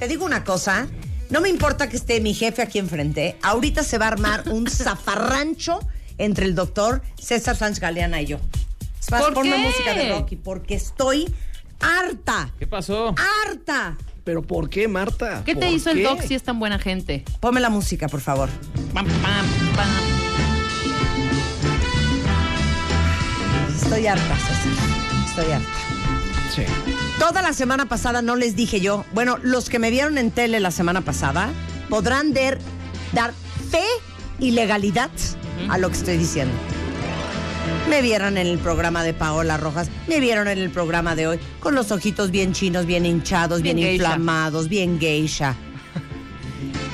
te 0.00 0.08
digo 0.08 0.24
una 0.24 0.42
cosa. 0.44 0.88
No 1.28 1.40
me 1.40 1.48
importa 1.48 1.88
que 1.88 1.96
esté 1.96 2.20
mi 2.20 2.34
jefe 2.34 2.62
aquí 2.62 2.78
enfrente. 2.80 3.36
Ahorita 3.42 3.84
se 3.84 3.98
va 3.98 4.06
a 4.06 4.08
armar 4.08 4.48
un 4.48 4.66
zafarrancho 4.70 5.78
entre 6.18 6.46
el 6.46 6.54
doctor 6.56 7.02
César 7.20 7.56
Sánchez 7.56 7.80
Galeana 7.80 8.20
y 8.20 8.26
yo. 8.26 8.38
¿Por 9.08 9.34
ponme 9.34 9.50
qué? 9.52 9.58
música 9.58 9.94
de 9.94 10.08
Rocky 10.10 10.36
porque 10.36 10.74
estoy 10.74 11.32
harta. 11.80 12.50
¿Qué 12.58 12.66
pasó? 12.66 13.14
¡Harta! 13.46 13.96
¿Pero 14.24 14.42
por 14.42 14.68
qué, 14.68 14.86
Marta? 14.88 15.42
¿Qué 15.44 15.54
te 15.54 15.66
¿Por 15.66 15.74
hizo 15.74 15.90
el 15.90 15.96
qué? 15.98 16.02
doc 16.04 16.20
si 16.22 16.34
es 16.34 16.42
tan 16.42 16.58
buena 16.58 16.78
gente? 16.78 17.24
Ponme 17.40 17.60
la 17.60 17.70
música, 17.70 18.08
por 18.08 18.20
favor. 18.20 18.48
Pam, 18.92 19.06
pam, 19.06 19.46
pam. 19.76 19.88
Estoy 23.82 24.06
harta, 24.06 24.36
César. 24.36 24.72
Estoy 25.26 25.52
harta. 25.52 25.68
Sí. 26.54 26.62
Toda 27.20 27.42
la 27.42 27.52
semana 27.52 27.84
pasada 27.84 28.22
no 28.22 28.34
les 28.34 28.56
dije 28.56 28.80
yo. 28.80 29.04
Bueno, 29.12 29.36
los 29.42 29.68
que 29.68 29.78
me 29.78 29.90
vieron 29.90 30.16
en 30.16 30.30
tele 30.30 30.58
la 30.58 30.70
semana 30.70 31.02
pasada 31.02 31.50
podrán 31.90 32.32
dar 32.32 33.34
fe 33.70 33.84
y 34.38 34.52
legalidad 34.52 35.10
a 35.68 35.76
lo 35.76 35.90
que 35.90 35.98
estoy 35.98 36.16
diciendo. 36.16 36.54
Me 37.90 38.00
vieron 38.00 38.38
en 38.38 38.46
el 38.46 38.58
programa 38.58 39.02
de 39.04 39.12
Paola 39.12 39.58
Rojas, 39.58 39.90
me 40.08 40.18
vieron 40.18 40.48
en 40.48 40.56
el 40.56 40.70
programa 40.70 41.14
de 41.14 41.26
hoy, 41.26 41.40
con 41.60 41.74
los 41.74 41.92
ojitos 41.92 42.30
bien 42.30 42.54
chinos, 42.54 42.86
bien 42.86 43.04
hinchados, 43.04 43.60
bien, 43.60 43.78
inflamados, 43.78 44.70
bien 44.70 44.98
geisha. 44.98 45.54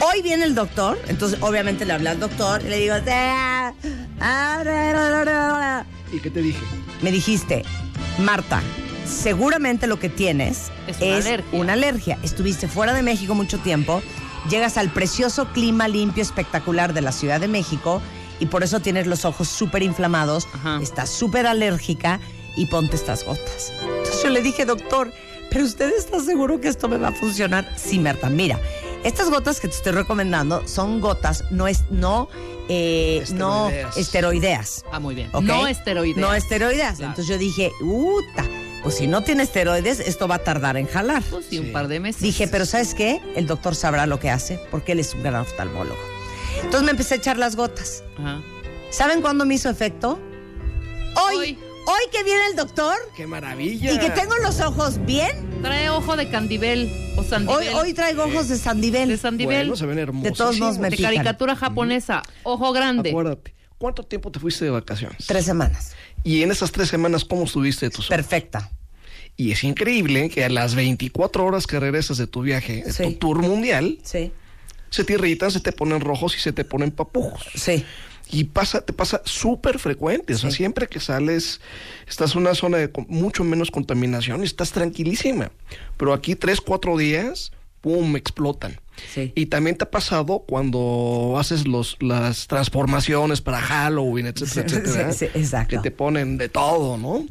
Hoy 0.00 0.22
viene 0.22 0.44
el 0.44 0.56
doctor, 0.56 0.98
entonces 1.06 1.38
obviamente 1.40 1.84
le 1.84 1.92
hablé 1.92 2.08
al 2.08 2.18
doctor 2.18 2.62
y 2.66 2.68
le 2.68 2.78
digo, 2.80 2.94
"Ah, 3.08 3.72
ah, 4.18 4.60
ra, 4.64 4.92
ra, 4.92 5.10
ra, 5.10 5.24
ra". 5.24 5.86
¿Y 6.12 6.18
qué 6.18 6.30
te 6.30 6.42
dije? 6.42 6.58
me 7.00 7.12
dijiste, 7.12 7.62
Marta, 8.18 8.60
seguramente 9.06 9.86
lo 9.86 9.98
que 9.98 10.08
tienes 10.08 10.70
Es 10.86 10.96
es, 11.00 11.02
una 11.02 11.16
alergia. 11.16 11.60
una 11.60 11.72
alergia. 11.74 12.18
Estuviste 12.22 12.68
fuera 12.68 12.92
de 12.92 13.02
México 13.02 13.34
mucho 13.34 13.58
tiempo, 13.58 14.02
llegas 14.50 14.76
al 14.76 14.90
precioso 14.90 15.46
clima 15.52 15.88
limpio, 15.88 16.22
espectacular 16.22 16.92
de 16.94 17.00
la 17.00 17.12
Ciudad 17.12 17.40
de 17.40 17.48
México 17.48 18.00
y 18.40 18.46
por 18.46 18.62
eso 18.62 18.80
tienes 18.80 19.06
los 19.06 19.24
ojos 19.24 19.48
súper 19.48 19.82
inflamados, 19.82 20.46
Ajá. 20.54 20.78
estás 20.82 21.10
súper 21.10 21.46
alérgica 21.46 22.20
y 22.56 22.66
ponte 22.66 22.96
estas 22.96 23.24
gotas. 23.24 23.72
Entonces 23.80 24.22
yo 24.22 24.28
le 24.30 24.42
dije, 24.42 24.64
doctor, 24.64 25.12
¿pero 25.50 25.64
usted 25.64 25.90
está 25.96 26.20
seguro 26.20 26.60
que 26.60 26.68
esto 26.68 26.88
me 26.88 26.98
va 26.98 27.08
a 27.08 27.12
funcionar? 27.12 27.72
Sí, 27.76 27.98
Marta, 27.98 28.28
mira, 28.28 28.60
estas 29.04 29.30
gotas 29.30 29.60
que 29.60 29.68
te 29.68 29.74
estoy 29.74 29.92
recomendando 29.92 30.66
son 30.66 31.00
gotas, 31.00 31.44
no 31.50 31.66
es, 31.68 31.84
no, 31.90 32.28
eh, 32.68 33.24
no 33.34 33.68
Esteroideas. 33.68 33.96
esteroideas. 33.96 34.84
Ah, 34.92 35.00
muy 35.00 35.14
bien. 35.14 35.30
No 35.42 35.66
esteroides. 35.66 36.16
No 36.16 36.34
esteroides. 36.34 36.96
Claro. 36.96 37.04
Entonces 37.12 37.26
yo 37.28 37.38
dije, 37.38 37.70
uta, 37.80 38.44
pues 38.86 38.98
si 38.98 39.08
no 39.08 39.22
tiene 39.24 39.42
esteroides, 39.42 39.98
esto 39.98 40.28
va 40.28 40.36
a 40.36 40.44
tardar 40.44 40.76
en 40.76 40.86
jalar. 40.86 41.20
Pues 41.28 41.46
sí, 41.50 41.58
un 41.58 41.72
par 41.72 41.88
de 41.88 41.98
meses. 41.98 42.22
Dije, 42.22 42.46
pero 42.46 42.64
¿sabes 42.66 42.94
qué? 42.94 43.20
El 43.34 43.48
doctor 43.48 43.74
sabrá 43.74 44.06
lo 44.06 44.20
que 44.20 44.30
hace, 44.30 44.60
porque 44.70 44.92
él 44.92 45.00
es 45.00 45.12
un 45.12 45.24
gran 45.24 45.40
oftalmólogo. 45.40 45.98
Entonces 46.62 46.82
me 46.84 46.92
empecé 46.92 47.14
a 47.14 47.16
echar 47.16 47.36
las 47.36 47.56
gotas. 47.56 48.04
Ajá. 48.16 48.40
¿Saben 48.90 49.22
cuándo 49.22 49.44
me 49.44 49.54
hizo 49.54 49.68
efecto? 49.70 50.20
Hoy. 51.20 51.36
Hoy. 51.36 51.58
Hoy 51.88 52.10
que 52.12 52.22
viene 52.22 52.46
el 52.50 52.54
doctor 52.56 52.94
¡Qué 53.16 53.26
maravilla! 53.26 53.92
y 53.92 53.98
que 53.98 54.10
tengo 54.10 54.36
los 54.38 54.60
ojos 54.60 55.04
bien. 55.04 55.60
Trae 55.62 55.90
ojo 55.90 56.16
de 56.16 56.28
candibel 56.30 56.88
o 57.16 57.22
Hoy, 57.22 57.26
sandivel. 57.26 57.74
hoy 57.74 57.92
traigo 57.92 58.22
ojos 58.24 58.46
de 58.48 58.56
sandivel. 58.58 59.08
de 59.08 59.16
sandivel. 59.16 59.66
Bueno, 59.68 59.76
se 59.76 59.86
ven 59.86 59.98
hermosos. 59.98 60.22
De 60.30 60.30
todos 60.36 60.58
modos 60.60 60.78
me 60.78 60.90
de 60.90 60.96
pican. 60.96 61.12
caricatura 61.14 61.56
japonesa. 61.56 62.22
Ojo 62.44 62.72
grande. 62.72 63.10
Acuérdate. 63.10 63.55
¿Cuánto 63.78 64.02
tiempo 64.02 64.30
te 64.30 64.40
fuiste 64.40 64.64
de 64.64 64.70
vacaciones? 64.70 65.26
Tres 65.26 65.44
semanas. 65.44 65.92
Y 66.24 66.42
en 66.42 66.50
esas 66.50 66.72
tres 66.72 66.88
semanas, 66.88 67.24
¿cómo 67.24 67.44
estuviste 67.44 67.86
de 67.86 67.90
tus? 67.90 68.08
Perfecta. 68.08 68.70
Y 69.36 69.52
es 69.52 69.64
increíble 69.64 70.30
que 70.30 70.44
a 70.44 70.48
las 70.48 70.74
24 70.74 71.44
horas 71.44 71.66
que 71.66 71.78
regresas 71.78 72.16
de 72.16 72.26
tu 72.26 72.40
viaje, 72.42 72.82
de 72.84 72.92
Sí. 72.92 73.02
tu 73.04 73.12
tour 73.14 73.38
mundial, 73.42 73.98
Sí. 74.02 74.32
se 74.88 75.04
te 75.04 75.12
irritan, 75.12 75.50
se 75.50 75.60
te 75.60 75.72
ponen 75.72 76.00
rojos 76.00 76.34
y 76.36 76.40
se 76.40 76.52
te 76.52 76.64
ponen 76.64 76.90
papujos. 76.90 77.46
Sí. 77.54 77.84
Y 78.30 78.44
pasa, 78.44 78.80
te 78.80 78.92
pasa 78.94 79.20
súper 79.26 79.78
frecuente. 79.78 80.34
O 80.34 80.38
sea, 80.38 80.50
Sí. 80.50 80.56
siempre 80.56 80.88
que 80.88 80.98
sales, 80.98 81.60
estás 82.08 82.32
en 82.34 82.38
una 82.40 82.54
zona 82.54 82.78
de 82.78 82.90
mucho 83.08 83.44
menos 83.44 83.70
contaminación 83.70 84.40
y 84.40 84.46
estás 84.46 84.72
tranquilísima. 84.72 85.52
Pero 85.98 86.14
aquí 86.14 86.34
tres, 86.34 86.60
cuatro 86.62 86.96
días, 86.96 87.52
¡pum! 87.86 88.16
explotan. 88.16 88.80
Sí. 89.14 89.30
Y 89.36 89.46
también 89.46 89.76
te 89.76 89.84
ha 89.84 89.90
pasado 89.92 90.40
cuando 90.40 91.36
haces 91.38 91.68
los, 91.68 91.96
las 92.00 92.48
transformaciones 92.48 93.40
para 93.40 93.60
Halloween, 93.60 94.26
etcétera, 94.26 94.68
Sí, 94.68 94.76
etcétera. 94.76 95.12
sí, 95.12 95.24
exacto. 95.34 95.76
Que 95.76 95.78
te 95.82 95.92
ponen 95.92 96.36
de 96.36 96.48
todo, 96.48 96.96
¿no? 96.96 97.24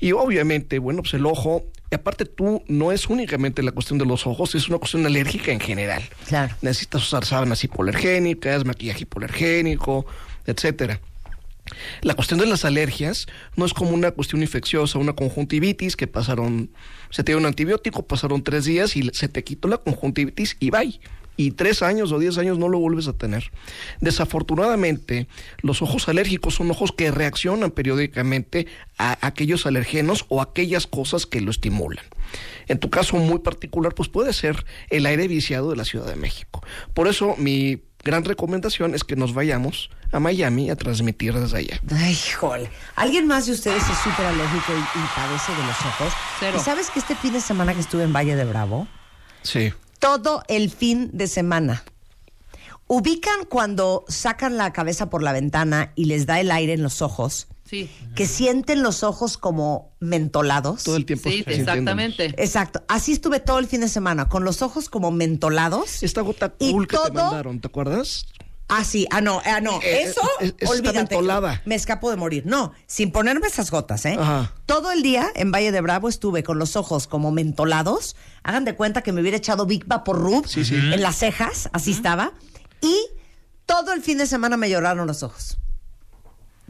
Y 0.00 0.10
obviamente, 0.10 0.80
bueno, 0.80 1.02
pues 1.02 1.14
el 1.14 1.24
ojo, 1.24 1.66
y 1.92 1.94
aparte 1.94 2.24
tú, 2.24 2.64
no 2.66 2.90
es 2.90 3.06
únicamente 3.06 3.62
la 3.62 3.70
cuestión 3.70 3.96
de 4.00 4.06
los 4.06 4.26
ojos, 4.26 4.56
es 4.56 4.68
una 4.68 4.78
cuestión 4.78 5.06
alérgica 5.06 5.52
en 5.52 5.60
general. 5.60 6.02
Claro. 6.26 6.52
Necesitas 6.62 7.02
usar 7.04 7.24
sábanas 7.24 7.62
hipoalergénicas, 7.62 8.64
maquillaje 8.64 9.02
hipoalergénico, 9.02 10.04
etcétera. 10.46 11.00
La 12.02 12.14
cuestión 12.14 12.40
de 12.40 12.46
las 12.46 12.64
alergias 12.64 13.26
no 13.56 13.64
es 13.64 13.74
como 13.74 13.90
una 13.90 14.10
cuestión 14.12 14.42
infecciosa, 14.42 14.98
una 14.98 15.14
conjuntivitis 15.14 15.96
que 15.96 16.06
pasaron, 16.06 16.70
se 17.10 17.24
te 17.24 17.32
dio 17.32 17.38
un 17.38 17.46
antibiótico, 17.46 18.06
pasaron 18.06 18.42
tres 18.42 18.64
días 18.64 18.96
y 18.96 19.10
se 19.12 19.28
te 19.28 19.44
quitó 19.44 19.68
la 19.68 19.78
conjuntivitis 19.78 20.56
y 20.60 20.70
bye. 20.70 21.00
Y 21.38 21.50
tres 21.50 21.82
años 21.82 22.12
o 22.12 22.18
diez 22.18 22.38
años 22.38 22.58
no 22.58 22.68
lo 22.70 22.78
vuelves 22.78 23.08
a 23.08 23.12
tener. 23.12 23.50
Desafortunadamente, 24.00 25.28
los 25.60 25.82
ojos 25.82 26.08
alérgicos 26.08 26.54
son 26.54 26.70
ojos 26.70 26.92
que 26.92 27.10
reaccionan 27.10 27.72
periódicamente 27.72 28.66
a 28.96 29.18
aquellos 29.26 29.66
alergenos 29.66 30.24
o 30.28 30.40
aquellas 30.40 30.86
cosas 30.86 31.26
que 31.26 31.42
lo 31.42 31.50
estimulan. 31.50 32.06
En 32.68 32.78
tu 32.78 32.88
caso 32.88 33.18
muy 33.18 33.40
particular, 33.40 33.94
pues 33.94 34.08
puede 34.08 34.32
ser 34.32 34.64
el 34.88 35.04
aire 35.04 35.28
viciado 35.28 35.70
de 35.70 35.76
la 35.76 35.84
Ciudad 35.84 36.06
de 36.06 36.16
México. 36.16 36.62
Por 36.94 37.06
eso 37.06 37.34
mi 37.36 37.82
gran 38.06 38.24
recomendación 38.24 38.94
es 38.94 39.02
que 39.02 39.16
nos 39.16 39.34
vayamos 39.34 39.90
a 40.12 40.20
Miami 40.20 40.70
a 40.70 40.76
transmitir 40.76 41.34
desde 41.34 41.58
allá. 41.58 41.80
Ay, 41.90 42.12
híjole. 42.12 42.70
¿Alguien 42.94 43.26
más 43.26 43.46
de 43.46 43.52
ustedes 43.52 43.82
es 43.82 43.98
súper 43.98 44.26
alérgico 44.26 44.72
y, 44.72 44.98
y 44.98 45.04
padece 45.14 45.52
de 45.52 45.66
los 45.66 45.80
ojos? 45.80 46.12
Cero. 46.38 46.56
¿Y 46.58 46.64
sabes 46.64 46.88
que 46.90 47.00
este 47.00 47.16
fin 47.16 47.32
de 47.32 47.40
semana 47.40 47.74
que 47.74 47.80
estuve 47.80 48.04
en 48.04 48.12
Valle 48.12 48.36
de 48.36 48.44
Bravo? 48.44 48.86
Sí. 49.42 49.72
Todo 49.98 50.44
el 50.46 50.70
fin 50.70 51.10
de 51.12 51.26
semana. 51.26 51.82
¿Ubican 52.86 53.44
cuando 53.48 54.04
sacan 54.06 54.56
la 54.56 54.72
cabeza 54.72 55.10
por 55.10 55.22
la 55.22 55.32
ventana 55.32 55.90
y 55.96 56.04
les 56.04 56.26
da 56.26 56.38
el 56.38 56.52
aire 56.52 56.74
en 56.74 56.84
los 56.84 57.02
ojos? 57.02 57.48
Sí. 57.68 57.90
Que 58.14 58.26
sienten 58.26 58.82
los 58.82 59.02
ojos 59.02 59.36
como 59.38 59.92
mentolados. 60.00 60.84
Todo 60.84 60.96
el 60.96 61.04
tiempo. 61.04 61.28
Sí, 61.28 61.42
exactamente. 61.46 62.26
Exacto. 62.36 62.82
Así 62.88 63.12
estuve 63.12 63.40
todo 63.40 63.58
el 63.58 63.66
fin 63.66 63.80
de 63.80 63.88
semana, 63.88 64.28
con 64.28 64.44
los 64.44 64.62
ojos 64.62 64.88
como 64.88 65.10
mentolados. 65.10 66.02
Esta 66.02 66.20
gota 66.20 66.54
Y 66.60 66.72
cool 66.72 66.86
que 66.86 66.96
te 66.96 67.02
todo- 67.10 67.12
mandaron, 67.24 67.60
¿te 67.60 67.66
acuerdas? 67.68 68.26
Ah, 68.68 68.82
sí, 68.82 69.06
ah, 69.12 69.20
no, 69.20 69.40
ah, 69.44 69.60
no, 69.60 69.80
Eh, 69.80 70.02
eso, 70.02 70.20
eh, 70.40 70.46
eh, 70.48 70.54
está 70.58 70.70
olvídate. 70.70 70.98
mentolada. 70.98 71.62
Me 71.66 71.76
escapo 71.76 72.10
de 72.10 72.16
morir. 72.16 72.42
No, 72.46 72.72
sin 72.88 73.12
ponerme 73.12 73.46
esas 73.46 73.70
gotas, 73.70 74.04
¿eh? 74.06 74.16
Ajá. 74.18 74.52
Todo 74.66 74.90
el 74.90 75.02
día 75.04 75.28
en 75.36 75.52
Valle 75.52 75.70
de 75.70 75.80
Bravo 75.80 76.08
estuve 76.08 76.42
con 76.42 76.58
los 76.58 76.74
ojos 76.74 77.06
como 77.06 77.30
mentolados. 77.30 78.16
Hagan 78.42 78.64
de 78.64 78.74
cuenta 78.74 79.02
que 79.02 79.12
me 79.12 79.20
hubiera 79.20 79.36
echado 79.36 79.66
Big 79.66 79.86
Vapor 79.86 80.18
Rub 80.18 80.48
Sí, 80.48 80.64
sí. 80.64 80.74
en 80.74 81.00
las 81.00 81.14
cejas, 81.16 81.68
así 81.72 81.92
estaba. 81.92 82.32
Y 82.80 82.96
todo 83.66 83.92
el 83.92 84.02
fin 84.02 84.18
de 84.18 84.26
semana 84.26 84.56
me 84.56 84.68
lloraron 84.68 85.06
los 85.06 85.22
ojos. 85.22 85.58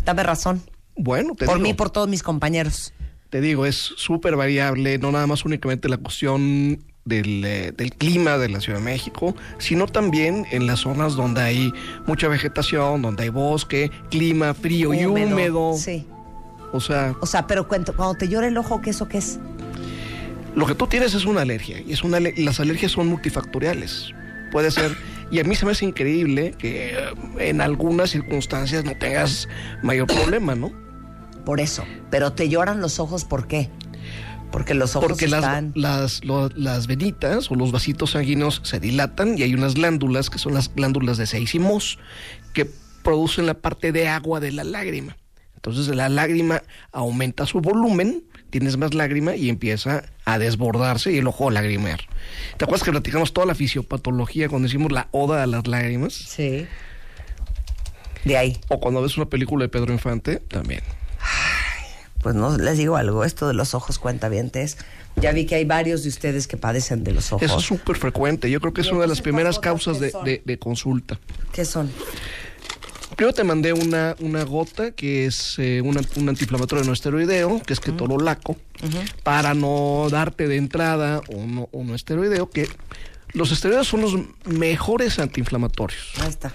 Dame 0.04 0.22
razón. 0.22 0.62
Bueno, 0.96 1.34
te 1.34 1.46
por 1.46 1.56
digo, 1.56 1.68
mí 1.68 1.74
por 1.74 1.90
todos 1.90 2.08
mis 2.08 2.22
compañeros. 2.22 2.92
te 3.30 3.40
digo, 3.40 3.66
es 3.66 3.76
súper 3.76 4.36
variable, 4.36 4.98
no 4.98 5.12
nada 5.12 5.26
más 5.26 5.44
únicamente 5.44 5.88
la 5.88 5.98
cuestión 5.98 6.78
del, 7.04 7.44
eh, 7.44 7.72
del 7.76 7.92
clima 7.92 8.38
de 8.38 8.48
la 8.48 8.60
Ciudad 8.60 8.78
de 8.78 8.84
México, 8.84 9.34
sino 9.58 9.86
también 9.86 10.46
en 10.50 10.66
las 10.66 10.80
zonas 10.80 11.14
donde 11.14 11.40
hay 11.40 11.72
mucha 12.06 12.28
vegetación, 12.28 13.02
donde 13.02 13.24
hay 13.24 13.28
bosque, 13.28 13.90
clima 14.10 14.54
frío 14.54 14.92
y 14.94 15.06
húmedo. 15.06 15.74
Sí. 15.76 16.06
O 16.72 16.80
sea, 16.80 17.14
O 17.20 17.26
sea, 17.26 17.46
pero 17.46 17.68
cuento, 17.68 17.94
cuando 17.94 18.16
te 18.16 18.28
llora 18.28 18.48
el 18.48 18.56
ojo, 18.58 18.80
¿qué 18.80 18.90
eso 18.90 19.08
qué 19.08 19.18
es? 19.18 19.38
Lo 20.54 20.66
que 20.66 20.74
tú 20.74 20.86
tienes 20.86 21.14
es 21.14 21.24
una 21.26 21.42
alergia 21.42 21.80
y 21.80 21.92
es 21.92 22.02
una 22.02 22.18
las 22.20 22.60
alergias 22.60 22.92
son 22.92 23.06
multifactoriales. 23.08 24.12
Puede 24.50 24.70
ser 24.70 24.96
y 25.30 25.38
a 25.38 25.44
mí 25.44 25.54
se 25.54 25.64
me 25.66 25.72
hace 25.72 25.84
increíble 25.84 26.54
que 26.58 26.94
eh, 26.94 26.98
en 27.38 27.60
algunas 27.60 28.10
circunstancias 28.10 28.84
no 28.84 28.96
tengas 28.96 29.48
mayor 29.82 30.06
problema, 30.06 30.54
¿no? 30.54 30.72
Por 31.46 31.60
eso. 31.60 31.84
Pero 32.10 32.34
te 32.34 32.50
lloran 32.50 32.80
los 32.82 33.00
ojos, 33.00 33.24
¿por 33.24 33.46
qué? 33.46 33.70
Porque 34.52 34.74
los 34.74 34.94
ojos 34.96 35.08
Porque 35.08 35.24
están... 35.26 35.72
las, 35.74 36.24
lo- 36.24 36.48
las 36.50 36.86
venitas 36.86 37.50
o 37.50 37.54
los 37.54 37.72
vasitos 37.72 38.10
sanguíneos 38.10 38.60
se 38.64 38.80
dilatan 38.80 39.38
y 39.38 39.42
hay 39.42 39.54
unas 39.54 39.74
glándulas 39.74 40.28
que 40.28 40.38
son 40.38 40.52
las 40.54 40.74
glándulas 40.74 41.16
de 41.18 41.26
seismos 41.26 41.98
que 42.52 42.68
producen 43.02 43.46
la 43.46 43.54
parte 43.54 43.92
de 43.92 44.08
agua 44.08 44.40
de 44.40 44.52
la 44.52 44.64
lágrima. 44.64 45.16
Entonces 45.54 45.88
la 45.94 46.08
lágrima 46.08 46.62
aumenta 46.92 47.44
su 47.46 47.60
volumen, 47.60 48.24
tienes 48.50 48.76
más 48.76 48.94
lágrima 48.94 49.34
y 49.36 49.48
empieza 49.48 50.04
a 50.24 50.38
desbordarse 50.38 51.12
y 51.12 51.18
el 51.18 51.26
ojo 51.26 51.48
a 51.48 51.52
lagrimear. 51.52 52.00
¿Te 52.56 52.64
acuerdas 52.64 52.84
que 52.84 52.90
platicamos 52.92 53.32
toda 53.32 53.46
la 53.46 53.54
fisiopatología 53.54 54.48
cuando 54.48 54.68
hicimos 54.68 54.92
la 54.92 55.08
oda 55.12 55.42
a 55.42 55.46
las 55.46 55.66
lágrimas? 55.66 56.12
Sí. 56.14 56.66
De 58.24 58.36
ahí. 58.36 58.58
O 58.68 58.80
cuando 58.80 59.02
ves 59.02 59.16
una 59.16 59.26
película 59.28 59.64
de 59.64 59.68
Pedro 59.68 59.92
Infante, 59.92 60.36
también. 60.36 60.80
Pues 62.22 62.34
no 62.34 62.56
les 62.56 62.76
digo 62.78 62.96
algo, 62.96 63.24
esto 63.24 63.46
de 63.48 63.54
los 63.54 63.74
ojos 63.74 63.98
cuentavientes. 63.98 64.78
Ya 65.16 65.32
vi 65.32 65.46
que 65.46 65.54
hay 65.54 65.64
varios 65.64 66.02
de 66.02 66.08
ustedes 66.10 66.46
que 66.46 66.56
padecen 66.56 67.02
de 67.04 67.12
los 67.12 67.32
ojos. 67.32 67.42
Es 67.50 67.62
súper 67.62 67.96
frecuente. 67.96 68.50
Yo 68.50 68.60
creo 68.60 68.74
que 68.74 68.80
es 68.82 68.88
¿Y 68.88 68.90
una 68.90 69.02
de 69.02 69.08
las 69.08 69.22
primeras 69.22 69.58
causas 69.58 69.98
de, 70.00 70.10
son? 70.10 70.24
de- 70.24 70.42
de 70.44 70.58
consulta. 70.58 71.18
¿Qué 71.52 71.64
son? 71.64 71.90
Primero 73.16 73.32
te 73.32 73.44
mandé 73.44 73.72
una, 73.72 74.14
una 74.18 74.44
gota 74.44 74.90
que 74.90 75.24
es 75.24 75.54
eh, 75.58 75.80
una- 75.82 76.02
un 76.16 76.28
antiinflamatorio 76.28 76.84
no 76.84 76.92
esteroideo, 76.92 77.62
que 77.62 77.72
es 77.72 77.80
ketorolaco, 77.80 78.56
para 79.22 79.54
no 79.54 80.08
darte 80.10 80.48
de 80.48 80.56
entrada 80.56 81.22
uno, 81.28 81.68
uno 81.72 81.94
esteroideo, 81.94 82.50
que 82.50 82.68
los 83.32 83.52
esteroides 83.52 83.86
son 83.86 84.02
los 84.02 84.12
mejores 84.44 85.18
antiinflamatorios. 85.18 86.12
Ahí 86.20 86.28
está. 86.28 86.52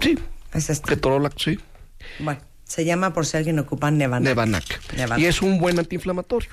Sí, 0.00 0.18
Es 0.52 0.68
este. 0.68 0.88
ketorolaco, 0.88 1.38
sí. 1.38 1.60
Bueno, 2.18 2.40
se 2.72 2.86
llama 2.86 3.12
por 3.12 3.26
si 3.26 3.36
alguien 3.36 3.58
ocupa 3.58 3.90
Nevanac. 3.90 4.22
Nevanac. 4.30 4.92
Nevanac. 4.96 5.18
Y 5.18 5.26
es 5.26 5.42
un 5.42 5.58
buen 5.58 5.78
antiinflamatorio. 5.78 6.48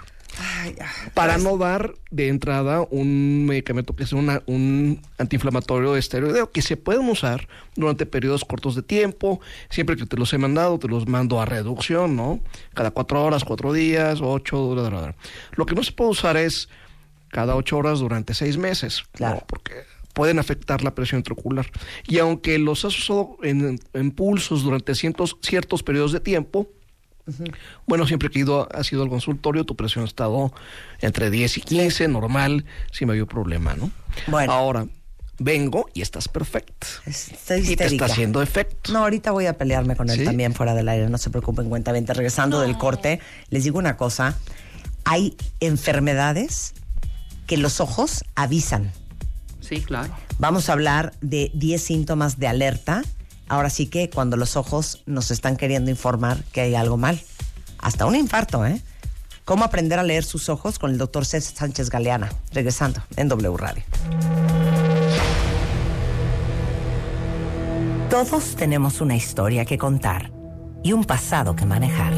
Ay, 0.61 0.75
ah, 0.81 0.85
Para 1.13 1.33
pues, 1.33 1.43
no 1.45 1.57
dar 1.57 1.93
de 2.11 2.27
entrada 2.27 2.81
un 2.91 3.45
medicamento 3.45 3.95
que 3.95 4.03
es 4.03 4.11
una- 4.13 4.41
un 4.45 5.01
antiinflamatorio 5.17 5.95
esteroideo 5.95 6.51
que 6.51 6.61
se 6.61 6.75
pueden 6.77 7.07
usar 7.09 7.47
durante 7.75 8.05
periodos 8.05 8.43
cortos 8.45 8.75
de 8.75 8.81
tiempo. 8.83 9.39
Siempre 9.69 9.95
que 9.95 10.05
te 10.05 10.17
los 10.17 10.31
he 10.33 10.37
mandado, 10.37 10.77
te 10.77 10.87
los 10.89 11.07
mando 11.07 11.41
a 11.41 11.45
reducción, 11.45 12.15
¿no? 12.17 12.41
Cada 12.73 12.91
cuatro 12.91 13.23
horas, 13.23 13.43
cuatro 13.45 13.71
días, 13.73 14.19
ocho. 14.21 14.69
bla, 14.71 14.89
bla, 14.89 14.99
bla. 15.01 15.15
Lo 15.53 15.65
que 15.65 15.73
no 15.75 15.83
se 15.83 15.93
puede 15.93 16.11
usar 16.11 16.35
es 16.37 16.67
cada 17.29 17.55
ocho 17.55 17.77
horas 17.77 17.99
durante 17.99 18.33
seis 18.33 18.57
meses. 18.57 19.03
Claro. 19.13 19.35
¿no? 19.37 19.43
Porque 19.47 19.73
pueden 20.13 20.39
afectar 20.39 20.83
la 20.83 20.95
presión 20.95 21.19
intraocular. 21.19 21.67
Y 22.07 22.19
aunque 22.19 22.57
los 22.59 22.85
has 22.85 22.97
usado 22.97 23.37
en, 23.43 23.79
en 23.93 24.11
pulsos 24.11 24.63
durante 24.63 24.95
cientos, 24.95 25.37
ciertos 25.41 25.83
periodos 25.83 26.11
de 26.11 26.19
tiempo, 26.19 26.69
bueno, 27.85 28.07
siempre 28.07 28.29
que 28.29 28.39
ido, 28.39 28.67
has 28.73 28.91
ido 28.91 29.03
al 29.03 29.09
consultorio, 29.09 29.63
tu 29.65 29.75
presión 29.75 30.03
ha 30.03 30.07
estado 30.07 30.51
entre 31.01 31.29
10 31.29 31.57
y 31.57 31.61
15, 31.61 32.07
normal, 32.07 32.65
sin 32.91 33.07
mayor 33.07 33.27
problema, 33.27 33.75
¿no? 33.75 33.91
Bueno. 34.27 34.51
Ahora, 34.51 34.87
vengo 35.37 35.89
y 35.93 36.01
estás 36.01 36.27
perfecta. 36.27 36.87
Estoy 37.05 37.59
Y 37.59 37.63
te 37.63 37.71
histérica. 37.71 38.05
está 38.05 38.13
haciendo 38.13 38.41
efecto. 38.41 38.91
No, 38.91 38.99
ahorita 38.99 39.31
voy 39.31 39.45
a 39.45 39.57
pelearme 39.57 39.95
con 39.95 40.09
él 40.09 40.19
¿Sí? 40.19 40.25
también 40.25 40.53
fuera 40.53 40.73
del 40.73 40.89
aire, 40.89 41.09
no 41.09 41.17
se 41.17 41.29
preocupen, 41.29 41.69
cuenta 41.69 41.91
Regresando 41.93 42.61
del 42.61 42.77
corte, 42.77 43.19
les 43.49 43.63
digo 43.63 43.77
una 43.79 43.97
cosa, 43.97 44.37
hay 45.05 45.35
enfermedades 45.59 46.73
que 47.47 47.57
los 47.57 47.79
ojos 47.79 48.23
avisan. 48.35 48.91
Sí, 49.69 49.81
claro. 49.81 50.11
Vamos 50.39 50.67
a 50.67 50.73
hablar 50.73 51.13
de 51.21 51.51
10 51.53 51.79
síntomas 51.79 52.39
de 52.39 52.47
alerta. 52.47 53.03
Ahora 53.47 53.69
sí 53.69 53.85
que 53.85 54.09
cuando 54.09 54.35
los 54.35 54.55
ojos 54.55 55.03
nos 55.05 55.29
están 55.29 55.57
queriendo 55.57 55.91
informar 55.91 56.43
que 56.51 56.61
hay 56.61 56.73
algo 56.73 56.97
mal. 56.97 57.21
Hasta 57.77 58.07
un 58.07 58.15
infarto, 58.15 58.65
¿eh? 58.65 58.81
¿Cómo 59.45 59.63
aprender 59.63 59.99
a 59.99 60.03
leer 60.03 60.23
sus 60.23 60.49
ojos 60.49 60.79
con 60.79 60.89
el 60.89 60.97
doctor 60.97 61.23
César 61.23 61.55
Sánchez 61.55 61.91
Galeana? 61.91 62.31
Regresando 62.51 63.03
en 63.15 63.27
W 63.29 63.57
Radio. 63.57 63.83
Todos 68.09 68.55
tenemos 68.55 69.01
una 69.01 69.15
historia 69.15 69.65
que 69.65 69.77
contar 69.77 70.31
y 70.83 70.93
un 70.93 71.03
pasado 71.03 71.55
que 71.55 71.65
manejar. 71.65 72.11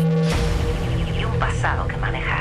Y 1.20 1.26
un 1.26 1.38
pasado 1.38 1.86
que 1.86 1.98
manejar. 1.98 2.41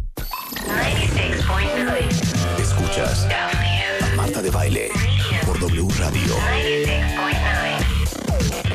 Escuchas 2.59 3.27
a 3.29 4.15
Marta 4.15 4.41
de 4.41 4.49
Baile 4.49 4.89
por 5.45 5.59
W 5.59 5.87
Radio. 5.97 6.35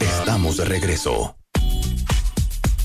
Estamos 0.00 0.56
de 0.56 0.64
regreso. 0.64 1.36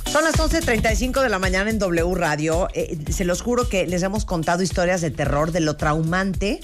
Son 0.05 0.23
las 0.23 0.35
11.35 0.35 1.21
de 1.21 1.29
la 1.29 1.39
mañana 1.39 1.69
en 1.69 1.79
W 1.79 2.15
Radio. 2.15 2.67
Eh, 2.73 2.97
se 3.11 3.23
los 3.23 3.41
juro 3.41 3.69
que 3.69 3.87
les 3.87 4.03
hemos 4.03 4.25
contado 4.25 4.61
historias 4.61 5.01
de 5.01 5.11
terror, 5.11 5.51
de 5.51 5.61
lo 5.61 5.77
traumante 5.77 6.59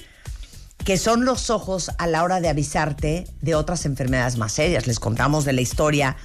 que 0.84 0.96
son 0.96 1.26
los 1.26 1.50
ojos 1.50 1.90
a 1.98 2.06
la 2.06 2.22
hora 2.22 2.40
de 2.40 2.48
avisarte 2.48 3.26
de 3.42 3.54
otras 3.54 3.84
enfermedades 3.84 4.38
más 4.38 4.52
serias. 4.52 4.86
Les 4.86 4.98
contamos 4.98 5.44
de 5.44 5.52
la 5.52 5.60
historia 5.60 6.16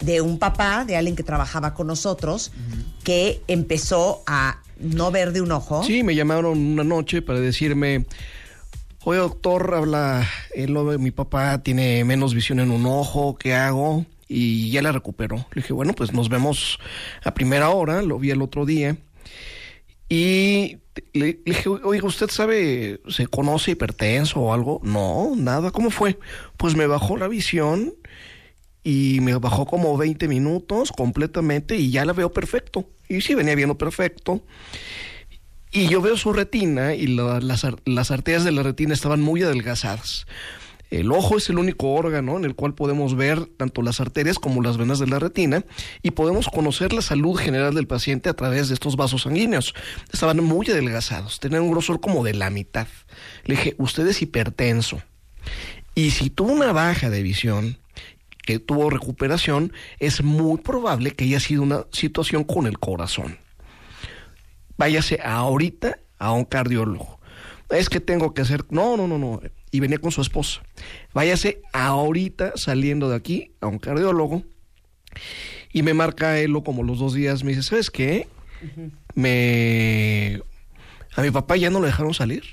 de 0.00 0.20
un 0.20 0.38
papá, 0.38 0.84
de 0.84 0.96
alguien 0.96 1.16
que 1.16 1.22
trabajaba 1.22 1.74
con 1.74 1.86
nosotros, 1.88 2.52
que 3.04 3.42
empezó 3.48 4.22
a 4.26 4.60
no 4.78 5.10
ver 5.10 5.32
de 5.32 5.40
un 5.40 5.50
ojo. 5.52 5.82
Sí, 5.82 6.02
me 6.04 6.14
llamaron 6.14 6.56
una 6.58 6.84
noche 6.84 7.20
para 7.22 7.40
decirme, 7.40 8.06
oye 9.04 9.18
doctor, 9.18 9.74
habla, 9.74 10.28
él, 10.54 10.72
lo- 10.72 10.96
mi 10.98 11.10
papá 11.10 11.58
tiene 11.62 12.04
menos 12.04 12.32
visión 12.34 12.60
en 12.60 12.70
un 12.70 12.86
ojo, 12.86 13.36
¿qué 13.36 13.54
hago? 13.54 14.06
Y 14.28 14.70
ya 14.70 14.82
la 14.82 14.92
recuperó. 14.92 15.36
Le 15.52 15.62
dije, 15.62 15.72
bueno, 15.72 15.94
pues 15.94 16.12
nos 16.12 16.28
vemos 16.28 16.78
a 17.24 17.32
primera 17.34 17.70
hora, 17.70 18.02
lo 18.02 18.18
vi 18.18 18.30
el 18.30 18.42
otro 18.42 18.66
día. 18.66 18.96
Y 20.10 20.78
le, 21.12 21.26
le 21.26 21.38
dije, 21.44 21.68
oiga, 21.68 22.06
¿usted 22.06 22.28
sabe, 22.30 23.00
se 23.08 23.26
conoce 23.26 23.72
hipertenso 23.72 24.40
o 24.40 24.54
algo? 24.54 24.80
No, 24.82 25.32
nada, 25.36 25.70
¿cómo 25.70 25.90
fue? 25.90 26.18
Pues 26.56 26.74
me 26.76 26.86
bajó 26.86 27.16
la 27.18 27.28
visión 27.28 27.94
y 28.84 29.18
me 29.20 29.34
bajó 29.36 29.66
como 29.66 29.96
20 29.96 30.28
minutos 30.28 30.92
completamente 30.92 31.76
y 31.76 31.90
ya 31.90 32.04
la 32.04 32.12
veo 32.12 32.32
perfecto. 32.32 32.88
Y 33.08 33.20
sí, 33.20 33.34
venía 33.34 33.54
viendo 33.54 33.76
perfecto. 33.78 34.42
Y 35.70 35.88
yo 35.88 36.00
veo 36.00 36.16
su 36.16 36.32
retina 36.32 36.94
y 36.94 37.06
la- 37.08 37.40
las, 37.40 37.66
las 37.84 38.10
arterias 38.10 38.44
de 38.44 38.52
la 38.52 38.62
retina 38.62 38.94
estaban 38.94 39.20
muy 39.20 39.42
adelgazadas. 39.42 40.26
El 40.90 41.12
ojo 41.12 41.36
es 41.36 41.50
el 41.50 41.58
único 41.58 41.90
órgano 41.92 42.38
en 42.38 42.46
el 42.46 42.54
cual 42.54 42.72
podemos 42.74 43.14
ver 43.14 43.44
tanto 43.44 43.82
las 43.82 44.00
arterias 44.00 44.38
como 44.38 44.62
las 44.62 44.78
venas 44.78 44.98
de 44.98 45.06
la 45.06 45.18
retina 45.18 45.66
y 46.02 46.12
podemos 46.12 46.48
conocer 46.48 46.94
la 46.94 47.02
salud 47.02 47.36
general 47.36 47.74
del 47.74 47.86
paciente 47.86 48.30
a 48.30 48.34
través 48.34 48.68
de 48.68 48.74
estos 48.74 48.96
vasos 48.96 49.22
sanguíneos. 49.22 49.74
Estaban 50.10 50.42
muy 50.42 50.66
adelgazados, 50.70 51.40
tenían 51.40 51.60
un 51.64 51.72
grosor 51.72 52.00
como 52.00 52.24
de 52.24 52.32
la 52.32 52.48
mitad. 52.48 52.86
Le 53.44 53.56
dije, 53.56 53.74
usted 53.76 54.06
es 54.06 54.22
hipertenso. 54.22 55.02
Y 55.94 56.12
si 56.12 56.30
tuvo 56.30 56.52
una 56.52 56.72
baja 56.72 57.10
de 57.10 57.22
visión, 57.22 57.76
que 58.48 58.58
tuvo 58.58 58.88
recuperación, 58.88 59.74
es 59.98 60.22
muy 60.22 60.56
probable 60.56 61.10
que 61.10 61.24
haya 61.24 61.38
sido 61.38 61.62
una 61.62 61.84
situación 61.92 62.44
con 62.44 62.66
el 62.66 62.78
corazón. 62.78 63.36
Váyase 64.78 65.20
ahorita 65.22 65.98
a 66.18 66.32
un 66.32 66.46
cardiólogo. 66.46 67.20
Es 67.68 67.90
que 67.90 68.00
tengo 68.00 68.32
que 68.32 68.40
hacer. 68.40 68.64
No, 68.70 68.96
no, 68.96 69.06
no, 69.06 69.18
no. 69.18 69.42
Y 69.70 69.80
venía 69.80 69.98
con 69.98 70.12
su 70.12 70.22
esposa. 70.22 70.62
Váyase 71.12 71.60
ahorita 71.74 72.54
saliendo 72.56 73.10
de 73.10 73.16
aquí 73.16 73.52
a 73.60 73.66
un 73.66 73.78
cardiólogo. 73.78 74.44
Y 75.70 75.82
me 75.82 75.92
marca 75.92 76.38
él 76.38 76.54
como 76.64 76.82
los 76.82 77.00
dos 77.00 77.12
días. 77.12 77.44
Me 77.44 77.50
dice, 77.50 77.64
¿sabes 77.64 77.90
qué? 77.90 78.28
Me. 79.14 80.40
A 81.16 81.20
mi 81.20 81.30
papá 81.30 81.58
ya 81.58 81.68
no 81.68 81.80
lo 81.80 81.86
dejaron 81.86 82.14
salir. 82.14 82.44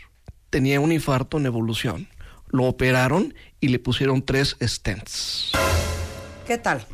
Tenía 0.49 0.81
un 0.81 0.91
infarto 0.91 1.37
en 1.37 1.45
evolución. 1.45 2.09
Lo 2.49 2.65
operaron 2.65 3.33
y 3.61 3.69
le 3.69 3.79
pusieron 3.79 4.25
tres 4.25 4.57
stents. 4.61 5.53
¿Qué 6.45 6.59
tal? 6.59 6.85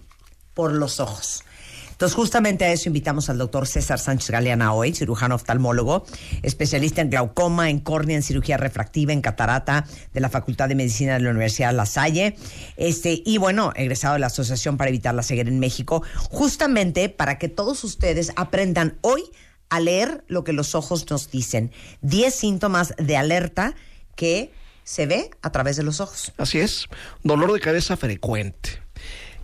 Por 0.53 0.72
los 0.72 1.00
ojos. 1.01 1.43
Entonces, 1.91 2.15
justamente 2.15 2.65
a 2.65 2.72
eso 2.72 2.89
invitamos 2.89 3.29
al 3.29 3.38
doctor 3.38 3.67
César 3.67 4.00
Sánchez 4.00 4.31
Galeana 4.31 4.74
hoy, 4.74 4.93
cirujano 4.96 5.36
oftalmólogo, 5.36 6.05
especialista 6.41 7.01
en 7.01 7.10
glaucoma, 7.10 7.70
en 7.70 7.79
córnea, 7.79 8.15
en 8.15 8.24
cirugía 8.24 8.58
refractiva, 8.58 9.13
en 9.13 9.22
catarata 9.22 9.86
de 10.13 10.20
la 10.20 10.29
Facultad 10.29 10.67
de 10.67 10.75
Medicina 10.75 11.13
de 11.13 11.20
la 11.20 11.29
Universidad 11.29 11.74
La 11.74 11.86
Salle, 11.86 12.36
este, 12.77 13.22
y 13.24 13.38
bueno, 13.38 13.72
egresado 13.75 14.13
de 14.13 14.20
la 14.22 14.27
Asociación 14.27 14.77
para 14.77 14.89
Evitar 14.89 15.13
la 15.13 15.22
Ceguera 15.22 15.50
en 15.50 15.60
México, 15.60 16.01
justamente 16.31 17.10
para 17.10 17.38
que 17.38 17.50
todos 17.50 17.84
ustedes 17.84 18.31
aprendan 18.36 18.98
hoy 19.01 19.24
a 19.70 19.79
leer 19.79 20.24
lo 20.27 20.43
que 20.43 20.53
los 20.53 20.74
ojos 20.74 21.08
nos 21.10 21.29
dicen. 21.29 21.72
10 22.01 22.34
síntomas 22.34 22.96
de 22.98 23.15
alerta 23.15 23.75
que 24.15 24.51
se 24.84 25.05
ve 25.05 25.29
a 25.43 25.51
través 25.51 25.75
de 25.75 25.84
los 25.84 26.00
ojos. 26.00 26.34
Así 26.38 26.60
es, 26.60 26.88
dolor 27.22 27.53
de 27.53 27.60
cabeza 27.60 27.96
frecuente. 27.96 28.80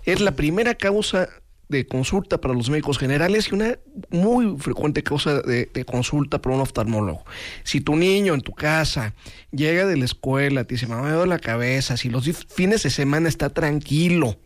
Es 0.08 0.22
la 0.22 0.32
primera 0.32 0.74
causa 0.74 1.28
de 1.68 1.86
consulta 1.86 2.40
para 2.40 2.54
los 2.54 2.70
médicos 2.70 2.98
generales 2.98 3.50
y 3.52 3.56
una 3.56 3.78
muy 4.10 4.58
frecuente 4.58 5.04
causa 5.04 5.42
de, 5.42 5.68
consulta 5.86 6.42
para 6.42 6.56
un 6.56 6.62
oftalmólogo. 6.62 7.26
Si 7.66 7.82
tu 7.82 7.98
niño 7.98 8.34
en 8.34 8.40
tu 8.40 8.54
casa 8.54 9.14
llega 9.52 9.86
de 9.86 9.98
la 9.98 10.06
escuela, 10.06 10.64
te 10.64 10.76
dice, 10.76 10.88
mamá, 10.88 11.10
me 11.10 11.12
duele 11.12 11.32
la 11.32 11.40
cabeza, 11.40 11.98
si 11.98 12.10
los 12.10 12.24
fines 12.48 12.84
de 12.84 12.90
semana 12.90 13.28
está 13.28 13.50
tranquilo, 13.50 14.40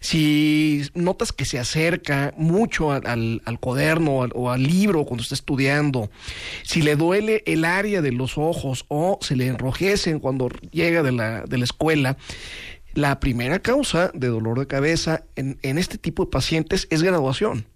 si 0.00 0.82
notas 0.94 1.32
que 1.32 1.46
se 1.46 1.58
acerca 1.58 2.34
mucho 2.36 2.92
al, 2.92 3.06
al, 3.06 3.42
al 3.46 3.60
cuaderno 3.60 4.18
o 4.18 4.50
al 4.50 4.62
libro 4.62 5.06
cuando 5.06 5.22
está 5.22 5.36
estudiando, 5.36 6.10
si 6.64 6.82
le 6.82 6.96
duele 6.96 7.42
el 7.46 7.64
área 7.64 8.02
de 8.02 8.12
los 8.12 8.36
ojos 8.36 8.84
o 8.88 9.18
se 9.22 9.36
le 9.36 9.46
enrojecen 9.46 10.18
cuando 10.18 10.50
llega 10.70 11.02
de 11.02 11.12
la, 11.12 11.44
de 11.44 11.56
la 11.56 11.64
escuela, 11.64 12.18
la 12.94 13.20
primera 13.20 13.60
causa 13.60 14.10
de 14.14 14.28
dolor 14.28 14.58
de 14.58 14.66
cabeza 14.66 15.24
en, 15.36 15.78
este 15.78 15.98
tipo 15.98 16.24
de 16.24 16.30
pacientes 16.30 16.86
es 16.90 17.02
graduación 17.02 17.66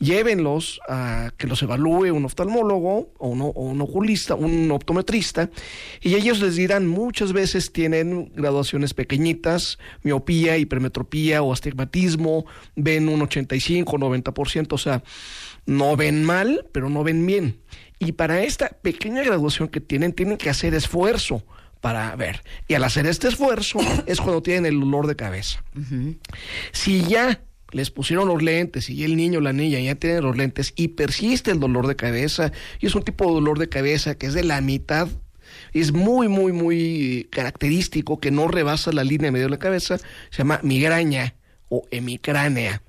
llévenlos 0.00 0.80
a 0.88 1.32
que 1.36 1.48
los 1.48 1.60
evalúe 1.60 2.12
un 2.12 2.24
oftalmólogo 2.24 3.12
o, 3.18 3.30
o 3.30 3.62
un 3.64 3.80
oculista, 3.80 4.36
un 4.36 4.70
optometrista, 4.70 5.50
y 6.00 6.14
ellos 6.14 6.40
les 6.40 6.54
dirán 6.54 6.86
muchas 6.86 7.32
veces 7.32 7.72
tienen 7.72 8.30
graduaciones 8.36 8.94
pequeñitas, 8.94 9.76
miopía, 10.04 10.56
hipermetropía 10.56 11.42
o 11.42 11.52
astigmatismo, 11.52 12.46
ven 12.76 13.08
un 13.08 13.22
85, 13.22 13.98
90%, 13.98 14.72
o 14.72 14.78
sea, 14.78 15.02
no 15.66 15.96
ven 15.96 16.22
mal, 16.22 16.64
pero 16.70 16.88
no 16.88 17.02
ven 17.02 17.26
bien. 17.26 17.58
Y 17.98 18.12
para 18.12 18.42
esta 18.44 18.68
pequeña 18.68 19.24
graduación 19.24 19.66
que 19.66 19.80
tienen, 19.80 20.12
tienen 20.12 20.36
que 20.36 20.50
hacer 20.50 20.74
esfuerzo 20.74 21.42
para 21.80 22.14
ver. 22.16 22.42
Y 22.66 22.74
al 22.74 22.84
hacer 22.84 23.06
este 23.06 23.28
esfuerzo 23.28 23.78
es 24.06 24.20
cuando 24.20 24.42
tienen 24.42 24.66
el 24.66 24.80
dolor 24.80 25.06
de 25.06 25.16
cabeza. 25.16 25.62
Si 26.72 27.04
ya 27.04 27.40
les 27.70 27.90
pusieron 27.90 28.28
los 28.28 28.42
lentes 28.42 28.88
y 28.88 29.04
el 29.04 29.16
niño 29.16 29.38
o 29.38 29.42
la 29.42 29.52
niña 29.52 29.78
ya 29.78 29.94
tienen 29.94 30.22
los 30.22 30.36
lentes 30.36 30.72
y 30.76 30.88
persiste 30.88 31.50
el 31.50 31.60
dolor 31.60 31.86
de 31.86 31.96
cabeza, 31.96 32.52
y 32.80 32.86
es 32.86 32.94
un 32.94 33.02
tipo 33.02 33.26
de 33.26 33.32
dolor 33.32 33.58
de 33.58 33.68
cabeza 33.68 34.16
que 34.16 34.26
es 34.26 34.34
de 34.34 34.44
la 34.44 34.60
mitad, 34.60 35.08
es 35.72 35.92
muy, 35.92 36.28
muy, 36.28 36.52
muy 36.52 37.28
característico, 37.30 38.20
que 38.20 38.30
no 38.30 38.48
rebasa 38.48 38.92
la 38.92 39.04
línea 39.04 39.30
medio 39.30 39.46
de 39.46 39.50
la 39.50 39.58
cabeza, 39.58 39.98
se 39.98 40.38
llama 40.38 40.60
migraña 40.62 41.34
o 41.68 41.86
hemicránea. 41.90 42.82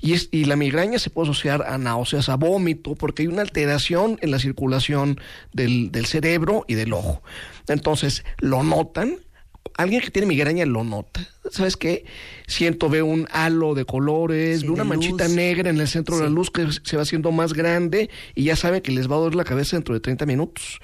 Y, 0.00 0.12
es, 0.12 0.28
y 0.30 0.44
la 0.44 0.56
migraña 0.56 0.98
se 0.98 1.10
puede 1.10 1.30
asociar 1.30 1.62
a 1.62 1.78
náuseas, 1.78 2.28
a 2.28 2.36
vómito, 2.36 2.94
porque 2.94 3.22
hay 3.22 3.28
una 3.28 3.42
alteración 3.42 4.18
en 4.20 4.30
la 4.30 4.38
circulación 4.38 5.20
del, 5.52 5.90
del 5.92 6.06
cerebro 6.06 6.64
y 6.68 6.74
del 6.74 6.92
ojo. 6.92 7.22
Entonces, 7.68 8.24
lo 8.38 8.62
notan, 8.62 9.16
alguien 9.76 10.00
que 10.00 10.10
tiene 10.10 10.26
migraña 10.26 10.64
lo 10.66 10.84
nota. 10.84 11.26
¿Sabes 11.50 11.76
qué? 11.76 12.04
Siento, 12.46 12.88
veo 12.88 13.06
un 13.06 13.26
halo 13.30 13.74
de 13.74 13.84
colores, 13.84 14.60
Sí, 14.60 14.66
veo 14.66 14.74
una 14.74 14.84
manchita 14.84 15.24
luz. 15.24 15.34
negra 15.36 15.70
en 15.70 15.80
el 15.80 15.88
centro 15.88 16.16
de 16.16 16.24
la 16.24 16.30
luz 16.30 16.50
que 16.50 16.66
se 16.82 16.96
va 16.96 17.02
haciendo 17.02 17.32
más 17.32 17.52
grande 17.52 18.10
y 18.34 18.44
ya 18.44 18.56
saben 18.56 18.80
que 18.82 18.92
les 18.92 19.10
va 19.10 19.16
a 19.16 19.18
doler 19.18 19.34
la 19.36 19.44
cabeza 19.44 19.76
dentro 19.76 19.94
de 19.94 20.00
30 20.00 20.26
minutos. 20.26 20.80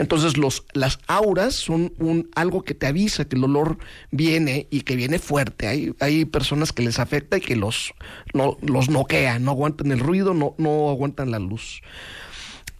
Entonces 0.00 0.36
los, 0.38 0.64
las 0.72 0.98
auras 1.06 1.54
son 1.54 1.92
un, 1.98 2.28
algo 2.34 2.62
que 2.64 2.74
te 2.74 2.86
avisa 2.86 3.26
que 3.26 3.36
el 3.36 3.42
dolor 3.42 3.78
viene 4.10 4.66
y 4.70 4.80
que 4.80 4.96
viene 4.96 5.18
fuerte. 5.18 5.68
Hay, 5.68 5.92
hay 6.00 6.24
personas 6.24 6.72
que 6.72 6.82
les 6.82 6.98
afecta 6.98 7.36
y 7.36 7.40
que 7.42 7.54
los, 7.54 7.92
no, 8.34 8.56
los 8.62 8.88
noquea, 8.88 9.38
no 9.38 9.50
aguantan 9.50 9.92
el 9.92 10.00
ruido, 10.00 10.32
no, 10.34 10.54
no 10.58 10.88
aguantan 10.88 11.30
la 11.30 11.38
luz. 11.38 11.82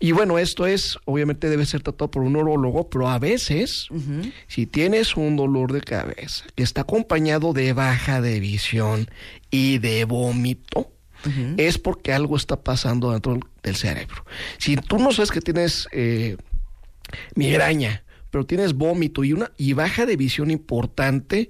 Y 0.03 0.13
bueno, 0.13 0.39
esto 0.39 0.67
es, 0.67 0.97
obviamente 1.05 1.51
debe 1.51 1.67
ser 1.67 1.83
tratado 1.83 2.11
por 2.11 2.23
un 2.23 2.33
neurólogo, 2.33 2.89
pero 2.89 3.11
a 3.11 3.19
veces, 3.19 3.89
si 4.49 4.65
tienes 4.65 5.15
un 5.15 5.37
dolor 5.37 5.75
de 5.75 5.83
cabeza 5.83 6.47
que 6.55 6.63
está 6.63 6.81
acompañado 6.81 7.53
de 7.53 7.75
baja 7.75 8.23
de 8.23 8.41
visión 8.41 9.11
y 9.51 9.77
de 9.77 10.07
vómito, 10.07 10.91
es 11.59 11.77
porque 11.77 12.15
algo 12.15 12.35
está 12.39 12.63
pasando 12.63 13.13
dentro 13.13 13.33
del- 13.35 13.43
del 13.63 13.77
cerebro. 13.77 14.25
Si 14.57 14.75
tú 14.77 14.99
no 14.99 15.13
sabes 15.13 15.31
que 15.31 15.43
tienes 15.43 15.87
eh, 15.93 16.39
migraña, 17.35 18.05
pero 18.31 18.47
tienes 18.47 18.75
vómito 18.75 19.25
y 19.25 19.33
una 19.33 19.53
y 19.57 19.73
baja 19.73 20.07
de 20.07 20.17
visión 20.17 20.51
importante, 20.51 21.49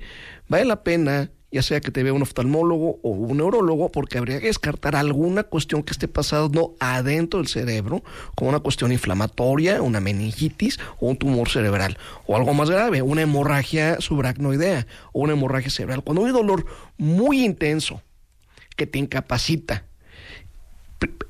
vale 0.49 0.65
la 0.65 0.83
pena 0.83 1.31
ya 1.53 1.63
sea 1.63 1.81
que 1.81 1.91
te 1.91 2.03
vea 2.03 2.13
un 2.13 2.23
oftalmólogo 2.23 3.01
o 3.03 3.11
un 3.11 3.39
neurólogo, 3.39 3.91
porque 3.91 4.19
habría 4.19 4.39
que 4.41 4.47
descartar 4.47 4.95
alguna 4.95 5.43
cuestión 5.43 5.83
que 5.83 5.93
esté 5.93 6.07
pasando 6.07 6.77
adentro 6.79 7.41
del 7.41 7.49
cerebro, 7.49 8.05
como 8.37 8.51
una 8.51 8.61
cuestión 8.61 8.93
inflamatoria, 8.93 9.83
una 9.83 10.01
meningitis 10.01 10.79
o 11.01 11.09
un 11.09 11.17
tumor 11.17 11.49
cerebral, 11.49 11.99
o 12.27 12.37
algo 12.37 12.55
más 12.55 12.71
grave, 12.71 13.03
una 13.03 13.23
hemorragia 13.23 14.01
subaracnoidea 14.01 14.87
o 15.13 15.23
una 15.23 15.33
hemorragia 15.33 15.71
cerebral. 15.71 16.05
Cuando 16.05 16.25
hay 16.25 16.33
dolor 16.33 16.65
muy 16.99 17.45
intenso 17.45 18.03
que 18.77 18.87
te 18.87 18.99
incapacita, 18.99 19.87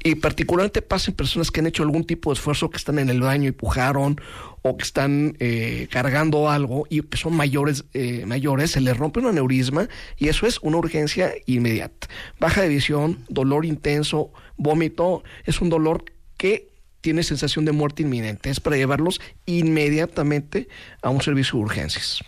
y 0.02 0.14
particularmente 0.16 0.82
pasa 0.82 1.10
en 1.10 1.16
personas 1.16 1.50
que 1.50 1.60
han 1.60 1.66
hecho 1.66 1.82
algún 1.82 2.04
tipo 2.04 2.30
de 2.30 2.34
esfuerzo, 2.34 2.70
que 2.70 2.78
están 2.78 2.98
en 2.98 3.10
el 3.10 3.20
baño 3.20 3.48
y 3.48 3.52
pujaron, 3.52 4.20
o 4.62 4.76
que 4.76 4.84
están 4.84 5.36
eh, 5.40 5.88
cargando 5.90 6.50
algo 6.50 6.86
y 6.88 7.02
que 7.02 7.16
son 7.16 7.34
mayores, 7.34 7.84
eh, 7.94 8.24
mayores, 8.26 8.72
se 8.72 8.80
les 8.80 8.96
rompe 8.96 9.20
un 9.20 9.26
aneurisma 9.26 9.88
y 10.16 10.28
eso 10.28 10.46
es 10.46 10.58
una 10.62 10.78
urgencia 10.78 11.32
inmediata. 11.46 12.08
Baja 12.38 12.62
de 12.62 12.68
visión, 12.68 13.18
dolor 13.28 13.64
intenso, 13.64 14.32
vómito, 14.56 15.22
es 15.44 15.60
un 15.60 15.68
dolor 15.68 16.04
que 16.36 16.70
tiene 17.00 17.22
sensación 17.22 17.64
de 17.64 17.72
muerte 17.72 18.02
inminente. 18.02 18.50
Es 18.50 18.60
para 18.60 18.76
llevarlos 18.76 19.20
inmediatamente 19.46 20.68
a 21.02 21.10
un 21.10 21.22
servicio 21.22 21.58
de 21.58 21.64
urgencias. 21.64 22.22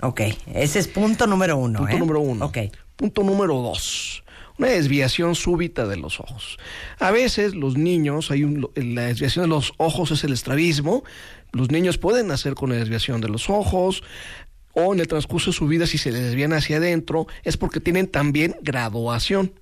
Ok, 0.00 0.20
ese 0.54 0.78
es 0.78 0.88
punto 0.88 1.26
número 1.26 1.56
uno. 1.56 1.80
Punto 1.80 1.96
¿eh? 1.96 1.98
número 1.98 2.20
uno. 2.20 2.46
Ok. 2.46 2.58
Punto 2.96 3.22
número 3.22 3.54
dos. 3.56 4.22
Una 4.60 4.68
desviación 4.68 5.36
súbita 5.36 5.86
de 5.86 5.96
los 5.96 6.20
ojos. 6.20 6.58
A 6.98 7.10
veces 7.12 7.54
los 7.54 7.78
niños, 7.78 8.30
hay 8.30 8.44
un, 8.44 8.68
la 8.74 9.06
desviación 9.06 9.46
de 9.46 9.48
los 9.48 9.72
ojos 9.78 10.10
es 10.10 10.22
el 10.22 10.34
estrabismo. 10.34 11.02
Los 11.52 11.70
niños 11.70 11.96
pueden 11.96 12.26
nacer 12.26 12.54
con 12.54 12.68
la 12.68 12.76
desviación 12.76 13.22
de 13.22 13.30
los 13.30 13.48
ojos 13.48 14.02
o 14.74 14.92
en 14.92 15.00
el 15.00 15.08
transcurso 15.08 15.50
de 15.50 15.56
su 15.56 15.66
vida 15.66 15.86
si 15.86 15.96
se 15.96 16.12
les 16.12 16.20
desvían 16.20 16.52
hacia 16.52 16.76
adentro 16.76 17.26
es 17.42 17.56
porque 17.56 17.80
tienen 17.80 18.06
también 18.06 18.54
graduación. 18.60 19.54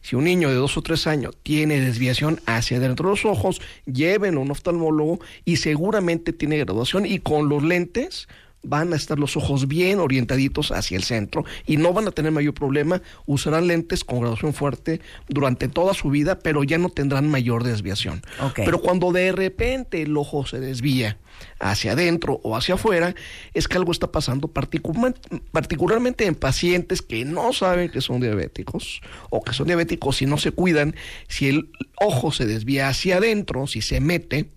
Si 0.00 0.14
un 0.14 0.22
niño 0.22 0.48
de 0.48 0.54
dos 0.54 0.76
o 0.76 0.82
tres 0.82 1.08
años 1.08 1.36
tiene 1.42 1.80
desviación 1.80 2.40
hacia 2.46 2.76
adentro 2.76 3.08
de 3.08 3.16
los 3.16 3.24
ojos, 3.24 3.60
llévenlo 3.84 4.38
a 4.38 4.44
un 4.44 4.52
oftalmólogo 4.52 5.18
y 5.44 5.56
seguramente 5.56 6.32
tiene 6.32 6.58
graduación 6.58 7.04
y 7.04 7.18
con 7.18 7.48
los 7.48 7.64
lentes 7.64 8.28
van 8.62 8.92
a 8.92 8.96
estar 8.96 9.18
los 9.18 9.36
ojos 9.36 9.68
bien 9.68 10.00
orientaditos 10.00 10.72
hacia 10.72 10.96
el 10.96 11.04
centro 11.04 11.44
y 11.66 11.76
no 11.76 11.92
van 11.92 12.08
a 12.08 12.10
tener 12.10 12.32
mayor 12.32 12.54
problema, 12.54 13.00
usarán 13.24 13.68
lentes 13.68 14.02
con 14.02 14.20
graduación 14.20 14.54
fuerte 14.54 15.00
durante 15.28 15.68
toda 15.68 15.94
su 15.94 16.10
vida, 16.10 16.38
pero 16.40 16.64
ya 16.64 16.76
no 16.78 16.88
tendrán 16.88 17.28
mayor 17.30 17.62
desviación. 17.62 18.22
Pero 18.64 18.80
cuando 18.80 19.12
de 19.12 19.30
repente 19.32 20.02
el 20.02 20.16
ojo 20.16 20.46
se 20.46 20.58
desvía 20.58 21.18
hacia 21.60 21.92
adentro 21.92 22.40
o 22.42 22.56
hacia 22.56 22.74
afuera, 22.74 23.14
es 23.54 23.68
que 23.68 23.76
algo 23.76 23.92
está 23.92 24.10
pasando 24.10 24.48
particular- 24.48 25.14
particularmente 25.52 26.26
en 26.26 26.34
pacientes 26.34 27.02
que 27.02 27.24
no 27.24 27.52
saben 27.52 27.90
que 27.90 28.00
son 28.00 28.20
diabéticos 28.20 29.00
o 29.30 29.42
que 29.42 29.52
son 29.52 29.66
diabéticos 29.66 30.22
y 30.22 30.26
no 30.26 30.38
se 30.38 30.50
cuidan, 30.50 30.96
si 31.28 31.48
el 31.48 31.70
ojo 32.00 32.32
se 32.32 32.46
desvía 32.46 32.88
hacia 32.88 33.18
adentro, 33.18 33.66
si 33.66 33.80
se 33.82 34.00
mete, 34.00 34.48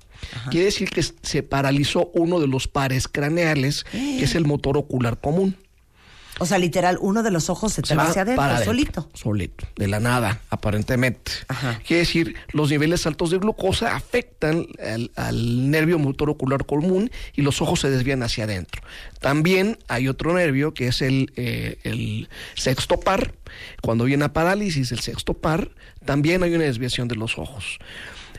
quiere 0.49 0.65
decir 0.65 0.89
que 0.89 1.03
se 1.03 1.43
paralizó 1.43 2.11
uno 2.13 2.39
de 2.39 2.47
los 2.47 2.67
pares 2.67 3.07
craneales, 3.07 3.85
que 3.91 4.23
es 4.23 4.35
el 4.35 4.45
motor 4.45 4.77
ocular 4.77 5.19
común. 5.19 5.55
O 6.41 6.45
sea, 6.45 6.57
literal, 6.57 6.97
uno 7.01 7.21
de 7.21 7.31
los 7.31 7.49
ojos 7.49 7.73
se 7.73 7.81
te 7.81 7.95
va 7.95 8.03
hacia 8.03 8.21
adentro, 8.21 8.43
adentro, 8.43 8.65
solito. 8.65 9.09
Solito, 9.13 9.67
de 9.75 9.89
la 9.89 9.99
nada, 9.99 10.41
aparentemente. 10.49 11.33
Ajá. 11.49 11.81
Quiere 11.85 11.99
decir, 11.99 12.35
los 12.53 12.69
niveles 12.69 13.05
altos 13.05 13.29
de 13.31 13.39
glucosa 13.39 13.93
afectan 13.95 14.65
al, 14.81 15.11
al 15.17 15.69
nervio 15.69 15.99
motor 15.99 16.29
ocular 16.29 16.65
común 16.65 17.11
y 17.35 17.41
los 17.41 17.61
ojos 17.61 17.81
se 17.81 17.89
desvían 17.89 18.23
hacia 18.23 18.45
adentro. 18.45 18.81
También 19.19 19.79
hay 19.89 20.07
otro 20.07 20.33
nervio 20.33 20.73
que 20.73 20.87
es 20.87 21.01
el, 21.01 21.33
eh, 21.35 21.77
el 21.83 22.29
sexto 22.55 23.01
par. 23.01 23.33
Cuando 23.81 24.05
viene 24.05 24.23
a 24.23 24.31
parálisis 24.31 24.93
el 24.93 24.99
sexto 24.99 25.33
par, 25.33 25.71
también 26.05 26.41
hay 26.43 26.53
una 26.53 26.63
desviación 26.63 27.09
de 27.09 27.15
los 27.15 27.37
ojos. 27.37 27.79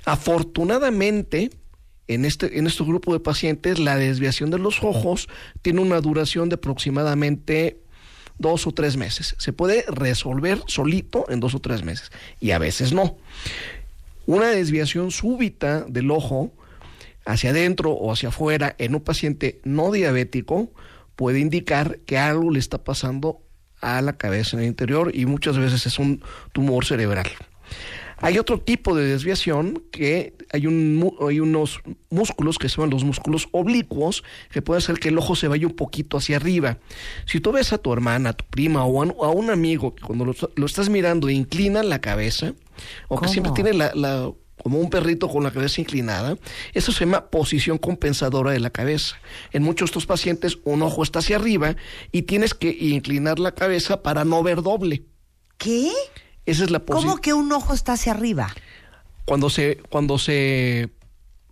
Afortunadamente, 0.06 1.50
en 2.14 2.24
este, 2.24 2.58
en 2.58 2.66
este 2.66 2.82
grupo 2.82 3.12
de 3.12 3.20
pacientes, 3.20 3.78
la 3.78 3.96
desviación 3.96 4.50
de 4.50 4.58
los 4.58 4.82
ojos 4.82 5.28
tiene 5.62 5.80
una 5.80 6.00
duración 6.00 6.48
de 6.48 6.56
aproximadamente 6.56 7.78
dos 8.38 8.66
o 8.66 8.72
tres 8.72 8.96
meses. 8.96 9.36
Se 9.38 9.52
puede 9.52 9.84
resolver 9.86 10.60
solito 10.66 11.24
en 11.28 11.38
dos 11.38 11.54
o 11.54 11.60
tres 11.60 11.84
meses 11.84 12.10
y 12.40 12.50
a 12.50 12.58
veces 12.58 12.92
no. 12.92 13.16
Una 14.26 14.48
desviación 14.48 15.12
súbita 15.12 15.84
del 15.88 16.10
ojo 16.10 16.52
hacia 17.26 17.50
adentro 17.50 17.92
o 17.92 18.12
hacia 18.12 18.30
afuera 18.30 18.74
en 18.78 18.96
un 18.96 19.02
paciente 19.02 19.60
no 19.62 19.92
diabético 19.92 20.68
puede 21.14 21.38
indicar 21.38 22.00
que 22.06 22.18
algo 22.18 22.50
le 22.50 22.58
está 22.58 22.82
pasando 22.82 23.40
a 23.80 24.02
la 24.02 24.14
cabeza 24.14 24.56
en 24.56 24.62
el 24.62 24.68
interior 24.68 25.12
y 25.14 25.26
muchas 25.26 25.58
veces 25.58 25.86
es 25.86 25.98
un 26.00 26.24
tumor 26.52 26.84
cerebral. 26.84 27.28
Hay 28.20 28.38
otro 28.38 28.60
tipo 28.60 28.94
de 28.94 29.04
desviación 29.06 29.82
que 29.90 30.34
hay, 30.52 30.66
un, 30.66 30.96
mu- 30.96 31.14
hay 31.26 31.40
unos 31.40 31.80
músculos 32.10 32.58
que 32.58 32.68
se 32.68 32.76
llaman 32.76 32.90
los 32.90 33.04
músculos 33.04 33.48
oblicuos 33.52 34.22
que 34.50 34.62
puede 34.62 34.78
hacer 34.78 34.98
que 34.98 35.08
el 35.08 35.18
ojo 35.18 35.36
se 35.36 35.48
vaya 35.48 35.66
un 35.66 35.74
poquito 35.74 36.16
hacia 36.18 36.36
arriba. 36.36 36.78
Si 37.26 37.40
tú 37.40 37.52
ves 37.52 37.72
a 37.72 37.78
tu 37.78 37.92
hermana, 37.92 38.30
a 38.30 38.32
tu 38.34 38.44
prima 38.46 38.84
o 38.84 39.00
a, 39.02 39.06
un- 39.06 39.14
a 39.22 39.28
un 39.30 39.50
amigo 39.50 39.94
que 39.94 40.02
cuando 40.02 40.24
lo, 40.24 40.34
lo 40.54 40.66
estás 40.66 40.88
mirando 40.90 41.30
inclina 41.30 41.82
la 41.82 42.00
cabeza 42.00 42.54
o 43.08 43.16
que 43.16 43.20
¿Cómo? 43.20 43.28
siempre 43.32 43.52
tiene 43.54 43.72
la, 43.74 43.92
la- 43.94 44.30
como 44.62 44.78
un 44.78 44.90
perrito 44.90 45.26
con 45.30 45.42
la 45.42 45.50
cabeza 45.52 45.80
inclinada, 45.80 46.36
eso 46.74 46.92
se 46.92 47.06
llama 47.06 47.30
posición 47.30 47.78
compensadora 47.78 48.50
de 48.50 48.60
la 48.60 48.68
cabeza. 48.68 49.16
En 49.52 49.62
muchos 49.62 49.86
de 49.86 49.90
estos 49.92 50.04
pacientes 50.04 50.58
un 50.64 50.82
ojo 50.82 51.02
está 51.02 51.20
hacia 51.20 51.36
arriba 51.36 51.76
y 52.12 52.22
tienes 52.22 52.52
que 52.52 52.68
inclinar 52.78 53.38
la 53.38 53.52
cabeza 53.52 54.02
para 54.02 54.26
no 54.26 54.42
ver 54.42 54.60
doble. 54.60 55.04
¿Qué? 55.56 55.90
Esa 56.50 56.64
es 56.64 56.70
la 56.70 56.80
posición. 56.80 57.10
¿Cómo 57.10 57.20
que 57.22 57.32
un 57.32 57.50
ojo 57.52 57.72
está 57.74 57.92
hacia 57.94 58.12
arriba? 58.12 58.48
cuando 59.26 59.48
se 59.48 59.78
cuando 59.90 60.18
se 60.18 60.90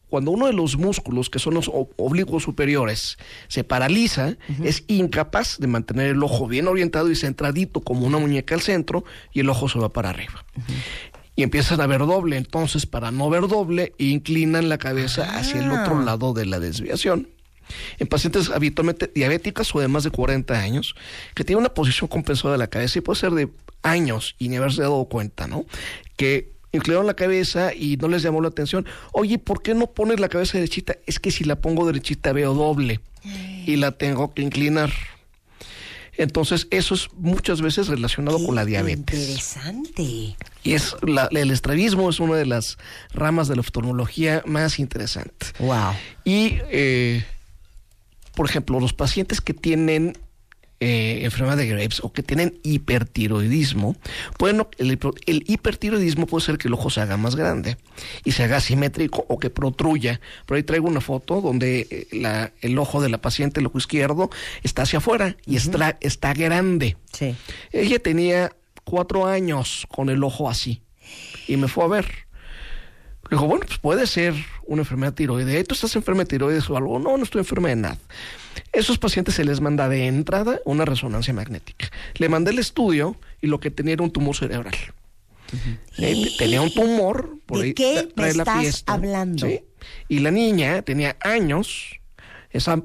cuando 0.08 0.30
uno 0.32 0.46
de 0.46 0.52
los 0.52 0.76
músculos 0.78 1.30
que 1.30 1.38
son 1.38 1.54
los 1.54 1.70
oblicuos 1.96 2.42
superiores 2.42 3.18
se 3.46 3.62
paraliza 3.62 4.36
es 4.64 4.82
incapaz 4.88 5.58
de 5.58 5.66
mantener 5.68 6.08
el 6.08 6.22
ojo 6.22 6.48
bien 6.48 6.66
orientado 6.66 7.08
y 7.10 7.14
centradito 7.14 7.80
como 7.80 8.06
una 8.06 8.18
muñeca 8.18 8.54
al 8.56 8.62
centro 8.62 9.04
y 9.32 9.40
el 9.40 9.50
ojo 9.50 9.68
se 9.68 9.78
va 9.78 9.90
para 9.90 10.10
arriba 10.10 10.44
y 11.36 11.42
empiezan 11.44 11.80
a 11.80 11.86
ver 11.86 12.00
doble 12.00 12.36
entonces 12.36 12.86
para 12.86 13.12
no 13.12 13.30
ver 13.30 13.46
doble 13.46 13.92
inclinan 13.98 14.68
la 14.68 14.78
cabeza 14.78 15.36
hacia 15.38 15.60
el 15.60 15.70
otro 15.70 15.98
Ah. 16.00 16.04
lado 16.04 16.32
de 16.32 16.46
la 16.46 16.58
desviación 16.58 17.28
en 17.98 18.06
pacientes 18.08 18.48
habitualmente 18.50 19.12
diabéticas 19.14 19.72
o 19.74 19.80
de 19.80 19.88
más 19.88 20.02
de 20.02 20.10
40 20.10 20.58
años, 20.58 20.94
que 21.34 21.44
tienen 21.44 21.60
una 21.60 21.74
posición 21.74 22.08
compensada 22.08 22.52
de 22.52 22.58
la 22.58 22.68
cabeza 22.68 22.98
y 22.98 23.02
puede 23.02 23.20
ser 23.20 23.32
de 23.32 23.50
años 23.82 24.34
y 24.38 24.48
ni 24.48 24.56
haberse 24.56 24.82
dado 24.82 25.04
cuenta, 25.06 25.46
¿no? 25.46 25.64
Que 26.16 26.52
inclinaron 26.72 27.06
la 27.06 27.14
cabeza 27.14 27.72
y 27.74 27.96
no 27.96 28.08
les 28.08 28.22
llamó 28.22 28.40
la 28.42 28.48
atención. 28.48 28.86
Oye, 29.12 29.38
¿por 29.38 29.62
qué 29.62 29.74
no 29.74 29.86
pones 29.92 30.20
la 30.20 30.28
cabeza 30.28 30.58
derechita? 30.58 30.96
Es 31.06 31.18
que 31.18 31.30
si 31.30 31.44
la 31.44 31.56
pongo 31.60 31.86
derechita 31.86 32.32
veo 32.32 32.54
doble 32.54 33.00
y 33.66 33.76
la 33.76 33.92
tengo 33.92 34.34
que 34.34 34.42
inclinar. 34.42 34.92
Entonces, 36.16 36.66
eso 36.72 36.94
es 36.96 37.08
muchas 37.14 37.60
veces 37.60 37.86
relacionado 37.86 38.44
con 38.44 38.56
la 38.56 38.64
diabetes. 38.64 38.98
Interesante. 39.20 40.36
Y 40.64 40.72
es 40.74 40.96
la- 41.02 41.28
el 41.30 41.52
estrabismo 41.52 42.10
es 42.10 42.18
una 42.18 42.34
de 42.34 42.44
las 42.44 42.76
ramas 43.14 43.46
de 43.46 43.54
la 43.54 43.60
oftalmología 43.60 44.42
más 44.44 44.80
interesantes. 44.80 45.52
Wow. 45.60 45.92
Y, 46.24 46.58
eh, 46.70 47.24
por 48.34 48.46
ejemplo, 48.48 48.80
los 48.80 48.92
pacientes 48.94 49.40
que 49.40 49.54
tienen 49.54 50.18
eh, 50.80 51.20
enfermedad 51.24 51.56
de 51.56 51.66
Graves 51.66 52.00
o 52.04 52.12
que 52.12 52.22
tienen 52.22 52.58
hipertiroidismo, 52.62 53.96
pueden, 54.38 54.66
el, 54.78 54.98
hipertiroidismo 55.46 56.26
puede 56.26 56.44
ser 56.44 56.58
que 56.58 56.68
el 56.68 56.74
ojo 56.74 56.90
se 56.90 57.00
haga 57.00 57.16
más 57.16 57.34
grande 57.36 57.76
y 58.24 58.32
se 58.32 58.44
haga 58.44 58.58
asimétrico 58.58 59.24
o 59.28 59.38
que 59.38 59.50
protruya. 59.50 60.20
Por 60.46 60.56
ahí 60.56 60.62
traigo 60.62 60.86
una 60.88 61.00
foto 61.00 61.40
donde 61.40 61.86
eh, 61.90 62.06
la- 62.12 62.52
el 62.60 62.78
ojo 62.78 63.00
de 63.00 63.08
la 63.08 63.18
paciente, 63.20 63.60
el 63.60 63.66
ojo 63.66 63.78
izquierdo, 63.78 64.30
está 64.62 64.82
hacia 64.82 64.98
afuera 64.98 65.36
y 65.46 65.56
está, 65.56 65.96
está 66.00 66.32
grande. 66.34 66.96
Sí. 67.12 67.34
Ella 67.72 67.98
tenía 67.98 68.52
cuatro 68.84 69.26
años 69.26 69.86
con 69.88 70.08
el 70.10 70.22
ojo 70.22 70.48
así 70.48 70.82
y 71.46 71.56
me 71.56 71.68
fue 71.68 71.84
a 71.84 71.88
ver. 71.88 72.27
Le 73.30 73.36
digo, 73.36 73.46
bueno, 73.46 73.64
pues 73.66 73.78
puede 73.78 74.06
ser 74.06 74.34
una 74.66 74.82
enfermedad 74.82 75.12
tiroidea. 75.12 75.62
¿Tú 75.64 75.74
estás 75.74 75.94
enferma 75.96 76.22
de 76.22 76.26
tiroides 76.26 76.68
o 76.70 76.76
algo? 76.76 76.98
No, 76.98 77.16
no 77.16 77.24
estoy 77.24 77.40
enferma 77.40 77.68
de 77.68 77.76
nada. 77.76 77.98
Esos 78.72 78.98
pacientes 78.98 79.34
se 79.34 79.44
les 79.44 79.60
manda 79.60 79.88
de 79.88 80.06
entrada 80.06 80.60
una 80.64 80.84
resonancia 80.84 81.34
magnética. 81.34 81.90
Le 82.14 82.28
mandé 82.28 82.52
el 82.52 82.58
estudio 82.58 83.16
y 83.40 83.46
lo 83.46 83.60
que 83.60 83.70
tenía 83.70 83.94
era 83.94 84.02
un 84.02 84.10
tumor 84.10 84.34
cerebral. 84.34 84.74
Tenía 86.38 86.62
un 86.62 86.72
tumor. 86.72 87.38
Por 87.46 87.58
¿De 87.58 87.64
ahí 87.66 87.74
qué 87.74 87.94
me 87.94 88.12
trae 88.12 88.34
la 88.34 88.42
estás 88.42 88.60
fiesta, 88.60 88.92
hablando? 88.92 89.46
¿sí? 89.46 89.60
Y 90.08 90.20
la 90.20 90.30
niña 90.30 90.82
tenía 90.82 91.16
años. 91.20 92.00
Esa, 92.50 92.82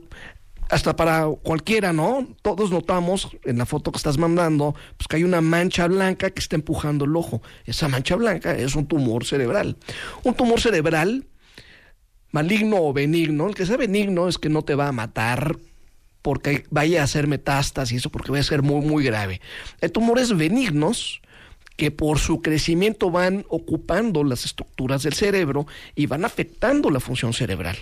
hasta 0.74 0.96
para 0.96 1.28
cualquiera, 1.44 1.94
¿no? 1.94 2.28
Todos 2.42 2.72
notamos 2.72 3.30
en 3.44 3.60
la 3.60 3.66
foto 3.66 3.92
que 3.92 3.98
estás 3.98 4.18
mandando, 4.18 4.76
pues 4.98 5.08
que 5.08 5.18
hay 5.18 5.24
una 5.24 5.40
mancha 5.40 5.88
blanca 5.88 6.32
que 6.32 6.40
está 6.40 6.56
empujando 6.56 7.06
el 7.06 7.16
ojo. 7.16 7.42
Esa 7.66 7.88
mancha 7.88 8.16
blanca 8.16 8.56
es 8.56 8.76
un 8.76 8.88
tumor 8.88 9.26
cerebral. 9.26 9.78
Un 10.24 10.34
tumor 10.34 10.60
cerebral 10.60 11.28
maligno 12.32 12.78
o 12.82 12.94
benigno, 12.94 13.48
el 13.48 13.56
que 13.56 13.66
sea 13.66 13.78
benigno 13.78 14.28
es 14.28 14.40
que 14.40 14.50
no 14.50 14.64
te 14.64 14.74
va 14.74 14.88
a 14.88 14.92
matar 14.92 15.58
porque 16.24 16.66
vaya 16.72 17.02
a 17.02 17.04
hacer 17.04 17.28
metástasis, 17.28 17.98
eso 17.98 18.10
porque 18.10 18.32
va 18.32 18.40
a 18.40 18.44
ser 18.44 18.64
muy, 18.64 18.84
muy 18.84 19.04
grave. 19.04 19.40
Hay 19.82 19.90
tumores 19.90 20.36
benignos 20.36 21.22
que 21.76 21.90
por 21.92 22.20
su 22.20 22.42
crecimiento 22.42 23.10
van 23.10 23.46
ocupando 23.50 24.24
las 24.24 24.46
estructuras 24.46 25.04
del 25.04 25.14
cerebro 25.14 25.66
y 25.96 26.06
van 26.06 26.24
afectando 26.26 26.90
la 26.90 27.00
función 27.00 27.34
cerebral. 27.34 27.78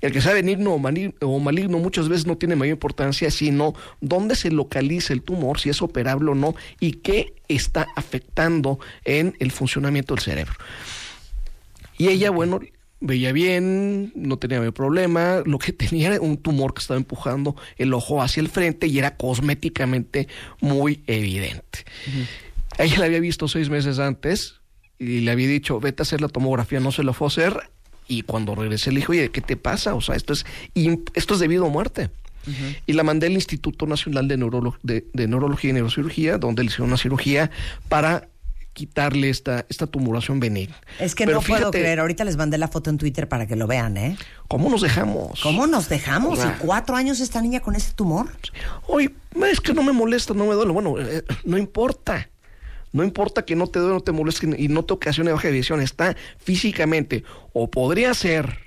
El 0.00 0.12
que 0.12 0.20
sea 0.20 0.32
benigno 0.32 0.72
o 0.74 0.78
mali- 0.78 1.14
o 1.20 1.38
maligno 1.40 1.78
muchas 1.78 2.08
veces 2.08 2.26
no 2.26 2.36
tiene 2.36 2.56
mayor 2.56 2.74
importancia, 2.74 3.30
sino 3.30 3.74
dónde 4.00 4.36
se 4.36 4.50
localiza 4.50 5.12
el 5.12 5.22
tumor, 5.22 5.58
si 5.58 5.70
es 5.70 5.82
operable 5.82 6.30
o 6.30 6.34
no, 6.34 6.54
y 6.78 6.92
qué 6.92 7.34
está 7.48 7.88
afectando 7.96 8.78
en 9.04 9.34
el 9.40 9.50
funcionamiento 9.50 10.14
del 10.14 10.22
cerebro. 10.22 10.54
Y 11.98 12.08
ella, 12.08 12.30
bueno, 12.30 12.60
veía 13.00 13.32
bien, 13.32 14.12
no 14.14 14.36
tenía 14.38 14.70
problema, 14.72 15.42
lo 15.44 15.58
que 15.58 15.72
tenía 15.72 16.08
era 16.14 16.20
un 16.20 16.36
tumor 16.36 16.74
que 16.74 16.80
estaba 16.80 16.98
empujando 16.98 17.56
el 17.76 17.92
ojo 17.92 18.22
hacia 18.22 18.40
el 18.40 18.48
frente 18.48 18.86
y 18.86 18.98
era 18.98 19.16
cosméticamente 19.16 20.28
muy 20.60 21.02
evidente. 21.06 21.84
Ella 22.78 22.98
la 22.98 23.04
había 23.06 23.20
visto 23.20 23.48
seis 23.48 23.68
meses 23.70 23.98
antes 23.98 24.60
y 24.98 25.20
le 25.20 25.30
había 25.30 25.48
dicho, 25.48 25.80
vete 25.80 26.02
a 26.02 26.04
hacer 26.04 26.20
la 26.20 26.28
tomografía, 26.28 26.80
no 26.80 26.92
se 26.92 27.02
la 27.04 27.12
fue 27.12 27.26
a 27.26 27.28
hacer. 27.28 27.60
Y 28.08 28.22
cuando 28.22 28.54
regresé 28.54 28.90
le 28.92 29.00
dije, 29.00 29.12
oye, 29.12 29.30
¿qué 29.30 29.40
te 29.40 29.56
pasa? 29.56 29.94
O 29.94 30.00
sea, 30.00 30.16
esto 30.16 30.32
es, 30.32 30.44
esto 31.14 31.34
es 31.34 31.40
debido 31.40 31.66
a 31.66 31.68
muerte. 31.70 32.10
Y 32.86 32.94
la 32.94 33.04
mandé 33.04 33.28
al 33.28 33.34
Instituto 33.34 33.86
Nacional 33.86 34.26
de, 34.26 34.36
Neurolo- 34.36 34.76
de- 34.82 35.06
de 35.12 35.28
Neurología 35.28 35.70
y 35.70 35.72
Neurocirugía, 35.74 36.38
donde 36.38 36.62
le 36.64 36.66
hicieron 36.68 36.88
una 36.88 36.96
cirugía 36.96 37.52
para 37.88 38.28
quitarle 38.72 39.28
esta, 39.28 39.64
esta 39.68 39.86
tumoración 39.86 40.40
benigna. 40.40 40.74
Es 40.98 41.14
que 41.14 41.24
Pero 41.26 41.36
no 41.40 41.46
puedo 41.46 41.70
creer. 41.70 42.00
Ahorita 42.00 42.24
les 42.24 42.36
mandé 42.36 42.58
la 42.58 42.66
foto 42.68 42.90
en 42.90 42.98
Twitter 42.98 43.28
para 43.28 43.46
que 43.46 43.54
lo 43.54 43.66
vean, 43.68 43.96
¿eh? 43.96 44.16
¿Cómo 44.48 44.68
nos 44.70 44.80
dejamos? 44.80 45.40
¿Cómo 45.40 45.66
nos 45.68 45.88
dejamos? 45.88 46.38
¿Y 46.44 46.48
cuatro 46.58 46.96
años 46.96 47.20
esta 47.20 47.40
niña 47.42 47.60
con 47.60 47.76
ese 47.76 47.92
tumor? 47.92 48.26
Oye, 48.88 49.10
es 49.50 49.60
que 49.60 49.72
no 49.72 49.82
me 49.84 49.92
molesta, 49.92 50.34
no 50.34 50.46
me 50.46 50.54
duele. 50.54 50.72
Bueno, 50.72 50.98
eh, 50.98 51.22
no 51.44 51.58
importa. 51.58 52.28
No 52.92 53.04
importa 53.04 53.44
que 53.44 53.56
no 53.56 53.66
te 53.66 53.78
duele, 53.78 53.94
no 53.94 54.00
te 54.02 54.12
moleste 54.12 54.54
y 54.58 54.68
no 54.68 54.84
te 54.84 54.92
ocasione 54.94 55.32
baja 55.32 55.48
de 55.48 55.54
visión. 55.54 55.80
Está 55.80 56.14
físicamente. 56.38 57.24
O 57.52 57.70
podría 57.70 58.12
ser 58.14 58.58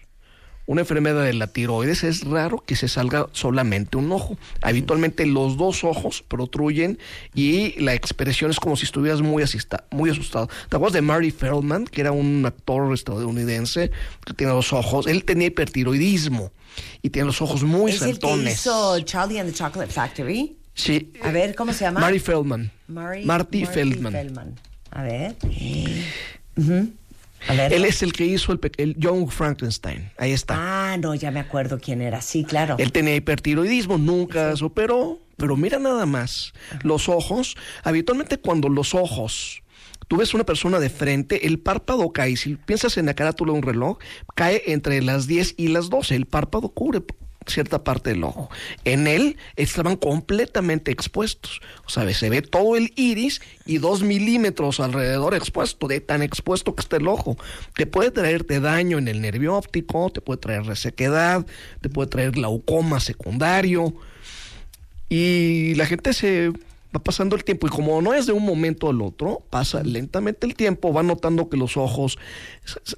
una 0.68 0.82
enfermedad 0.82 1.24
de 1.24 1.34
la 1.34 1.46
tiroides. 1.46 2.04
Es 2.04 2.24
raro 2.24 2.64
que 2.66 2.76
se 2.76 2.88
salga 2.88 3.28
solamente 3.34 3.98
un 3.98 4.12
ojo. 4.12 4.36
Habitualmente 4.64 5.28
los 5.28 5.58
dos 5.58 5.84
ojos 5.84 6.24
protruyen 6.28 6.98
y 7.36 7.80
la 7.80 7.94
expresión 7.94 8.50
es 8.50 8.60
como 8.60 8.76
si 8.76 8.86
estuvieras 8.86 9.22
muy, 9.22 9.44
asista- 9.44 9.84
muy 9.92 10.10
asustado. 10.10 10.50
¿Te 10.70 10.76
acuerdas 10.76 10.94
de 10.94 11.02
Murray 11.04 11.30
Feldman, 11.30 11.86
que 11.86 12.02
era 12.02 12.12
un 12.12 12.44
actor 12.48 12.92
estadounidense 12.96 13.92
que 14.26 14.34
tiene 14.34 14.54
los 14.54 14.74
ojos? 14.74 15.06
Él 15.06 15.24
tenía 15.24 15.48
hipertiroidismo 15.50 16.52
y 17.04 17.12
tiene 17.12 17.28
los 17.28 17.44
ojos 17.44 17.62
muy 17.64 17.92
¿Es 17.92 18.02
el 18.02 18.08
que 18.18 18.22
saltones. 18.22 18.54
hizo 18.60 19.00
Charlie 19.02 19.40
and 19.40 19.52
the 19.52 19.56
Chocolate 19.56 19.92
Factory? 19.94 20.58
Sí. 20.76 21.12
A 21.24 21.32
ver, 21.32 21.56
¿cómo 21.56 21.74
se 21.74 21.86
llama? 21.86 22.00
Mary 22.02 22.20
Feldman. 22.20 22.72
Murray- 22.88 23.26
Marty, 23.26 23.64
Marty 23.64 23.66
Feldman. 23.66 24.56
A 24.92 25.04
ver. 25.04 25.36
Ujú. 26.58 26.90
A 27.48 27.54
ver. 27.54 27.74
Él 27.74 27.86
es 27.86 28.02
el 28.04 28.14
que 28.14 28.26
hizo 28.26 28.52
el, 28.52 28.60
el 28.78 28.96
Young 28.98 29.30
Frankenstein. 29.30 30.10
Ahí 30.18 30.32
está. 30.32 30.56
Ah, 30.94 30.98
no, 30.98 31.14
ya 31.16 31.32
me 31.32 31.40
acuerdo 31.40 31.80
quién 31.80 32.02
era. 32.02 32.22
Sí, 32.22 32.44
claro. 32.44 32.76
Él 32.80 32.92
tenía 32.92 33.16
hipertiroidismo, 33.16 33.98
nunca 33.98 34.56
se 34.56 34.64
operó, 34.66 35.20
pero 35.38 35.56
mira 35.56 35.80
nada 35.80 36.06
más. 36.06 36.54
Los 36.84 37.08
ojos, 37.10 37.56
habitualmente 37.84 38.38
cuando 38.38 38.68
los 38.70 38.96
ojos, 38.96 39.62
tú 40.08 40.18
ves 40.18 40.34
una 40.34 40.44
persona 40.46 40.80
de 40.80 40.90
frente, 40.90 41.46
el 41.48 41.60
párpado 41.60 42.12
cae. 42.12 42.36
Si 42.36 42.56
piensas 42.56 42.98
en 42.98 43.06
la 43.06 43.14
carátula 43.14 43.52
de 43.54 43.60
un 43.60 43.64
reloj, 43.64 43.98
cae 44.36 44.64
entre 44.68 45.02
las 45.02 45.28
10 45.28 45.54
y 45.58 45.68
las 45.68 45.90
12. 45.90 46.16
El 46.16 46.26
párpado 46.26 46.70
cubre 46.70 47.02
cierta 47.48 47.84
parte 47.84 48.12
del 48.12 48.24
ojo. 48.24 48.50
En 48.84 49.08
él 49.08 49.38
estaban 49.56 49.96
completamente 49.96 50.92
expuestos. 50.92 51.62
O 51.86 51.90
sea, 51.90 52.12
se 52.14 52.30
ve 52.30 52.42
todo 52.42 52.76
el 52.76 52.94
iris 52.96 53.42
y 53.66 53.78
dos 53.78 54.04
milímetros 54.04 54.80
alrededor 54.80 55.34
expuesto, 55.34 55.88
de 55.88 56.02
tan 56.02 56.22
expuesto 56.22 56.76
que 56.76 56.82
está 56.82 56.98
el 56.98 57.08
ojo. 57.08 57.38
Te 57.76 57.86
puede 57.86 58.12
traerte 58.12 58.60
daño 58.60 58.98
en 58.98 59.08
el 59.08 59.22
nervio 59.22 59.56
óptico, 59.56 60.10
te 60.10 60.22
puede 60.22 60.40
traer 60.40 60.66
resequedad, 60.66 61.46
te 61.82 61.90
puede 61.90 62.10
traer 62.10 62.32
glaucoma 62.32 63.00
secundario. 63.00 63.96
Y 65.10 65.76
la 65.76 65.86
gente 65.86 66.14
se 66.14 66.52
va 66.96 67.04
pasando 67.04 67.36
el 67.36 67.44
tiempo 67.44 67.68
y 67.68 67.70
como 67.70 68.02
no 68.02 68.14
es 68.14 68.26
de 68.26 68.32
un 68.34 68.44
momento 68.46 68.90
al 68.90 69.02
otro, 69.02 69.44
pasa 69.50 69.84
lentamente 69.84 70.46
el 70.48 70.56
tiempo, 70.56 70.94
va 70.94 71.04
notando 71.04 71.50
que 71.50 71.58
los 71.58 71.78
ojos 71.78 72.18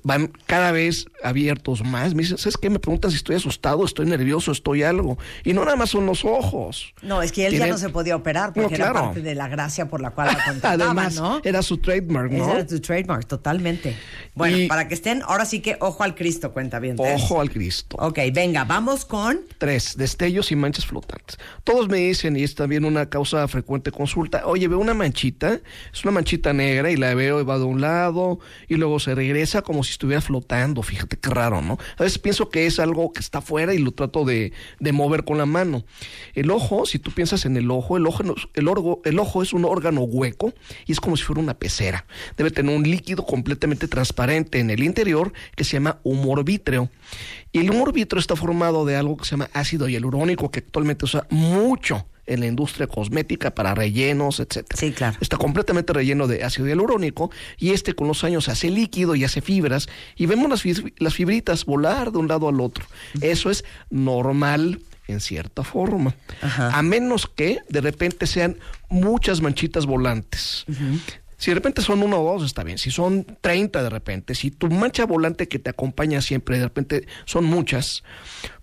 van 0.03 0.31
cada 0.45 0.71
vez 0.71 1.05
abiertos 1.23 1.83
más. 1.83 2.13
Me 2.13 2.21
dicen, 2.23 2.38
¿sabes 2.38 2.57
qué? 2.57 2.69
Me 2.69 2.79
preguntan 2.79 3.12
si 3.12 3.17
estoy 3.17 3.36
asustado, 3.36 3.83
estoy 3.86 4.05
nervioso, 4.05 4.51
estoy 4.51 4.83
algo. 4.83 5.17
Y 5.43 5.53
no 5.53 5.63
nada 5.65 5.75
más 5.75 5.89
son 5.89 6.05
los 6.05 6.23
ojos. 6.25 6.93
No, 7.01 7.21
es 7.21 7.31
que 7.31 7.47
él 7.47 7.57
ya 7.57 7.67
no 7.67 7.77
se 7.77 7.89
podía 7.89 8.15
operar 8.15 8.49
No, 8.49 8.63
porque 8.63 8.75
era 8.75 8.91
claro. 8.91 9.05
parte 9.07 9.21
de 9.21 9.36
la 9.36 9.47
gracia 9.47 9.88
por 9.88 10.01
la 10.01 10.12
cual 10.12 10.27
la 10.27 10.33
contrataban, 10.45 10.81
Además, 10.81 11.15
¿no? 11.15 11.41
era 11.43 11.62
su 11.62 11.77
trademark, 11.77 12.31
Ese 12.31 12.39
¿no? 12.39 12.51
era 12.53 12.65
tu 12.67 12.79
trademark, 12.79 13.25
totalmente. 13.25 13.95
Bueno, 14.36 14.57
Y- 14.57 14.67
para 14.67 14.88
que 14.88 14.93
estén, 14.93 15.21
ahora 15.25 15.45
sí 15.45 15.60
que 15.62 15.77
ojo 15.79 16.03
al 16.03 16.15
Cristo, 16.15 16.53
cuenta 16.53 16.79
bien. 16.79 16.95
Ojo 16.99 17.41
al 17.41 17.49
Cristo. 17.49 17.97
Ok, 17.99 18.19
venga, 18.33 18.63
vamos 18.63 19.05
con. 19.05 19.41
Tres, 19.57 19.95
destellos 19.97 20.51
y 20.51 20.55
manchas 20.55 20.86
flotantes. 20.86 21.38
Todos 21.63 21.88
me 21.89 21.97
dicen, 21.97 22.38
y 22.38 22.43
es 22.43 22.55
también 22.55 22.86
una 22.86 23.07
causa 23.10 23.47
frecuente 23.47 23.87
consulta, 23.91 24.45
oye, 24.45 24.67
veo 24.67 24.80
una 24.80 24.93
manchita, 24.93 25.60
es 25.93 26.04
una 26.04 26.12
manchita 26.12 26.54
negra 26.54 26.91
y 26.91 26.97
la 26.97 27.13
veo 27.15 27.39
y 27.41 27.43
va 27.43 27.58
de 27.58 27.65
un 27.65 27.82
lado 27.82 28.39
y 28.67 28.76
luego 28.76 29.00
se 29.00 29.15
regresa 29.15 29.62
como 29.62 29.84
si 29.84 29.91
estuviera 29.91 30.21
flotando. 30.21 30.82
Fíjate 30.82 31.17
qué 31.17 31.30
raro, 31.30 31.62
¿no? 31.62 31.78
A 31.97 32.04
veces 32.04 32.19
pienso 32.19 32.50
que 32.50 32.65
es 32.65 32.80
algo 32.80 33.12
que 33.13 33.19
está 33.19 33.39
afuera 33.39 33.73
y 33.73 33.80
lo 33.80 33.91
trato 33.91 34.26
de, 34.26 34.54
de 34.80 34.91
mover 34.91 35.23
con 35.23 35.38
la 35.38 35.45
mano. 35.45 35.84
El 36.34 36.52
ojo, 36.52 36.86
si 36.86 37.00
tú 37.00 37.12
piensas 37.12 37.45
en 37.45 37.58
el 37.58 37.69
ojo, 37.71 37.97
el 37.97 38.08
ojo, 38.08 38.23
el, 38.23 38.36
el 39.06 39.19
ojo 39.19 39.43
es 39.43 39.54
un 39.54 39.65
órgano 39.65 40.02
hueco 40.02 40.54
y 40.86 40.91
es 40.91 41.00
como 41.00 41.17
si 41.17 41.23
fuera 41.23 41.41
una 41.41 41.54
pecera. 41.54 42.06
Debe 42.36 42.52
tener 42.52 42.76
un 42.76 42.84
líquido 42.84 43.26
completamente 43.26 43.88
transparente 43.88 44.60
en 44.60 44.69
el 44.69 44.84
interior 44.84 45.34
que 45.56 45.63
se 45.63 45.73
llama 45.73 46.00
humor 46.04 46.43
vítreo. 46.43 46.89
Y 47.52 47.60
el 47.60 47.71
humor 47.71 47.93
vítreo 47.93 48.19
está 48.19 48.36
formado 48.36 48.86
de 48.86 48.95
algo 48.95 49.17
que 49.17 49.26
se 49.26 49.32
llama 49.32 49.50
ácido 49.54 49.88
hialurónico, 49.88 50.52
que 50.52 50.60
actualmente 50.60 51.06
usa 51.06 51.26
mucho 51.30 52.06
en 52.27 52.41
la 52.41 52.47
industria 52.47 52.87
cosmética 52.87 53.55
para 53.55 53.73
rellenos, 53.73 54.39
etcétera. 54.39 54.79
Sí, 54.79 54.91
claro. 54.91 55.17
Está 55.21 55.37
completamente 55.37 55.93
relleno 55.93 56.27
de 56.27 56.43
ácido 56.43 56.67
hialurónico 56.67 57.31
y 57.57 57.71
este 57.71 57.93
con 57.93 58.07
los 58.07 58.23
años 58.23 58.49
hace 58.49 58.69
líquido 58.69 59.15
y 59.15 59.23
hace 59.23 59.41
fibras 59.41 59.87
y 60.15 60.25
vemos 60.25 60.49
las, 60.49 60.83
las 60.97 61.13
fibritas 61.13 61.65
volar 61.65 62.11
de 62.11 62.19
un 62.19 62.27
lado 62.27 62.47
al 62.47 62.61
otro. 62.61 62.85
Eso 63.21 63.49
es 63.49 63.63
normal 63.89 64.81
en 65.07 65.21
cierta 65.21 65.63
forma. 65.63 66.13
Ajá. 66.41 66.77
A 66.77 66.81
menos 66.81 67.27
que 67.27 67.59
de 67.69 67.81
repente 67.81 68.27
sean 68.27 68.57
muchas 68.89 69.41
manchitas 69.41 69.85
volantes. 69.85 70.65
Si 71.38 71.52
de 71.52 71.56
repente 71.56 71.84
son 71.84 72.02
uno 72.02 72.19
o 72.19 72.34
dos, 72.34 72.43
está 72.43 72.63
bien. 72.63 72.78
Si 72.80 72.89
son 72.89 73.26
30 73.41 73.84
de 73.84 73.89
repente, 73.89 74.34
si 74.34 74.50
tu 74.50 74.69
mancha 74.69 75.06
volante 75.06 75.47
que 75.47 75.60
te 75.60 75.69
acompaña 75.69 76.21
siempre, 76.21 76.58
de 76.58 76.63
repente 76.63 77.08
son 77.26 77.45
muchas, 77.45 78.04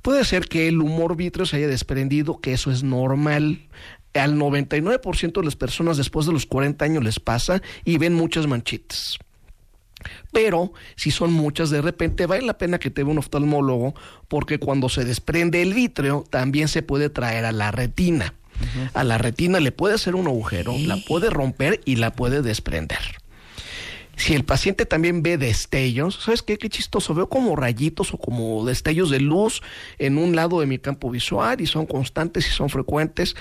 puede 0.02 0.24
ser 0.24 0.48
que 0.48 0.66
el 0.66 0.80
humor 0.80 1.16
vítreo 1.16 1.46
se 1.46 1.56
haya 1.56 1.68
desprendido, 1.68 2.40
que 2.40 2.52
eso 2.52 2.72
es 2.72 2.82
normal. 2.82 3.68
Al 4.12 4.36
99% 4.36 5.40
de 5.40 5.44
las 5.44 5.56
personas 5.56 5.96
después 5.96 6.26
de 6.26 6.32
los 6.32 6.46
40 6.46 6.84
años 6.84 7.04
les 7.04 7.20
pasa 7.20 7.62
y 7.84 7.98
ven 7.98 8.14
muchas 8.14 8.46
manchitas. 8.46 9.18
Pero 10.32 10.72
si 10.96 11.10
son 11.10 11.32
muchas 11.32 11.70
de 11.70 11.80
repente, 11.80 12.26
vale 12.26 12.42
la 12.42 12.58
pena 12.58 12.78
que 12.78 12.90
te 12.90 13.02
vea 13.02 13.12
un 13.12 13.18
oftalmólogo 13.18 13.94
porque 14.28 14.58
cuando 14.58 14.88
se 14.88 15.04
desprende 15.04 15.62
el 15.62 15.74
vítreo 15.74 16.24
también 16.28 16.68
se 16.68 16.82
puede 16.82 17.08
traer 17.08 17.44
a 17.44 17.52
la 17.52 17.70
retina. 17.70 18.34
A 18.92 19.04
la 19.04 19.18
retina 19.18 19.60
le 19.60 19.72
puede 19.72 19.94
hacer 19.94 20.14
un 20.14 20.26
agujero, 20.26 20.74
la 20.78 20.96
puede 20.96 21.30
romper 21.30 21.80
y 21.84 21.96
la 21.96 22.12
puede 22.12 22.42
desprender. 22.42 22.98
Si 24.16 24.34
el 24.34 24.44
paciente 24.44 24.86
también 24.86 25.22
ve 25.22 25.38
destellos, 25.38 26.20
¿sabes 26.22 26.42
qué? 26.42 26.58
Qué 26.58 26.68
chistoso. 26.68 27.14
Veo 27.14 27.28
como 27.28 27.56
rayitos 27.56 28.14
o 28.14 28.18
como 28.18 28.64
destellos 28.64 29.10
de 29.10 29.20
luz 29.20 29.62
en 29.98 30.18
un 30.18 30.36
lado 30.36 30.60
de 30.60 30.66
mi 30.66 30.78
campo 30.78 31.10
visual 31.10 31.60
y 31.60 31.66
son 31.66 31.86
constantes 31.86 32.46
y 32.46 32.50
son 32.50 32.68
frecuentes. 32.70 33.34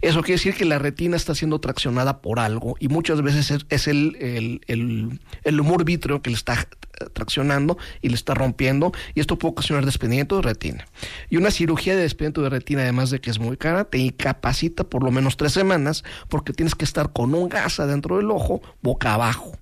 Eso 0.00 0.20
quiere 0.22 0.38
decir 0.38 0.54
que 0.54 0.64
la 0.64 0.78
retina 0.78 1.16
está 1.16 1.34
siendo 1.34 1.60
traccionada 1.60 2.20
por 2.20 2.40
algo 2.40 2.76
y 2.78 2.88
muchas 2.88 3.22
veces 3.22 3.64
es, 3.68 3.88
el, 3.88 4.60
el, 4.66 5.20
el 5.44 5.60
humor 5.60 5.84
vítreo 5.84 6.22
que 6.22 6.30
le 6.30 6.36
está 6.36 6.68
eh, 7.00 7.06
traccionando 7.12 7.78
y 8.02 8.08
le 8.08 8.14
está 8.14 8.34
rompiendo 8.34 8.92
y 9.14 9.20
esto 9.20 9.38
puede 9.38 9.52
ocasionar 9.52 9.84
desprendimiento 9.84 10.36
de 10.36 10.42
retina. 10.42 10.86
Y 11.30 11.36
una 11.36 11.50
cirugía 11.50 11.96
de 11.96 12.02
desprendimiento 12.02 12.42
de 12.42 12.50
retina, 12.50 12.82
además 12.82 13.10
de 13.10 13.20
que 13.20 13.30
es 13.30 13.38
muy 13.38 13.56
cara, 13.56 13.84
te 13.84 13.98
incapacita 13.98 14.84
por 14.84 15.02
lo 15.02 15.10
menos 15.10 15.36
tres 15.36 15.52
semanas 15.52 16.04
porque 16.28 16.52
tienes 16.52 16.74
que 16.74 16.84
estar 16.84 17.12
con 17.12 17.34
un 17.34 17.48
gas 17.48 17.80
adentro 17.80 18.16
del 18.16 18.30
ojo 18.30 18.60
boca 18.82 19.14
abajo 19.14 19.58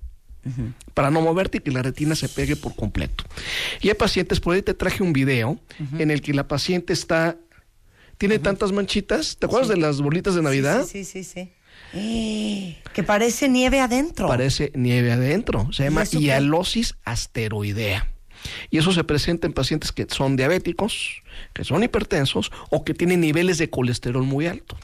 para 0.93 1.11
no 1.11 1.21
moverte 1.21 1.57
y 1.57 1.61
que 1.61 1.71
la 1.71 1.81
retina 1.81 2.15
se 2.15 2.29
pegue 2.29 2.55
por 2.55 2.75
completo. 2.75 3.23
Y 3.81 3.89
hay 3.89 3.95
pacientes, 3.95 4.39
por 4.39 4.55
ahí 4.55 4.61
te 4.61 4.73
traje 4.73 5.03
un 5.03 5.13
video 5.13 5.59
en 5.97 6.11
el 6.11 6.21
que 6.21 6.33
la 6.33 6.47
paciente 6.47 6.93
está, 6.93 7.37
tiene 8.17 8.39
tantas 8.39 8.71
manchitas, 8.71 9.37
¿te 9.37 9.45
acuerdas 9.45 9.69
de 9.69 9.77
las 9.77 10.01
bolitas 10.01 10.35
de 10.35 10.41
Navidad? 10.41 10.85
Sí, 10.85 11.03
sí, 11.03 11.23
sí, 11.23 11.33
sí. 11.33 11.51
Eh, 11.93 12.77
que 12.93 13.03
parece 13.03 13.47
nieve 13.47 13.79
adentro. 13.79 14.27
Parece 14.27 14.71
nieve 14.75 15.11
adentro, 15.11 15.71
se 15.71 15.83
llama 15.83 16.03
hialosis 16.03 16.95
asteroidea. 17.03 18.11
Y 18.69 18.77
eso 18.77 18.91
se 18.91 19.03
presenta 19.03 19.47
en 19.47 19.53
pacientes 19.53 19.91
que 19.91 20.05
son 20.09 20.35
diabéticos, 20.35 21.23
que 21.53 21.63
son 21.63 21.83
hipertensos 21.83 22.51
o 22.69 22.83
que 22.83 22.93
tienen 22.93 23.21
niveles 23.21 23.57
de 23.57 23.69
colesterol 23.69 24.23
muy 24.23 24.47
alto. 24.47 24.77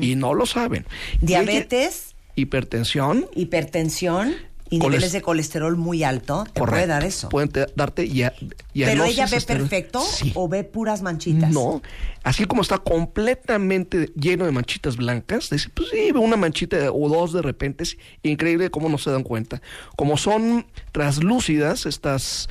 Y 0.00 0.16
no 0.16 0.34
lo 0.34 0.46
saben. 0.46 0.84
Diabetes, 1.20 2.16
hipertensión, 2.34 3.26
hipertensión 3.34 4.34
y 4.70 4.78
niveles 4.78 5.12
de 5.12 5.20
colesterol 5.20 5.76
muy 5.76 6.04
alto. 6.04 6.44
Te 6.44 6.52
puede 6.52 6.70
correcto. 6.70 6.88
dar 6.88 7.04
eso. 7.04 7.28
Pueden 7.28 7.48
te- 7.50 7.66
darte 7.76 8.08
ya, 8.08 8.32
Pero 8.72 9.04
ella 9.04 9.26
ve 9.26 9.40
perfecto 9.40 10.00
Sí. 10.00 10.32
o 10.34 10.48
ve 10.48 10.64
puras 10.64 11.02
manchitas. 11.02 11.50
No, 11.50 11.82
así 12.22 12.44
como 12.44 12.62
está 12.62 12.78
completamente 12.78 14.10
lleno 14.14 14.44
de 14.46 14.52
manchitas 14.52 14.96
blancas, 14.96 15.50
dice, 15.50 15.68
pues 15.74 15.88
sí, 15.90 16.12
veo 16.12 16.20
una 16.22 16.36
manchita 16.36 16.90
o 16.92 17.08
dos 17.08 17.32
de 17.32 17.42
repente, 17.42 17.82
es 17.84 17.96
increíble 18.22 18.70
cómo 18.70 18.88
no 18.88 18.98
se 18.98 19.10
dan 19.10 19.22
cuenta. 19.24 19.60
Como 19.96 20.16
son 20.16 20.66
translúcidas 20.92 21.86
estas 21.86 22.48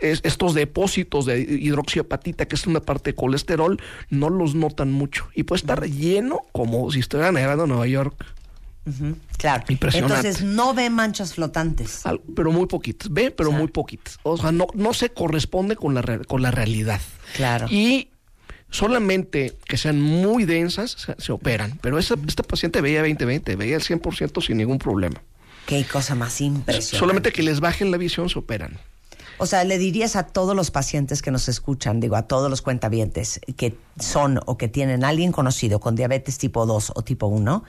es- 0.00 0.20
estos 0.22 0.54
depósitos 0.54 1.26
de 1.26 1.40
hidroxiapatita, 1.40 2.46
que 2.46 2.54
es 2.54 2.66
una 2.68 2.78
parte 2.80 3.10
de 3.10 3.14
colesterol, 3.16 3.80
no 4.10 4.30
los 4.30 4.54
notan 4.54 4.92
mucho. 4.92 5.26
Y 5.34 5.42
puede 5.42 5.58
estar 5.60 5.84
lleno 5.90 6.38
como 6.52 6.90
si 6.92 7.00
estuviera 7.00 7.32
nevando 7.32 7.64
en 7.64 7.70
Nueva 7.70 7.86
York. 7.88 8.14
Ujú, 8.88 9.16
Claro. 9.36 9.64
Impresionante. 9.68 10.16
Entonces 10.16 10.42
no 10.44 10.74
ve 10.74 10.90
manchas 10.90 11.34
flotantes. 11.34 12.04
Al- 12.06 12.20
pero 12.34 12.50
muy 12.52 12.66
poquitas, 12.66 13.12
ve, 13.12 13.30
pero 13.30 13.50
O 13.50 13.52
sea. 13.52 13.58
muy 13.60 13.68
poquitas. 13.68 14.18
O 14.22 14.36
sea, 14.36 14.50
no, 14.52 14.66
no 14.74 14.94
se 14.94 15.10
corresponde 15.10 15.76
con 15.76 15.94
la, 15.94 16.02
con 16.26 16.42
la 16.42 16.50
realidad. 16.50 17.00
Claro. 17.36 17.66
Y 17.70 18.08
solamente 18.70 19.56
que 19.66 19.76
sean 19.76 20.00
muy 20.00 20.44
densas 20.44 20.90
se, 20.92 21.14
se 21.18 21.32
operan. 21.32 21.78
Pero 21.80 21.98
esta 21.98 22.16
paciente 22.16 22.80
veía 22.80 23.04
20-20, 23.04 23.56
veía 23.56 23.76
el 23.76 23.82
100% 23.82 24.44
sin 24.44 24.56
ningún 24.58 24.78
problema. 24.78 25.20
Qué 25.66 25.84
cosa 25.84 26.14
más 26.14 26.40
impresionante. 26.40 26.96
Solamente 26.98 27.32
que 27.32 27.42
les 27.42 27.60
bajen 27.60 27.90
la 27.90 27.96
visión 27.98 28.28
se 28.28 28.38
operan. 28.38 28.78
O 29.40 29.46
sea, 29.46 29.62
le 29.64 29.78
dirías 29.78 30.16
a 30.16 30.24
todos 30.24 30.56
los 30.56 30.70
pacientes 30.72 31.22
que 31.22 31.30
nos 31.30 31.48
escuchan, 31.48 32.00
digo, 32.00 32.16
a 32.16 32.22
todos 32.22 32.50
los 32.50 32.60
cuentavientes 32.60 33.40
que 33.56 33.76
son 34.00 34.40
o 34.46 34.58
que 34.58 34.66
tienen 34.66 35.04
a 35.04 35.08
alguien 35.10 35.30
conocido 35.30 35.78
con 35.78 35.94
diabetes 35.94 36.38
tipo 36.38 36.66
2 36.66 36.92
o 36.96 37.02
tipo 37.04 37.26
1, 37.28 37.62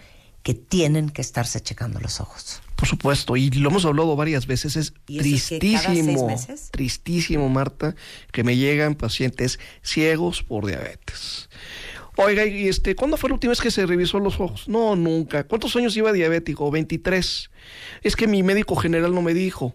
que 0.43 0.53
tienen 0.53 1.09
que 1.09 1.21
estarse 1.21 1.61
checando 1.61 1.99
los 1.99 2.19
ojos. 2.19 2.61
Por 2.75 2.87
supuesto, 2.87 3.35
y 3.35 3.49
lo 3.49 3.69
hemos 3.69 3.83
hablado 3.85 4.15
varias 4.15 4.47
veces, 4.47 4.77
es 4.77 4.93
¿Y 5.07 5.19
eso 5.19 5.35
es 5.35 5.49
que 5.49 5.59
cada 5.59 5.83
seis 5.83 5.95
tristísimo, 5.95 6.27
meses? 6.27 6.69
tristísimo, 6.71 7.49
Marta, 7.49 7.95
que 8.31 8.43
me 8.43 8.55
llegan 8.55 8.95
pacientes 8.95 9.59
ciegos 9.81 10.43
por 10.43 10.65
diabetes. 10.65 11.49
Oiga, 12.15 12.45
y 12.45 12.67
este, 12.67 12.95
¿cuándo 12.95 13.17
fue 13.17 13.29
la 13.29 13.35
última 13.35 13.51
vez 13.51 13.61
que 13.61 13.71
se 13.71 13.85
revisó 13.85 14.19
los 14.19 14.39
ojos? 14.39 14.67
No, 14.67 14.95
nunca. 14.95 15.45
¿Cuántos 15.45 15.75
años 15.75 15.95
iba 15.95 16.11
diabético? 16.11 16.69
23. 16.69 17.49
Es 18.01 18.15
que 18.15 18.27
mi 18.27 18.43
médico 18.43 18.75
general 18.75 19.13
no 19.13 19.21
me 19.21 19.33
dijo. 19.33 19.73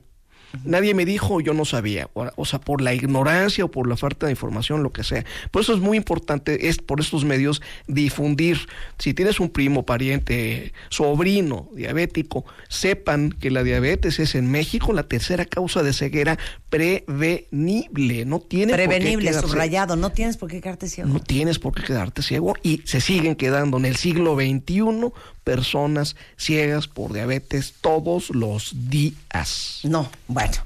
Nadie 0.65 0.95
me 0.95 1.05
dijo, 1.05 1.41
yo 1.41 1.55
no 1.55 1.65
sabía. 1.65 2.09
O, 2.15 2.45
sea, 2.45 2.61
por 2.61 2.81
la 2.81 2.95
ignorancia 2.95 3.65
o 3.65 3.71
por 3.71 3.89
la 3.89 3.97
falta 3.97 4.27
de 4.27 4.33
información, 4.33 4.83
lo 4.83 4.93
que 4.93 5.05
sea. 5.05 5.25
Por 5.51 5.63
eso 5.63 5.75
es 5.75 5.81
muy 5.81 5.97
importante, 5.97 6.69
es 6.69 6.79
por 6.79 7.01
estos 7.01 7.25
medios, 7.25 7.63
difundir. 7.87 8.59
Si 8.99 9.15
tienes 9.15 9.41
un 9.41 9.51
primo, 9.51 9.85
pariente, 9.85 10.73
sobrino 10.89 11.69
diabético, 11.75 12.45
sepan 12.69 13.31
que 13.31 13.51
la 13.51 13.63
diabetes 13.63 14.19
es 14.19 14.35
en 14.35 14.51
México 14.51 14.93
la 14.93 15.05
tercera 15.05 15.45
causa 15.45 15.83
de 15.83 15.93
ceguera 15.93 16.39
prevenible. 16.71 18.25
No 18.25 18.41
tiene 18.41 18.73
por 18.73 18.81
qué 18.81 18.89
Prevenible, 18.89 19.33
subrayado, 19.33 19.97
no 19.97 20.11
tienes 20.11 20.37
por 20.37 20.51
qué 20.51 20.61
quedarte 20.61 20.89
ciego. 20.89 21.09
no 21.09 21.21
tienes 21.21 21.59
por 21.59 21.75
qué 21.75 21.83
quedarte 21.83 22.23
ciego 22.23 22.55
y 22.63 22.83
se 22.85 23.01
siguen 23.01 23.35
quedando 23.37 23.79
en 23.79 23.85
el 23.85 23.97
siglo 23.97 24.35
XXI 24.35 25.13
personas 25.45 26.17
ciegas 26.37 26.89
por 26.89 27.13
diabetes 27.13 27.75
todos 27.81 28.31
los 28.31 28.73
días. 28.91 29.81
No, 29.85 30.11
bueno, 30.27 30.57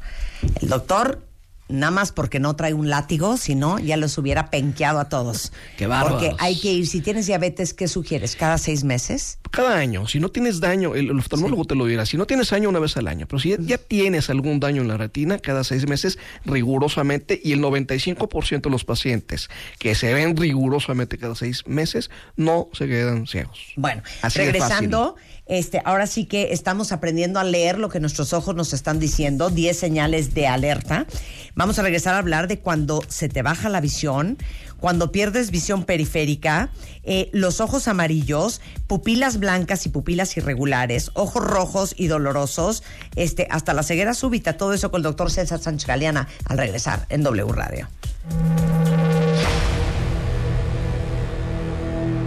el 0.62 0.68
doctor 0.68 1.27
nada 1.68 1.90
más 1.90 2.12
porque 2.12 2.40
no 2.40 2.56
trae 2.56 2.74
un 2.74 2.90
látigo, 2.90 3.36
si 3.36 3.54
no, 3.54 3.78
ya 3.78 3.96
los 3.96 4.16
hubiera 4.18 4.50
penqueado 4.50 5.00
a 5.00 5.08
todos. 5.08 5.52
Qué 5.76 5.86
bárbaros. 5.86 6.22
Porque 6.22 6.36
hay 6.38 6.58
que 6.58 6.72
ir, 6.72 6.86
si 6.86 7.00
tienes 7.00 7.26
diabetes, 7.26 7.74
¿qué 7.74 7.88
sugieres? 7.88 8.36
¿Cada 8.36 8.58
seis 8.58 8.84
meses? 8.84 9.38
Cada 9.50 9.76
año, 9.76 10.06
si 10.06 10.20
no 10.20 10.30
tienes 10.30 10.60
daño, 10.60 10.94
el, 10.94 11.10
el 11.10 11.18
oftalmólogo 11.18 11.64
te 11.64 11.74
lo 11.74 11.86
dirá, 11.86 12.06
si 12.06 12.16
no 12.16 12.26
tienes 12.26 12.50
daño 12.50 12.68
una 12.68 12.78
vez 12.78 12.96
al 12.96 13.08
año, 13.08 13.26
pero 13.26 13.40
si 13.40 13.50
ya, 13.50 13.56
ya 13.60 13.78
tienes 13.78 14.30
algún 14.30 14.60
daño 14.60 14.82
en 14.82 14.88
la 14.88 14.96
retina, 14.96 15.38
cada 15.38 15.64
seis 15.64 15.86
meses 15.86 16.18
rigurosamente, 16.44 17.40
y 17.42 17.52
el 17.52 17.60
95% 17.60 18.62
de 18.62 18.70
los 18.70 18.84
pacientes 18.84 19.48
que 19.78 19.94
se 19.94 20.12
ven 20.12 20.36
rigurosamente 20.36 21.18
cada 21.18 21.34
seis 21.34 21.66
meses 21.66 22.10
no 22.36 22.68
se 22.72 22.86
quedan 22.86 23.26
ciegos. 23.26 23.72
Bueno, 23.76 24.02
Así 24.22 24.40
de 24.40 24.46
regresando, 24.46 25.16
este, 25.48 25.80
ahora 25.84 26.06
sí 26.06 26.26
que 26.26 26.52
estamos 26.52 26.92
aprendiendo 26.92 27.40
a 27.40 27.44
leer 27.44 27.78
lo 27.78 27.88
que 27.88 28.00
nuestros 28.00 28.32
ojos 28.32 28.54
nos 28.54 28.72
están 28.72 29.00
diciendo, 29.00 29.50
10 29.50 29.76
señales 29.76 30.34
de 30.34 30.46
alerta. 30.46 31.06
Vamos 31.54 31.78
a 31.78 31.82
regresar 31.82 32.14
a 32.14 32.18
hablar 32.18 32.48
de 32.48 32.58
cuando 32.58 33.02
se 33.08 33.28
te 33.28 33.42
baja 33.42 33.68
la 33.68 33.80
visión, 33.80 34.38
cuando 34.78 35.10
pierdes 35.10 35.50
visión 35.50 35.84
periférica, 35.84 36.70
eh, 37.02 37.30
los 37.32 37.60
ojos 37.60 37.88
amarillos, 37.88 38.60
pupilas 38.86 39.38
blancas 39.38 39.86
y 39.86 39.88
pupilas 39.88 40.36
irregulares, 40.36 41.10
ojos 41.14 41.42
rojos 41.42 41.94
y 41.96 42.06
dolorosos, 42.06 42.82
este, 43.16 43.48
hasta 43.50 43.74
la 43.74 43.82
ceguera 43.82 44.14
súbita, 44.14 44.56
todo 44.56 44.72
eso 44.72 44.90
con 44.90 45.00
el 45.00 45.04
doctor 45.04 45.30
César 45.30 45.58
Sánchez 45.58 45.86
Galeana 45.86 46.28
al 46.44 46.58
regresar 46.58 47.06
en 47.08 47.22
W 47.22 47.52
Radio. 47.52 47.88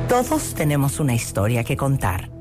Todos 0.10 0.56
tenemos 0.56 1.00
una 1.00 1.14
historia 1.14 1.64
que 1.64 1.78
contar 1.78 2.41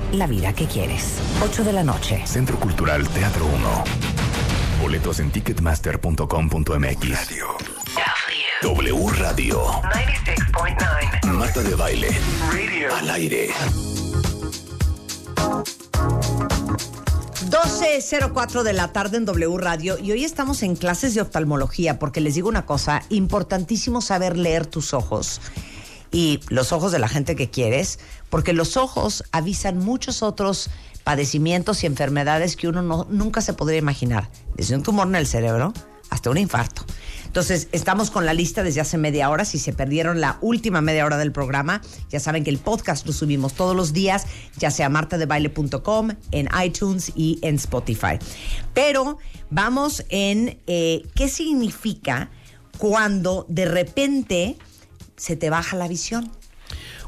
la 0.13 0.27
vida 0.27 0.53
que 0.53 0.65
quieres. 0.65 1.19
8 1.43 1.63
de 1.63 1.73
la 1.73 1.83
noche. 1.83 2.21
Centro 2.25 2.59
Cultural 2.59 3.07
Teatro 3.09 3.45
1. 3.45 3.83
Boletos 4.81 5.19
en 5.19 5.31
ticketmaster.com.mx. 5.31 7.09
Radio. 7.09 7.47
W 8.61 9.09
Radio. 9.17 9.65
96.9. 9.65 11.33
Marta 11.33 11.61
de 11.61 11.75
baile. 11.75 12.09
Al 12.97 13.09
aire. 13.09 13.49
12.04 17.49 18.63
de 18.63 18.73
la 18.73 18.93
tarde 18.93 19.17
en 19.17 19.25
W 19.25 19.57
Radio 19.57 19.97
y 19.97 20.11
hoy 20.11 20.23
estamos 20.23 20.63
en 20.63 20.75
clases 20.75 21.15
de 21.15 21.21
oftalmología 21.21 21.99
porque 21.99 22.21
les 22.21 22.35
digo 22.35 22.47
una 22.47 22.65
cosa, 22.65 23.03
importantísimo 23.09 24.01
saber 24.01 24.37
leer 24.37 24.65
tus 24.67 24.93
ojos 24.93 25.41
y 26.11 26.39
los 26.49 26.71
ojos 26.71 26.91
de 26.91 26.99
la 26.99 27.07
gente 27.07 27.35
que 27.35 27.49
quieres, 27.49 27.99
porque 28.29 28.53
los 28.53 28.77
ojos 28.77 29.23
avisan 29.31 29.77
muchos 29.77 30.23
otros 30.23 30.69
padecimientos 31.03 31.83
y 31.83 31.87
enfermedades 31.87 32.55
que 32.55 32.67
uno 32.67 32.81
no- 32.81 33.07
nunca 33.09 33.41
se 33.41 33.53
podría 33.53 33.79
imaginar, 33.79 34.29
desde 34.55 34.75
un 34.75 34.83
tumor 34.83 35.07
en 35.07 35.15
el 35.15 35.25
cerebro 35.27 35.73
hasta 36.09 36.29
un 36.29 36.37
infarto. 36.37 36.85
Entonces, 37.25 37.69
estamos 37.71 38.11
con 38.11 38.25
la 38.25 38.33
lista 38.33 38.61
desde 38.63 38.81
hace 38.81 38.97
media 38.97 39.29
hora. 39.29 39.45
Si 39.45 39.57
se 39.57 39.71
perdieron 39.71 40.19
la 40.19 40.37
última 40.41 40.81
media 40.81 41.05
hora 41.05 41.17
del 41.17 41.31
programa, 41.31 41.81
ya 42.09 42.19
saben 42.19 42.43
que 42.43 42.49
el 42.49 42.57
podcast 42.57 43.07
lo 43.07 43.13
subimos 43.13 43.53
todos 43.53 43.73
los 43.77 43.93
días, 43.93 44.25
ya 44.57 44.69
sea 44.71 44.89
martadebaile.com, 44.89 46.09
en 46.31 46.49
iTunes 46.61 47.13
y 47.15 47.39
en 47.41 47.55
Spotify. 47.55 48.19
Pero 48.73 49.17
vamos 49.49 50.03
en 50.09 50.59
eh, 50.67 51.03
qué 51.15 51.29
significa 51.29 52.29
cuando 52.77 53.45
de 53.47 53.65
repente 53.65 54.57
se 55.21 55.35
te 55.35 55.51
baja 55.51 55.77
la 55.77 55.87
visión. 55.87 56.31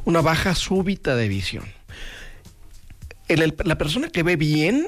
Una 0.06 0.21
baja 0.21 0.54
súbita 0.54 1.15
de 1.15 1.28
visión. 1.28 1.65
La 3.28 3.78
persona 3.80 4.10
que 4.10 4.21
ve 4.21 4.36
bien 4.36 4.88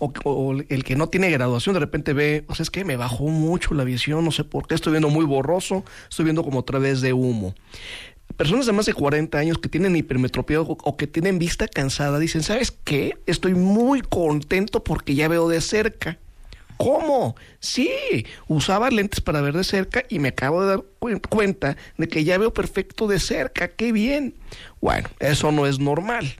o, 0.00 0.56
el 0.68 0.82
que 0.82 0.96
no 0.96 1.08
tiene 1.08 1.30
graduación 1.30 1.74
de 1.74 1.80
repente 1.80 2.14
ve, 2.14 2.44
o 2.48 2.56
sea, 2.56 2.64
es 2.64 2.70
que 2.70 2.84
me 2.84 2.96
bajó 2.96 3.28
mucho 3.28 3.74
la 3.74 3.84
visión, 3.84 4.24
no 4.24 4.32
sé 4.32 4.42
por 4.42 4.66
qué, 4.66 4.74
estoy 4.74 4.90
viendo 4.90 5.08
muy 5.08 5.24
borroso, 5.24 5.84
estoy 6.10 6.24
viendo 6.24 6.42
como 6.42 6.58
a 6.58 6.64
través 6.64 7.00
de 7.00 7.12
humo. 7.12 7.54
Personas 8.36 8.66
de 8.66 8.72
más 8.72 8.86
de 8.86 8.92
40 8.92 9.38
años 9.38 9.58
que 9.58 9.68
tienen 9.68 9.94
hipermetropía 9.94 10.60
o, 10.60 10.76
o 10.82 10.96
que 10.96 11.06
tienen 11.06 11.38
vista 11.38 11.68
cansada 11.68 12.18
dicen, 12.18 12.42
¿sabes 12.42 12.72
qué? 12.72 13.16
Estoy 13.26 13.54
muy 13.54 14.02
contento 14.02 14.82
porque 14.82 15.14
ya 15.14 15.28
veo 15.28 15.48
de 15.48 15.60
cerca. 15.60 16.18
¿Cómo? 16.76 17.36
Sí, 17.60 17.90
usaba 18.48 18.90
lentes 18.90 19.20
para 19.20 19.40
ver 19.40 19.54
de 19.54 19.64
cerca 19.64 20.04
y 20.08 20.18
me 20.18 20.28
acabo 20.28 20.62
de 20.62 20.68
dar 20.68 20.84
cuen- 21.00 21.20
cuenta 21.26 21.76
de 21.96 22.08
que 22.08 22.24
ya 22.24 22.36
veo 22.38 22.52
perfecto 22.52 23.06
de 23.06 23.18
cerca. 23.20 23.68
¡Qué 23.68 23.92
bien! 23.92 24.34
Bueno, 24.80 25.08
eso 25.20 25.52
no 25.52 25.66
es 25.66 25.78
normal. 25.78 26.36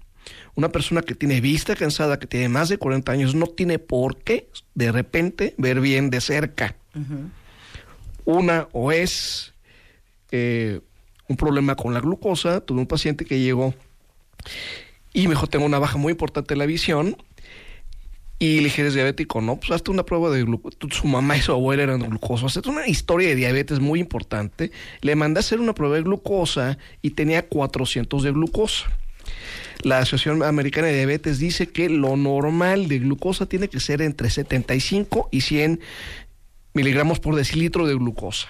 Una 0.55 0.71
persona 0.71 1.03
que 1.03 1.15
tiene 1.15 1.41
vista 1.41 1.77
cansada, 1.77 2.19
que 2.19 2.27
tiene 2.27 2.49
más 2.49 2.69
de 2.69 2.79
40 2.79 3.13
años, 3.13 3.35
no 3.35 3.47
tiene 3.47 3.79
por 3.79 4.17
qué 4.19 4.49
de 4.75 4.91
repente 4.93 5.55
ver 5.59 5.81
bien 5.81 6.11
de 6.11 6.21
cerca. 6.21 6.77
Una 8.25 8.69
o 8.73 8.91
es 8.93 9.55
eh, 10.33 10.81
un 11.29 11.37
problema 11.37 11.77
con 11.77 11.95
la 11.95 12.01
glucosa. 12.01 12.61
Tuve 12.61 12.81
un 12.81 12.87
paciente 12.87 13.25
que 13.25 13.39
llegó 13.41 13.75
y 15.13 15.25
me 15.29 15.35
dijo, 15.35 15.47
tengo 15.47 15.65
una 15.65 15.79
baja 15.79 15.97
muy 15.99 16.13
importante 16.13 16.55
de 16.55 16.59
la 16.59 16.67
visión. 16.67 17.17
Y 18.39 18.59
le 18.59 18.65
dije, 18.65 18.83
¿eres 18.83 18.95
diabético? 18.95 19.41
No, 19.41 19.57
pues 19.57 19.71
hazte 19.71 19.91
una 19.91 20.05
prueba 20.05 20.31
de 20.31 20.43
glucosa. 20.43 20.77
Su 20.91 21.07
mamá 21.07 21.39
y 21.39 21.41
su 21.41 21.53
abuela 21.53 21.85
eran 21.85 22.01
glucosos. 22.01 22.57
Es 22.57 22.67
una 22.67 22.87
historia 22.87 23.29
de 23.29 23.35
diabetes 23.35 23.81
muy 23.81 23.99
importante. 23.99 24.73
Le 25.01 25.17
mandé 25.17 25.39
a 25.39 25.41
hacer 25.41 25.59
una 25.59 25.75
prueba 25.75 25.97
de 25.97 26.03
glucosa 26.03 26.77
y 27.01 27.11
tenía 27.11 27.49
400 27.49 28.23
de 28.23 28.33
glucosa. 28.33 28.91
La 29.83 29.99
Asociación 29.99 30.43
Americana 30.43 30.89
de 30.89 30.97
Diabetes 30.97 31.39
dice 31.39 31.69
que 31.69 31.89
lo 31.89 32.17
normal 32.17 32.89
de 32.89 32.99
glucosa 32.99 33.47
tiene 33.47 33.69
que 33.69 33.81
ser 33.81 34.03
entre 34.03 34.31
75 34.31 35.29
y 35.31 35.43
100 35.43 35.81
miligramos 36.75 37.21
por 37.21 37.37
decilitro 37.37 37.87
de 37.87 37.95
glucosa. 37.95 38.49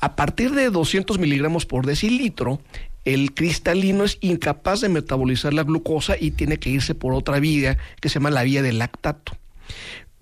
A 0.00 0.16
partir 0.16 0.52
de 0.52 0.70
200 0.70 1.18
miligramos 1.18 1.64
por 1.66 1.86
decilitro, 1.86 2.60
el 3.04 3.34
cristalino 3.34 4.04
es 4.04 4.18
incapaz 4.20 4.80
de 4.80 4.88
metabolizar 4.88 5.52
la 5.52 5.62
glucosa 5.62 6.16
y 6.18 6.30
tiene 6.30 6.58
que 6.58 6.70
irse 6.70 6.94
por 6.94 7.12
otra 7.12 7.38
vía 7.38 7.78
que 8.00 8.08
se 8.08 8.14
llama 8.14 8.30
la 8.30 8.42
vía 8.42 8.62
del 8.62 8.78
lactato. 8.78 9.36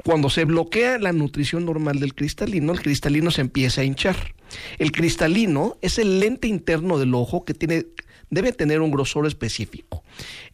Cuando 0.04 0.30
se 0.30 0.44
bloquea 0.44 0.98
la 0.98 1.12
nutrición 1.12 1.64
normal 1.64 2.00
del 2.00 2.14
cristalino, 2.14 2.72
el 2.72 2.80
cristalino 2.80 3.30
se 3.30 3.40
empieza 3.40 3.82
a 3.82 3.84
hinchar. 3.84 4.16
El 4.78 4.90
cristalino 4.90 5.76
es 5.80 5.98
el 5.98 6.18
lente 6.18 6.48
interno 6.48 6.98
del 6.98 7.14
ojo 7.14 7.44
que 7.44 7.54
tiene, 7.54 7.86
debe 8.28 8.52
tener 8.52 8.80
un 8.80 8.90
grosor 8.90 9.26
específico. 9.26 10.02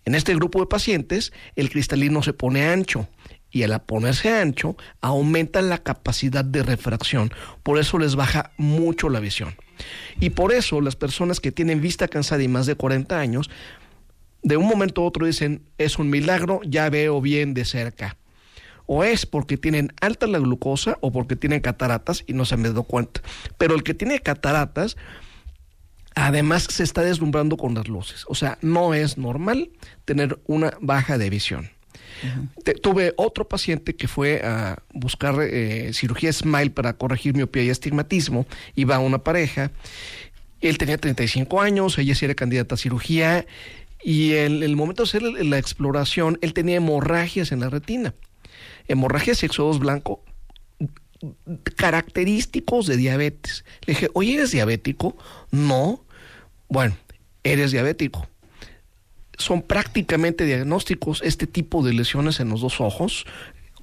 En 0.05 0.15
este 0.15 0.35
grupo 0.35 0.61
de 0.61 0.67
pacientes, 0.67 1.33
el 1.57 1.71
cristalino 1.71 2.23
se 2.23 2.35
pone 2.35 2.67
ancho 2.67 3.09
y 3.51 3.63
al 3.63 3.81
ponerse 3.83 4.31
ancho 4.31 4.77
aumenta 5.01 5.63
la 5.63 5.79
capacidad 5.79 6.45
de 6.45 6.63
refracción. 6.63 7.33
Por 7.63 7.79
eso 7.79 7.99
les 7.99 8.17
baja 8.17 8.53
mucho 8.57 9.09
la 9.09 9.21
visión. 9.21 9.55
Y 10.21 10.31
por 10.31 10.53
eso 10.53 10.81
las 10.81 10.97
personas 10.97 11.41
que 11.41 11.53
tienen 11.53 11.81
vista 11.81 12.09
cansada 12.09 12.43
y 12.43 12.49
más 12.49 12.67
de 12.67 12.75
40 12.75 13.19
años, 13.19 13.51
de 14.43 14.57
un 14.57 14.67
momento 14.67 15.03
a 15.03 15.07
otro 15.07 15.27
dicen, 15.27 15.63
es 15.79 15.99
un 15.99 16.11
milagro, 16.11 16.61
ya 16.65 16.91
veo 16.91 17.21
bien 17.21 17.55
de 17.55 17.65
cerca. 17.65 18.17
O 18.87 19.05
es 19.05 19.27
porque 19.27 19.59
tienen 19.59 19.93
alta 20.01 20.27
la 20.27 20.39
glucosa 20.39 20.97
o 21.03 21.13
porque 21.13 21.37
tienen 21.37 21.61
cataratas 21.61 22.25
y 22.27 22.33
no 22.33 22.45
se 22.45 22.55
han 22.55 22.63
dado 22.63 22.85
cuenta. 22.85 23.21
Pero 23.59 23.75
el 23.75 23.83
que 23.83 23.93
tiene 23.93 24.21
cataratas, 24.21 24.97
además 26.15 26.67
se 26.71 26.85
está 26.85 27.03
deslumbrando 27.03 27.57
con 27.57 27.75
las 27.75 27.87
luces. 27.87 28.25
O 28.29 28.35
sea, 28.35 28.59
no 28.63 28.95
es 28.95 29.19
normal 29.19 29.71
tener 30.07 30.41
una 30.47 30.73
baja 30.81 31.19
de 31.19 31.29
visión. 31.29 31.78
Tuve 32.83 33.15
otro 33.17 33.49
paciente 33.49 33.95
que 33.97 34.09
fue 34.09 34.41
a 34.43 34.83
buscar 34.93 35.37
eh, 35.43 35.91
cirugía 35.95 36.33
Smile 36.33 36.71
para 36.71 36.93
corregir 36.95 37.35
miopía 37.35 37.63
y 37.65 37.71
astigmatismo. 37.71 38.47
Iba 38.75 38.99
una 38.99 39.19
pareja. 39.19 39.71
Él 40.61 40.77
tenía 40.79 40.99
35 40.99 41.61
años, 41.61 41.99
ella 41.99 42.15
sí 42.15 42.25
era 42.25 42.35
candidata 42.35 42.75
a 42.75 42.79
cirugía. 42.79 43.47
Y 44.03 44.35
en 44.35 44.63
el 44.63 44.77
momento 44.77 45.03
de 45.05 45.09
hacer 45.09 45.23
la- 45.23 45.59
exploración, 45.59 46.39
él 46.43 46.53
tenía 46.53 46.77
hemorragias 46.77 47.53
en 47.53 47.61
la 47.61 47.71
retina. 47.71 48.15
Hemorragias 48.89 49.43
y 49.43 49.47
exodos 49.47 49.79
blanco 49.79 50.23
característicos 51.77 52.87
de 52.87 52.97
diabetes. 52.97 53.65
Le 53.87 53.95
dije, 53.95 54.09
oye, 54.15 54.35
¿eres 54.35 54.53
diabético? 54.53 55.17
No. 55.51 56.05
Bueno, 56.69 56.97
eres 57.43 57.73
diabético 57.73 58.29
son 59.39 59.63
prácticamente 59.63 60.45
diagnósticos 60.45 61.23
este 61.25 61.47
tipo 61.47 61.83
de 61.83 61.95
lesiones 61.95 62.41
en 62.41 62.51
los 62.51 62.61
dos 62.61 62.81
ojos. 62.81 63.25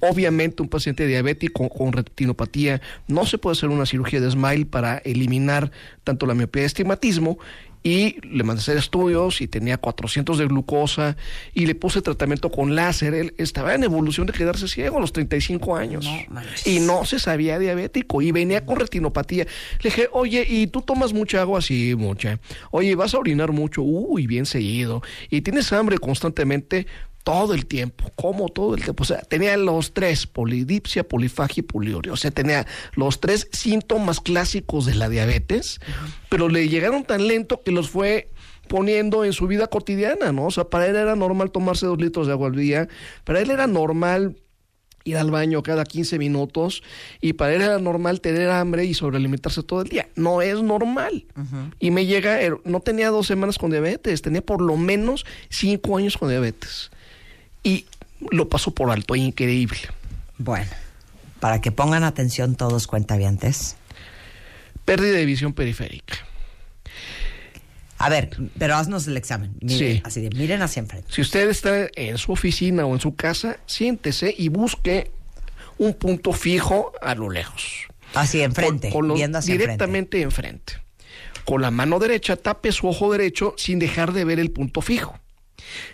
Obviamente 0.00 0.62
un 0.62 0.68
paciente 0.68 1.06
diabético 1.06 1.68
con 1.70 1.92
retinopatía 1.92 2.82
no 3.08 3.24
se 3.24 3.38
puede 3.38 3.52
hacer 3.52 3.70
una 3.70 3.86
cirugía 3.86 4.20
de 4.20 4.30
smile 4.30 4.66
para 4.66 4.98
eliminar 4.98 5.72
tanto 6.04 6.26
la 6.26 6.34
miopía 6.34 6.62
el 6.62 6.66
estigmatismo 6.66 7.38
y 7.86 8.16
le 8.26 8.42
mandé 8.42 8.58
a 8.58 8.62
hacer 8.62 8.76
estudios 8.78 9.40
y 9.40 9.46
tenía 9.46 9.76
400 9.76 10.38
de 10.38 10.46
glucosa 10.46 11.16
y 11.54 11.66
le 11.66 11.76
puse 11.76 12.02
tratamiento 12.02 12.50
con 12.50 12.74
láser. 12.74 13.14
Él 13.14 13.32
estaba 13.38 13.76
en 13.76 13.84
evolución 13.84 14.26
de 14.26 14.32
quedarse 14.32 14.66
ciego 14.66 14.96
a 14.96 15.00
los 15.00 15.12
35 15.12 15.76
años 15.76 16.04
No 16.04 16.40
y 16.64 16.80
no 16.80 17.04
se 17.04 17.20
sabía 17.20 17.60
diabético 17.60 18.22
y 18.22 18.32
venía 18.32 18.66
con 18.66 18.80
retinopatía. 18.80 19.44
Le 19.44 19.90
dije, 19.90 20.08
oye, 20.10 20.44
¿y 20.48 20.66
tú 20.66 20.82
tomas 20.82 21.12
mucha 21.12 21.40
agua? 21.40 21.62
Sí, 21.62 21.94
mucha. 21.96 22.40
Oye, 22.72 22.96
¿vas 22.96 23.14
a 23.14 23.18
orinar 23.18 23.52
mucho? 23.52 23.82
Uy, 23.82 24.26
bien 24.26 24.46
seguido. 24.46 25.00
¿Y 25.30 25.42
tienes 25.42 25.72
hambre 25.72 25.98
constantemente? 25.98 26.88
Todo 27.26 27.54
el 27.54 27.66
tiempo, 27.66 28.08
como 28.14 28.48
todo 28.48 28.76
el 28.76 28.84
tiempo. 28.84 29.02
O 29.02 29.04
sea, 29.04 29.18
tenía 29.22 29.56
los 29.56 29.92
tres, 29.94 30.28
polidipsia, 30.28 31.02
polifagia 31.08 31.60
y 31.60 31.64
poliuria. 31.64 32.12
O 32.12 32.16
sea, 32.16 32.30
tenía 32.30 32.68
los 32.94 33.18
tres 33.18 33.48
síntomas 33.50 34.20
clásicos 34.20 34.86
de 34.86 34.94
la 34.94 35.08
diabetes, 35.08 35.80
pero 36.28 36.48
le 36.48 36.68
llegaron 36.68 37.02
tan 37.02 37.26
lento 37.26 37.62
que 37.64 37.72
los 37.72 37.90
fue 37.90 38.30
poniendo 38.68 39.24
en 39.24 39.32
su 39.32 39.48
vida 39.48 39.66
cotidiana, 39.66 40.30
¿no? 40.30 40.46
O 40.46 40.50
sea, 40.52 40.70
para 40.70 40.86
él 40.86 40.94
era 40.94 41.16
normal 41.16 41.50
tomarse 41.50 41.84
dos 41.86 42.00
litros 42.00 42.28
de 42.28 42.32
agua 42.32 42.46
al 42.46 42.54
día, 42.54 42.86
para 43.24 43.40
él 43.40 43.50
era 43.50 43.66
normal 43.66 44.36
ir 45.02 45.16
al 45.16 45.30
baño 45.32 45.62
cada 45.64 45.84
15 45.84 46.18
minutos 46.20 46.82
y 47.20 47.32
para 47.32 47.54
él 47.54 47.62
era 47.62 47.78
normal 47.80 48.20
tener 48.20 48.50
hambre 48.50 48.84
y 48.84 48.94
sobrealimentarse 48.94 49.64
todo 49.64 49.82
el 49.82 49.88
día. 49.88 50.08
No 50.14 50.42
es 50.42 50.62
normal. 50.62 51.26
Y 51.80 51.90
me 51.90 52.06
llega, 52.06 52.40
er- 52.40 52.60
no 52.64 52.78
tenía 52.80 53.10
dos 53.10 53.26
semanas 53.26 53.58
con 53.58 53.70
diabetes, 53.72 54.22
tenía 54.22 54.42
por 54.42 54.60
lo 54.60 54.76
menos 54.76 55.24
cinco 55.48 55.96
años 55.96 56.16
con 56.16 56.28
diabetes. 56.28 56.90
Y 57.66 57.86
lo 58.30 58.48
pasó 58.48 58.70
por 58.72 58.90
alto, 58.90 59.16
increíble. 59.16 59.78
Bueno, 60.38 60.70
para 61.40 61.60
que 61.60 61.72
pongan 61.72 62.04
atención 62.04 62.54
todos 62.54 62.86
cuentavientes. 62.86 63.76
Pérdida 64.84 65.16
de 65.16 65.24
visión 65.26 65.52
periférica. 65.52 66.14
A 67.98 68.08
ver, 68.10 68.36
pero 68.58 68.76
haznos 68.76 69.06
el 69.08 69.16
examen. 69.16 69.56
Miren, 69.60 69.78
Sí. 69.96 70.02
Así 70.04 70.20
de, 70.20 70.30
miren 70.30 70.62
hacia 70.62 70.80
enfrente. 70.80 71.10
Si 71.12 71.22
usted 71.22 71.48
está 71.48 71.88
en 71.96 72.18
su 72.18 72.32
oficina 72.32 72.84
o 72.84 72.94
en 72.94 73.00
su 73.00 73.16
casa, 73.16 73.58
siéntese 73.66 74.34
y 74.36 74.48
busque 74.48 75.10
un 75.78 75.94
punto 75.94 76.32
fijo 76.32 76.92
a 77.00 77.14
lo 77.14 77.30
lejos. 77.30 77.86
Hacia 78.14 78.44
enfrente, 78.44 78.90
Con- 78.90 79.00
con 79.00 79.08
los- 79.08 79.16
viendo 79.18 79.38
hacia 79.38 79.52
enfrente. 79.54 79.72
directamente 79.72 80.22
enfrente. 80.22 80.74
Con 81.44 81.62
la 81.62 81.70
mano 81.70 81.98
derecha 81.98 82.36
tape 82.36 82.70
su 82.70 82.86
ojo 82.86 83.10
derecho 83.12 83.54
sin 83.56 83.78
dejar 83.78 84.12
de 84.12 84.24
ver 84.24 84.38
el 84.38 84.50
punto 84.50 84.82
fijo. 84.82 85.18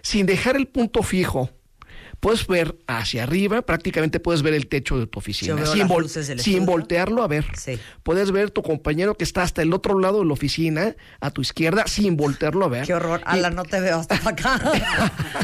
Sin 0.02 0.26
dejar 0.26 0.56
el 0.56 0.66
punto 0.66 1.02
fijo, 1.02 1.50
puedes 2.22 2.46
ver 2.46 2.76
hacia 2.86 3.24
arriba, 3.24 3.62
prácticamente 3.62 4.20
puedes 4.20 4.42
ver 4.42 4.54
el 4.54 4.68
techo 4.68 4.96
de 4.96 5.08
tu 5.08 5.18
oficina. 5.18 5.66
Sin, 5.66 5.88
vol- 5.88 6.38
sin 6.38 6.64
voltearlo 6.64 7.24
a 7.24 7.26
ver. 7.26 7.44
Sí. 7.58 7.80
Puedes 8.04 8.30
ver 8.30 8.52
tu 8.52 8.62
compañero 8.62 9.16
que 9.16 9.24
está 9.24 9.42
hasta 9.42 9.60
el 9.60 9.72
otro 9.72 9.98
lado 9.98 10.20
de 10.20 10.26
la 10.26 10.32
oficina, 10.32 10.94
a 11.20 11.32
tu 11.32 11.42
izquierda, 11.42 11.84
sin 11.88 12.16
voltearlo 12.16 12.64
a 12.64 12.68
ver. 12.68 12.86
Qué 12.86 12.94
horror. 12.94 13.20
Y- 13.22 13.24
Ala, 13.26 13.50
no 13.50 13.64
te 13.64 13.80
veo 13.80 13.98
hasta 13.98 14.14
acá. 14.28 14.60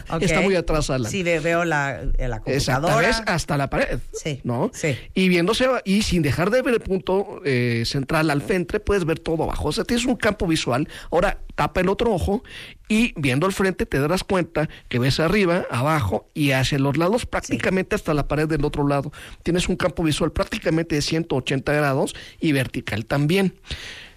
Está 0.21 0.41
muy 0.41 0.55
atrás, 0.55 0.89
Alan. 0.89 1.11
Sí, 1.11 1.25
ve- 1.25 1.41
veo 1.41 1.65
la, 1.65 2.01
eh, 2.17 2.29
la 2.29 2.39
computadora. 2.41 3.09
hasta 3.27 3.57
la 3.57 3.69
pared. 3.69 3.99
Sí, 4.13 4.41
¿No? 4.45 4.71
sí. 4.73 4.97
Y 5.15 5.29
viéndose, 5.29 5.67
y 5.85 6.03
sin 6.03 6.23
dejar 6.23 6.51
de 6.51 6.63
ver 6.63 6.75
el 6.75 6.81
punto 6.81 7.41
eh, 7.45 7.83
central 7.87 8.31
al 8.31 8.41
frente, 8.41 8.79
puedes 8.79 9.05
ver 9.05 9.19
todo 9.19 9.43
abajo. 9.43 9.69
O 9.69 9.73
sea, 9.73 9.83
tienes 9.83 10.07
un 10.07 10.15
campo 10.15 10.47
visual. 10.47 10.89
Ahora, 11.11 11.39
tapa 11.59 11.81
el 11.81 11.89
otro 11.89 12.15
ojo 12.15 12.45
y 12.89 13.13
viendo 13.21 13.45
al 13.45 13.53
frente 13.53 13.85
te 13.85 13.99
darás 13.99 14.23
cuenta 14.23 14.69
que 14.89 15.01
ves 15.01 15.19
arriba, 15.19 15.67
abajo 15.73 16.29
y 16.33 16.53
hacia 16.53 16.79
los 16.79 16.97
lados, 16.97 17.27
prácticamente 17.27 17.97
hasta 17.97 18.15
la 18.15 18.29
pared 18.29 18.47
del 18.47 18.65
otro 18.65 18.87
lado. 18.87 19.11
Tienes 19.43 19.69
un 19.69 19.75
campo 19.75 20.05
visual 20.05 20.31
prácticamente 20.31 20.95
de 20.95 21.03
180 21.03 21.73
grados 21.73 22.15
y 22.39 22.53
vertical 22.53 23.07
también. 23.07 23.59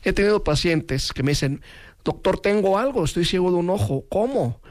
He 0.04 0.14
tenido 0.14 0.44
pacientes 0.44 1.14
que 1.14 1.24
me 1.24 1.32
dicen, 1.32 1.64
doctor, 2.04 2.40
tengo 2.40 2.78
algo, 2.78 3.04
estoy 3.04 3.26
ciego 3.26 3.50
de 3.50 3.58
un 3.58 3.72
ojo. 3.72 4.06
¿Cómo? 4.08 4.62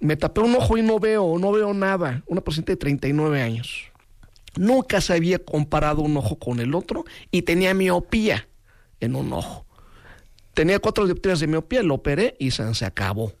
Me 0.00 0.16
tapé 0.16 0.40
un 0.40 0.56
ojo 0.56 0.76
y 0.76 0.82
no 0.82 0.98
veo, 0.98 1.38
no 1.38 1.52
veo 1.52 1.72
nada. 1.72 2.24
Una 2.26 2.40
paciente 2.40 2.72
de 2.72 2.78
39 2.78 3.40
años. 3.40 3.92
Nunca 4.56 5.00
se 5.00 5.12
había 5.12 5.38
comparado 5.38 6.02
un 6.02 6.16
ojo 6.16 6.36
con 6.36 6.58
el 6.58 6.74
otro 6.74 7.04
y 7.30 7.42
tenía 7.42 7.74
miopía 7.74 8.48
en 8.98 9.14
un 9.14 9.32
ojo. 9.32 9.67
Tenía 10.58 10.80
cuatro 10.80 11.06
dioptrías 11.06 11.38
de 11.38 11.46
miopía, 11.46 11.84
lo 11.84 11.94
operé 11.94 12.34
y 12.40 12.50
se, 12.50 12.74
se 12.74 12.84
acabó. 12.84 13.32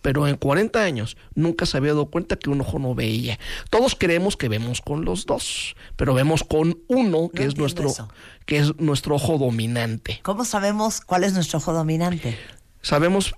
Pero 0.00 0.28
en 0.28 0.36
40 0.36 0.80
años 0.80 1.16
nunca 1.34 1.66
se 1.66 1.76
había 1.76 1.90
dado 1.90 2.06
cuenta 2.06 2.36
que 2.36 2.50
un 2.50 2.60
ojo 2.60 2.78
no 2.78 2.94
veía. 2.94 3.40
Todos 3.68 3.96
creemos 3.96 4.36
que 4.36 4.48
vemos 4.48 4.80
con 4.80 5.04
los 5.04 5.26
dos, 5.26 5.74
pero 5.96 6.14
vemos 6.14 6.44
con 6.44 6.78
uno 6.86 7.30
que 7.34 7.46
es 7.46 7.56
nuestro 7.56 7.88
eso. 7.88 8.08
que 8.46 8.58
es 8.58 8.78
nuestro 8.78 9.16
ojo 9.16 9.38
dominante. 9.38 10.20
¿Cómo 10.22 10.44
sabemos 10.44 11.00
cuál 11.00 11.24
es 11.24 11.32
nuestro 11.32 11.58
ojo 11.58 11.72
dominante? 11.72 12.38
Sabemos 12.80 13.34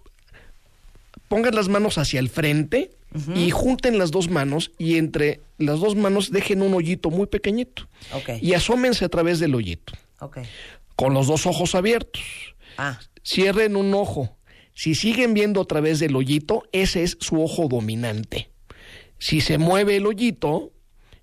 pongan 1.29 1.55
las 1.55 1.71
manos 1.71 1.97
hacia 1.97 2.21
el 2.21 2.29
frente 2.29 2.91
y 3.35 3.49
junten 3.49 3.97
las 3.97 4.11
dos 4.11 4.29
manos 4.29 4.71
y 4.77 4.97
entre 4.99 5.41
las 5.57 5.81
dos 5.81 5.97
manos 5.97 6.31
dejen 6.31 6.61
un 6.61 6.75
hoyito 6.75 7.09
muy 7.09 7.27
pequeñito. 7.27 7.89
Y 8.43 8.53
asómense 8.53 9.07
a 9.07 9.09
través 9.09 9.41
del 9.41 9.55
hoyito, 9.55 9.95
con 10.95 11.15
los 11.15 11.27
dos 11.27 11.47
ojos 11.47 11.75
abiertos. 11.75 12.23
Ah, 12.77 12.99
Cierren 13.25 13.77
un 13.77 13.95
ojo. 13.95 14.37
Si 14.75 14.95
siguen 14.95 15.35
viendo 15.35 15.61
a 15.63 15.65
través 15.65 15.99
del 16.01 16.15
hoyito, 16.17 16.65
ese 16.73 17.03
es 17.05 17.17
su 17.21 17.43
ojo 17.43 17.69
dominante. 17.69 18.51
Si 19.19 19.41
se 19.41 19.57
mueve 19.57 19.97
el 19.97 20.07
hoyito, 20.07 20.73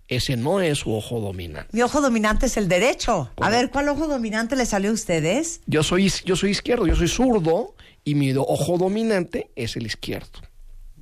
ese 0.08 0.36
no 0.36 0.62
es 0.62 0.80
su 0.80 0.94
ojo 0.94 1.20
dominante. 1.20 1.70
mi 1.72 1.82
ojo 1.82 2.02
dominante 2.02 2.48
es 2.48 2.58
el 2.58 2.68
derecho. 2.68 3.30
A 3.38 3.50
ver, 3.50 3.70
¿cuál 3.70 3.90
ojo 3.90 4.08
dominante 4.08 4.56
le 4.56 4.66
salió 4.66 4.90
a 4.90 4.94
ustedes? 4.94 5.62
Yo 5.68 5.84
soy, 5.84 6.12
yo 6.26 6.36
soy 6.36 6.52
izquierdo, 6.52 6.88
yo 6.88 6.96
soy 6.96 7.08
zurdo 7.08 7.76
y 8.04 8.16
mi 8.16 8.34
ojo 8.36 8.78
dominante 8.78 9.52
es 9.56 9.76
el 9.76 9.86
izquierdo. 9.86 10.40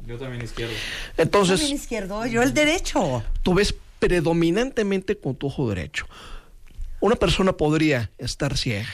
Yo 0.05 0.17
también 0.17 0.43
izquierdo. 0.43 0.73
Entonces, 1.17 1.59
También 1.59 1.77
izquierdo, 1.77 2.25
yo 2.25 2.41
el 2.41 2.53
derecho. 2.53 3.23
tú 3.43 3.53
ves 3.53 3.75
predominantemente 3.99 5.17
con 5.17 5.35
tu 5.35 5.47
ojo 5.47 5.69
derecho. 5.69 6.07
Una 6.99 7.15
persona 7.15 7.53
podría 7.53 8.11
estar 8.17 8.57
ciega 8.57 8.89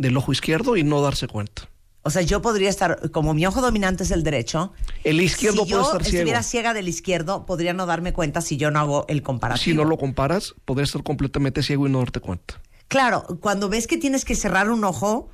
del 0.00 0.16
ojo 0.16 0.32
izquierdo 0.32 0.76
y 0.76 0.82
no 0.84 1.02
darse 1.02 1.28
cuenta. 1.28 1.68
O 2.02 2.08
sea, 2.08 2.22
yo 2.22 2.40
podría 2.40 2.70
estar, 2.70 3.10
como 3.10 3.34
mi 3.34 3.44
ojo 3.44 3.60
dominante 3.60 4.04
es 4.04 4.10
el 4.10 4.22
derecho, 4.22 4.72
El 5.04 5.20
izquierdo 5.20 5.64
si 5.64 5.70
puede 5.70 5.82
yo 5.82 5.82
estar 5.82 6.02
ciego. 6.02 6.16
estuviera 6.16 6.42
ciega 6.42 6.72
del 6.72 6.88
izquierdo, 6.88 7.44
podría 7.44 7.74
no 7.74 7.84
darme 7.84 8.14
cuenta 8.14 8.40
si 8.40 8.56
yo 8.56 8.70
no 8.70 8.80
hago 8.80 9.04
el 9.08 9.22
comparativo. 9.22 9.62
Si 9.62 9.74
no 9.74 9.84
lo 9.84 9.98
comparas, 9.98 10.54
podrías 10.64 10.88
estar 10.88 11.02
completamente 11.02 11.62
ciego 11.62 11.86
y 11.86 11.90
no 11.90 11.98
darte 11.98 12.20
cuenta. 12.20 12.58
Claro, 12.88 13.26
cuando 13.40 13.68
ves 13.68 13.86
que 13.86 13.98
tienes 13.98 14.24
que 14.24 14.34
cerrar 14.34 14.70
un 14.70 14.82
ojo 14.84 15.28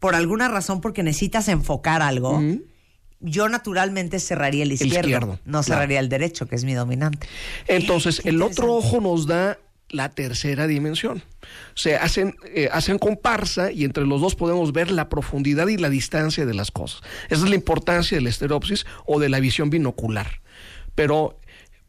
por 0.00 0.16
alguna 0.16 0.48
razón 0.48 0.80
porque 0.80 1.04
necesitas 1.04 1.46
enfocar 1.46 2.02
algo, 2.02 2.42
yo 3.20 3.48
naturalmente 3.48 4.18
cerraría 4.18 4.64
el 4.64 4.72
izquierdo, 4.72 4.98
izquierdo, 4.98 5.38
no 5.44 5.62
claro. 5.62 5.62
cerraría 5.62 6.00
el 6.00 6.08
derecho, 6.08 6.46
que 6.46 6.56
es 6.56 6.64
mi 6.64 6.74
dominante. 6.74 7.28
Entonces, 7.68 8.20
el 8.24 8.42
otro 8.42 8.74
ojo 8.74 9.00
nos 9.00 9.28
da 9.28 9.58
la 9.90 10.10
tercera 10.10 10.66
dimensión. 10.66 11.22
O 11.74 11.76
sea, 11.76 12.02
hacen, 12.02 12.36
eh, 12.54 12.68
hacen 12.72 12.98
comparsa 12.98 13.72
y 13.72 13.84
entre 13.84 14.06
los 14.06 14.20
dos 14.20 14.34
podemos 14.34 14.72
ver 14.72 14.90
la 14.90 15.08
profundidad 15.08 15.68
y 15.68 15.76
la 15.76 15.88
distancia 15.88 16.46
de 16.46 16.54
las 16.54 16.70
cosas. 16.70 17.02
Esa 17.28 17.44
es 17.44 17.50
la 17.50 17.54
importancia 17.54 18.16
de 18.16 18.22
la 18.22 18.28
estereopsis 18.28 18.86
o 19.06 19.18
de 19.18 19.28
la 19.28 19.40
visión 19.40 19.70
binocular. 19.70 20.40
Pero, 20.94 21.38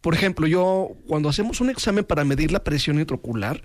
por 0.01 0.13
ejemplo, 0.13 0.47
yo 0.47 0.91
cuando 1.07 1.29
hacemos 1.29 1.61
un 1.61 1.69
examen 1.69 2.05
para 2.05 2.23
medir 2.23 2.51
la 2.51 2.63
presión 2.63 2.99
intraocular, 2.99 3.61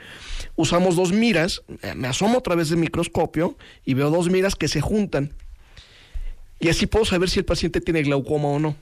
usamos 0.56 0.96
dos 0.96 1.12
miras, 1.12 1.62
eh, 1.82 1.94
me 1.94 2.08
asomo 2.08 2.38
a 2.38 2.42
través 2.42 2.70
del 2.70 2.78
microscopio 2.78 3.56
y 3.84 3.94
veo 3.94 4.10
dos 4.10 4.30
miras 4.30 4.56
que 4.56 4.68
se 4.68 4.80
juntan. 4.80 5.32
Y 6.58 6.68
así 6.68 6.86
puedo 6.86 7.04
saber 7.04 7.28
si 7.28 7.40
el 7.40 7.44
paciente 7.44 7.80
tiene 7.80 8.02
glaucoma 8.02 8.48
o 8.48 8.58
no. 8.58 8.76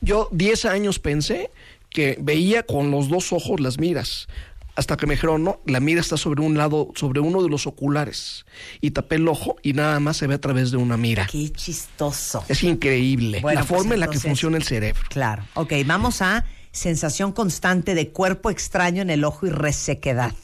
Yo 0.00 0.28
10 0.30 0.66
años 0.66 0.98
pensé 0.98 1.50
que 1.90 2.18
veía 2.20 2.62
con 2.62 2.90
los 2.90 3.08
dos 3.08 3.32
ojos 3.32 3.60
las 3.60 3.78
miras. 3.78 4.28
Hasta 4.74 4.98
que 4.98 5.06
me 5.06 5.14
dijeron, 5.14 5.42
no, 5.42 5.60
la 5.64 5.80
mira 5.80 6.02
está 6.02 6.18
sobre 6.18 6.42
un 6.42 6.58
lado, 6.58 6.90
sobre 6.94 7.20
uno 7.20 7.42
de 7.42 7.48
los 7.48 7.66
oculares. 7.66 8.44
Y 8.82 8.90
tapé 8.90 9.14
el 9.14 9.26
ojo 9.26 9.56
y 9.62 9.72
nada 9.72 9.98
más 10.00 10.18
se 10.18 10.26
ve 10.26 10.34
a 10.34 10.40
través 10.40 10.70
de 10.70 10.76
una 10.76 10.98
mira. 10.98 11.26
Qué 11.30 11.50
chistoso. 11.50 12.44
Es 12.46 12.62
increíble 12.62 13.40
Bueno, 13.40 13.60
la 13.60 13.66
pues 13.66 13.78
forma 13.78 13.94
en 13.94 14.00
la 14.00 14.08
que 14.08 14.18
funciona 14.18 14.58
el 14.58 14.64
cerebro. 14.64 15.00
Claro. 15.08 15.44
Ok, 15.54 15.72
vamos 15.86 16.20
a 16.20 16.44
sensación 16.72 17.32
constante 17.32 17.94
de 17.94 18.08
cuerpo 18.08 18.50
extraño 18.50 19.00
en 19.00 19.08
el 19.08 19.24
ojo 19.24 19.46
y 19.46 19.50
resequedad. 19.50 20.34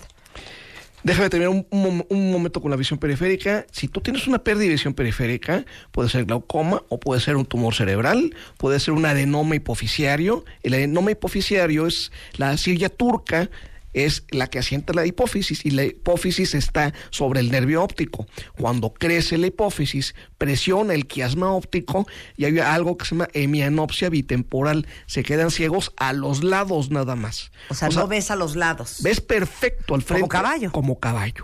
Déjame 1.04 1.28
terminar 1.30 1.50
un, 1.50 1.66
un 1.70 1.82
mom- 1.82 2.06
un 2.10 2.30
momento 2.32 2.60
con 2.62 2.70
la 2.70 2.76
visión 2.76 2.98
periférica. 2.98 3.66
Si 3.72 3.88
tú 3.88 4.00
tienes 4.00 4.28
una 4.28 4.38
pérdida 4.38 4.66
de 4.66 4.74
visión 4.74 4.94
periférica, 4.94 5.64
puede 5.90 6.08
ser 6.08 6.24
glaucoma 6.26 6.82
o 6.88 7.00
puede 7.00 7.20
ser 7.20 7.36
un 7.36 7.44
tumor 7.44 7.74
cerebral, 7.74 8.34
puede 8.56 8.78
ser 8.78 8.94
un 8.94 9.04
adenoma 9.04 9.56
hipoficiario. 9.56 10.44
El 10.62 10.74
adenoma 10.74 11.10
hipoficiario 11.10 11.88
es 11.88 12.12
la 12.36 12.56
silla 12.56 12.88
turca 12.88 13.50
es 13.92 14.24
la 14.30 14.48
que 14.48 14.58
asienta 14.58 14.92
la 14.92 15.06
hipófisis 15.06 15.64
y 15.64 15.70
la 15.70 15.84
hipófisis 15.84 16.54
está 16.54 16.92
sobre 17.10 17.40
el 17.40 17.50
nervio 17.50 17.82
óptico. 17.82 18.26
Cuando 18.58 18.92
crece 18.92 19.38
la 19.38 19.48
hipófisis, 19.48 20.14
presiona 20.38 20.94
el 20.94 21.06
quiasma 21.06 21.52
óptico 21.52 22.06
y 22.36 22.44
hay 22.44 22.58
algo 22.58 22.96
que 22.96 23.04
se 23.04 23.14
llama 23.14 23.28
hemianopsia 23.32 24.08
bitemporal. 24.08 24.86
Se 25.06 25.22
quedan 25.22 25.50
ciegos 25.50 25.92
a 25.96 26.12
los 26.12 26.42
lados 26.44 26.90
nada 26.90 27.16
más. 27.16 27.50
O 27.68 27.74
sea, 27.74 27.88
no 27.88 28.06
ves 28.06 28.30
a 28.30 28.36
los 28.36 28.56
lados. 28.56 28.98
Ves 29.02 29.20
perfecto 29.20 29.94
al 29.94 30.02
frente. 30.02 30.22
Como 30.22 30.28
caballo. 30.28 30.72
Como 30.72 30.98
caballo. 30.98 31.42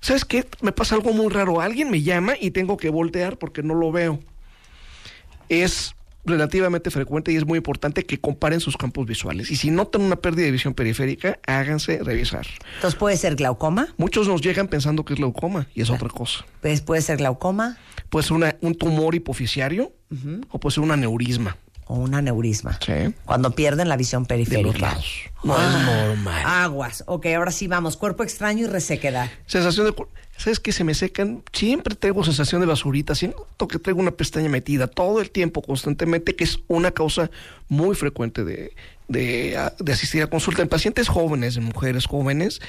¿Sabes 0.00 0.24
qué? 0.24 0.46
Me 0.60 0.72
pasa 0.72 0.94
algo 0.94 1.12
muy 1.12 1.32
raro. 1.32 1.60
Alguien 1.60 1.90
me 1.90 2.02
llama 2.02 2.34
y 2.38 2.50
tengo 2.50 2.76
que 2.76 2.90
voltear 2.90 3.38
porque 3.38 3.62
no 3.62 3.74
lo 3.74 3.90
veo. 3.90 4.20
Es 5.48 5.94
relativamente 6.26 6.90
frecuente 6.90 7.32
y 7.32 7.36
es 7.36 7.44
muy 7.46 7.56
importante 7.58 8.04
que 8.04 8.18
comparen 8.18 8.60
sus 8.60 8.76
campos 8.76 9.06
visuales. 9.06 9.50
Y 9.50 9.56
si 9.56 9.70
notan 9.70 10.02
una 10.02 10.16
pérdida 10.16 10.46
de 10.46 10.52
visión 10.52 10.74
periférica, 10.74 11.38
háganse 11.46 12.02
revisar. 12.02 12.46
Entonces 12.76 12.98
puede 12.98 13.16
ser 13.16 13.36
glaucoma, 13.36 13.88
Muchos 13.96 14.28
nos 14.28 14.40
llegan 14.40 14.68
pensando 14.68 15.04
que 15.04 15.14
es 15.14 15.18
glaucoma 15.18 15.66
y 15.74 15.82
es 15.82 15.90
otra 15.90 16.08
cosa. 16.08 16.44
pues 16.60 16.80
puede 16.80 17.02
ser 17.02 17.18
glaucoma 17.18 17.76
Puede 18.10 18.24
ser 18.26 18.36
una- 18.36 18.56
un 18.60 18.74
tumor 18.74 19.14
hipofisiario 19.14 19.92
o 20.50 20.60
puede 20.60 20.74
ser 20.74 20.84
un 20.84 20.92
aneurisma. 20.92 21.56
O 21.86 21.94
un 21.94 22.14
aneurisma. 22.14 22.78
Sí. 22.84 23.14
Cuando 23.24 23.50
pierden 23.52 23.88
la 23.88 23.96
visión 23.96 24.26
periférica. 24.26 24.78
lados. 24.78 25.06
No 25.42 25.56
es 25.56 25.84
normal. 25.84 26.42
Aguas. 26.46 27.04
Ok, 27.06 27.26
ahora 27.26 27.50
sí 27.50 27.66
vamos. 27.68 27.96
Cuerpo 27.96 28.22
extraño 28.22 28.64
y 28.64 28.66
resequedad. 28.68 29.30
Sensación 29.46 29.86
de... 29.86 29.94
¿Sabes 30.36 30.58
qué? 30.58 30.72
Se 30.72 30.82
me 30.82 30.94
secan. 30.94 31.44
Siempre 31.52 31.94
traigo 31.94 32.24
sensación 32.24 32.60
de 32.60 32.66
basurita. 32.66 33.14
Siento 33.14 33.68
que 33.68 33.78
traigo 33.78 34.00
una 34.00 34.10
pestaña 34.10 34.48
metida 34.48 34.86
todo 34.86 35.20
el 35.20 35.30
tiempo, 35.30 35.62
constantemente, 35.62 36.34
que 36.34 36.44
es 36.44 36.58
una 36.66 36.90
causa 36.90 37.30
muy 37.68 37.94
frecuente 37.94 38.42
de, 38.42 38.74
de, 39.06 39.56
ah, 39.56 39.72
de 39.78 39.92
asistir 39.92 40.22
a 40.22 40.26
consulta 40.26 40.62
en 40.62 40.68
pacientes 40.68 41.08
jóvenes, 41.08 41.56
en 41.56 41.64
mujeres 41.64 42.06
jóvenes. 42.06 42.60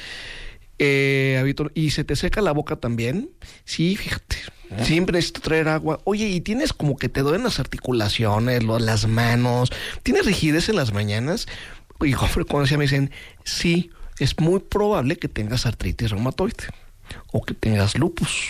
Eh, 0.78 1.56
y 1.74 1.92
se 1.92 2.04
te 2.04 2.16
seca 2.16 2.42
la 2.42 2.52
boca 2.52 2.76
también. 2.76 3.30
Sí, 3.64 3.96
fíjate. 3.96 4.38
Siempre 4.84 5.18
necesito 5.18 5.42
traer 5.42 5.68
agua. 5.68 6.00
Oye, 6.04 6.28
y 6.28 6.42
tienes 6.42 6.74
como 6.74 6.98
que 6.98 7.10
te 7.10 7.22
duelen 7.22 7.44
las 7.44 7.60
articulaciones, 7.60 8.64
las 8.64 9.08
manos. 9.08 9.72
¿Tienes 10.04 10.26
rigidez 10.26 10.70
en 10.70 10.76
las 10.76 10.94
mañanas? 10.94 11.48
Y 12.02 12.14
con 12.14 12.30
frecuencia 12.30 12.78
me 12.78 12.86
dicen, 12.86 13.12
sí, 13.44 13.92
es 14.20 14.40
muy 14.40 14.60
probable 14.60 15.18
que 15.18 15.28
tengas 15.28 15.66
artritis 15.66 16.12
reumatoide 16.12 16.68
o 17.32 17.42
que 17.44 17.54
tengas 17.54 17.98
lupus. 17.98 18.48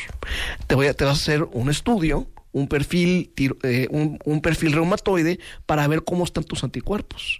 Te, 0.67 0.75
voy 0.75 0.87
a, 0.87 0.93
te 0.93 1.05
vas 1.05 1.17
a 1.19 1.21
hacer 1.21 1.43
un 1.51 1.69
estudio, 1.69 2.27
un 2.51 2.67
perfil, 2.67 3.31
eh, 3.63 3.87
un, 3.91 4.17
un 4.23 4.41
perfil 4.41 4.73
reumatoide 4.73 5.39
para 5.65 5.87
ver 5.87 6.03
cómo 6.03 6.23
están 6.23 6.45
tus 6.45 6.63
anticuerpos. 6.63 7.39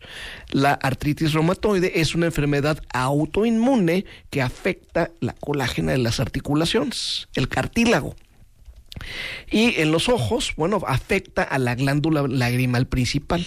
La 0.52 0.74
artritis 0.74 1.34
reumatoide 1.34 2.02
es 2.02 2.16
una 2.16 2.26
enfermedad 2.26 2.80
autoinmune 2.94 4.06
que 4.30 4.42
afecta 4.42 5.12
la 5.22 5.34
colágena 5.34 5.94
de 5.94 6.00
las 6.00 6.20
articulaciones, 6.20 7.30
el 7.36 7.48
cartílago. 7.48 8.16
Y 9.50 9.80
en 9.82 9.92
los 9.92 10.10
ojos, 10.10 10.54
bueno, 10.58 10.82
afecta 10.88 11.44
a 11.44 11.60
la 11.60 11.76
glándula 11.76 12.28
lagrimal 12.28 12.88
principal. 12.88 13.46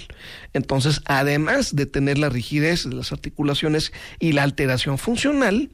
Entonces, 0.52 1.00
además 1.04 1.74
de 1.74 1.86
tener 1.86 2.18
la 2.18 2.28
rigidez 2.28 2.88
de 2.88 2.94
las 2.94 3.12
articulaciones 3.12 3.92
y 4.18 4.32
la 4.32 4.42
alteración 4.42 4.98
funcional, 4.98 5.70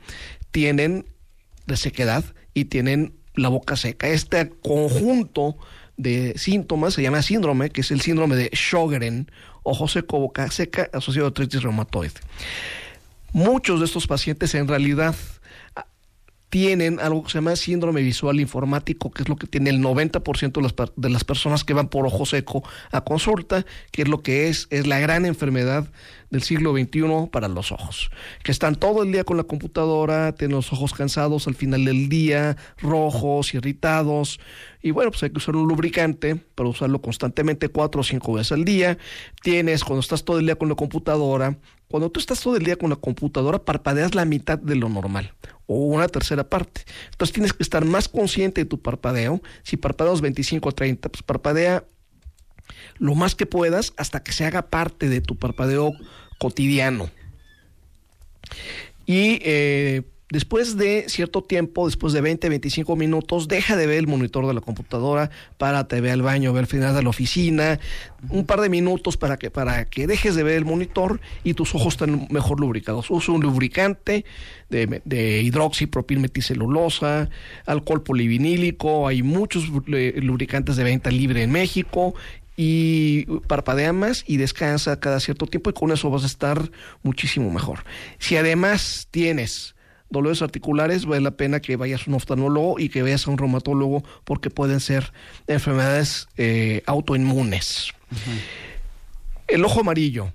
tienen 0.50 1.06
resequedad 1.66 2.24
y 2.54 2.66
tienen 2.66 3.14
la 3.34 3.48
boca 3.48 3.76
seca. 3.76 4.08
Este 4.08 4.50
conjunto 4.50 5.56
de 5.96 6.34
síntomas 6.36 6.94
se 6.94 7.02
llama 7.02 7.22
síndrome, 7.22 7.70
que 7.70 7.82
es 7.82 7.90
el 7.90 8.00
síndrome 8.00 8.36
de 8.36 8.50
Sjögren, 8.54 9.30
ojo 9.62 9.88
seco, 9.88 10.18
boca 10.18 10.50
seca, 10.50 10.88
asociado 10.92 11.26
a 11.26 11.28
artritis 11.28 11.62
reumatoide. 11.62 12.20
Muchos 13.32 13.80
de 13.80 13.86
estos 13.86 14.06
pacientes 14.06 14.54
en 14.54 14.68
realidad 14.68 15.16
tienen 16.54 17.00
algo 17.00 17.24
que 17.24 17.32
se 17.32 17.38
llama 17.38 17.56
síndrome 17.56 18.00
visual 18.00 18.38
informático, 18.38 19.10
que 19.10 19.24
es 19.24 19.28
lo 19.28 19.34
que 19.34 19.48
tiene 19.48 19.70
el 19.70 19.82
90% 19.82 20.52
de 20.52 20.62
las, 20.62 20.74
de 20.94 21.10
las 21.10 21.24
personas 21.24 21.64
que 21.64 21.74
van 21.74 21.88
por 21.88 22.06
ojo 22.06 22.26
seco 22.26 22.62
a 22.92 23.00
consulta, 23.00 23.66
que 23.90 24.02
es 24.02 24.08
lo 24.08 24.22
que 24.22 24.46
es, 24.46 24.68
es 24.70 24.86
la 24.86 25.00
gran 25.00 25.26
enfermedad 25.26 25.90
del 26.34 26.42
siglo 26.42 26.72
XXI 26.72 27.28
para 27.30 27.46
los 27.46 27.70
ojos, 27.70 28.10
que 28.42 28.50
están 28.50 28.74
todo 28.74 29.04
el 29.04 29.12
día 29.12 29.22
con 29.22 29.36
la 29.36 29.44
computadora, 29.44 30.32
tienen 30.32 30.56
los 30.56 30.72
ojos 30.72 30.92
cansados 30.92 31.46
al 31.46 31.54
final 31.54 31.84
del 31.84 32.08
día, 32.08 32.56
rojos, 32.78 33.54
irritados, 33.54 34.40
y 34.82 34.90
bueno, 34.90 35.12
pues 35.12 35.22
hay 35.22 35.30
que 35.30 35.38
usar 35.38 35.54
un 35.54 35.68
lubricante 35.68 36.34
para 36.34 36.68
usarlo 36.68 37.00
constantemente 37.00 37.68
cuatro 37.68 38.00
o 38.00 38.04
cinco 38.04 38.32
veces 38.32 38.50
al 38.50 38.64
día. 38.64 38.98
Tienes, 39.42 39.84
cuando 39.84 40.00
estás 40.00 40.24
todo 40.24 40.40
el 40.40 40.46
día 40.46 40.56
con 40.56 40.68
la 40.68 40.74
computadora, 40.74 41.56
cuando 41.86 42.10
tú 42.10 42.18
estás 42.18 42.40
todo 42.40 42.56
el 42.56 42.64
día 42.64 42.74
con 42.74 42.90
la 42.90 42.96
computadora, 42.96 43.64
parpadeas 43.64 44.16
la 44.16 44.24
mitad 44.24 44.58
de 44.58 44.74
lo 44.74 44.88
normal 44.88 45.34
o 45.66 45.76
una 45.76 46.08
tercera 46.08 46.50
parte. 46.50 46.82
Entonces 47.12 47.32
tienes 47.32 47.52
que 47.52 47.62
estar 47.62 47.84
más 47.84 48.08
consciente 48.08 48.62
de 48.62 48.64
tu 48.66 48.82
parpadeo. 48.82 49.40
Si 49.62 49.76
parpadeas 49.76 50.20
25 50.20 50.68
o 50.68 50.72
30, 50.72 51.08
pues 51.10 51.22
parpadea 51.22 51.84
lo 52.98 53.14
más 53.14 53.34
que 53.34 53.46
puedas 53.46 53.92
hasta 53.96 54.22
que 54.22 54.32
se 54.32 54.44
haga 54.44 54.68
parte 54.68 55.08
de 55.08 55.20
tu 55.20 55.36
parpadeo 55.36 55.92
cotidiano. 56.38 57.10
Y 59.06 59.38
eh, 59.42 60.02
después 60.30 60.76
de 60.76 61.04
cierto 61.08 61.42
tiempo, 61.42 61.86
después 61.86 62.12
de 62.12 62.20
20, 62.20 62.48
25 62.48 62.96
minutos, 62.96 63.48
deja 63.48 63.76
de 63.76 63.86
ver 63.86 63.98
el 63.98 64.06
monitor 64.06 64.46
de 64.46 64.54
la 64.54 64.60
computadora, 64.60 65.30
párate, 65.58 66.00
ve 66.00 66.10
al 66.10 66.22
baño, 66.22 66.52
ve 66.52 66.60
al 66.60 66.66
final 66.66 66.94
de 66.94 67.02
la 67.02 67.08
oficina, 67.10 67.78
un 68.30 68.46
par 68.46 68.60
de 68.60 68.70
minutos 68.70 69.16
para 69.16 69.36
que, 69.36 69.50
para 69.50 69.84
que 69.84 70.06
dejes 70.06 70.34
de 70.34 70.42
ver 70.42 70.56
el 70.56 70.64
monitor 70.64 71.20
y 71.44 71.54
tus 71.54 71.74
ojos 71.74 71.94
estén 71.94 72.26
mejor 72.30 72.60
lubricados. 72.60 73.10
Usa 73.10 73.34
un 73.34 73.42
lubricante 73.42 74.24
de, 74.70 75.02
de 75.04 75.42
hidroxipropilmeticelulosa, 75.42 77.28
alcohol 77.66 78.02
polivinílico, 78.02 79.06
hay 79.06 79.22
muchos 79.22 79.64
eh, 79.92 80.14
lubricantes 80.16 80.76
de 80.76 80.84
venta 80.84 81.10
libre 81.10 81.42
en 81.42 81.52
México 81.52 82.14
y 82.56 83.24
parpadea 83.46 83.92
más 83.92 84.24
y 84.26 84.36
descansa 84.36 85.00
cada 85.00 85.20
cierto 85.20 85.46
tiempo 85.46 85.70
y 85.70 85.72
con 85.72 85.90
eso 85.90 86.10
vas 86.10 86.22
a 86.22 86.26
estar 86.26 86.70
muchísimo 87.02 87.50
mejor. 87.50 87.84
Si 88.18 88.36
además 88.36 89.08
tienes 89.10 89.74
dolores 90.10 90.42
articulares, 90.42 91.06
vale 91.06 91.20
la 91.20 91.32
pena 91.32 91.60
que 91.60 91.76
vayas 91.76 92.02
a 92.02 92.10
un 92.10 92.14
oftalmólogo 92.14 92.78
y 92.78 92.88
que 92.88 93.02
vayas 93.02 93.26
a 93.26 93.30
un 93.30 93.38
reumatólogo 93.38 94.04
porque 94.24 94.50
pueden 94.50 94.80
ser 94.80 95.12
enfermedades 95.46 96.28
eh, 96.36 96.82
autoinmunes. 96.86 97.92
El 99.48 99.64
ojo 99.64 99.80
amarillo. 99.80 100.32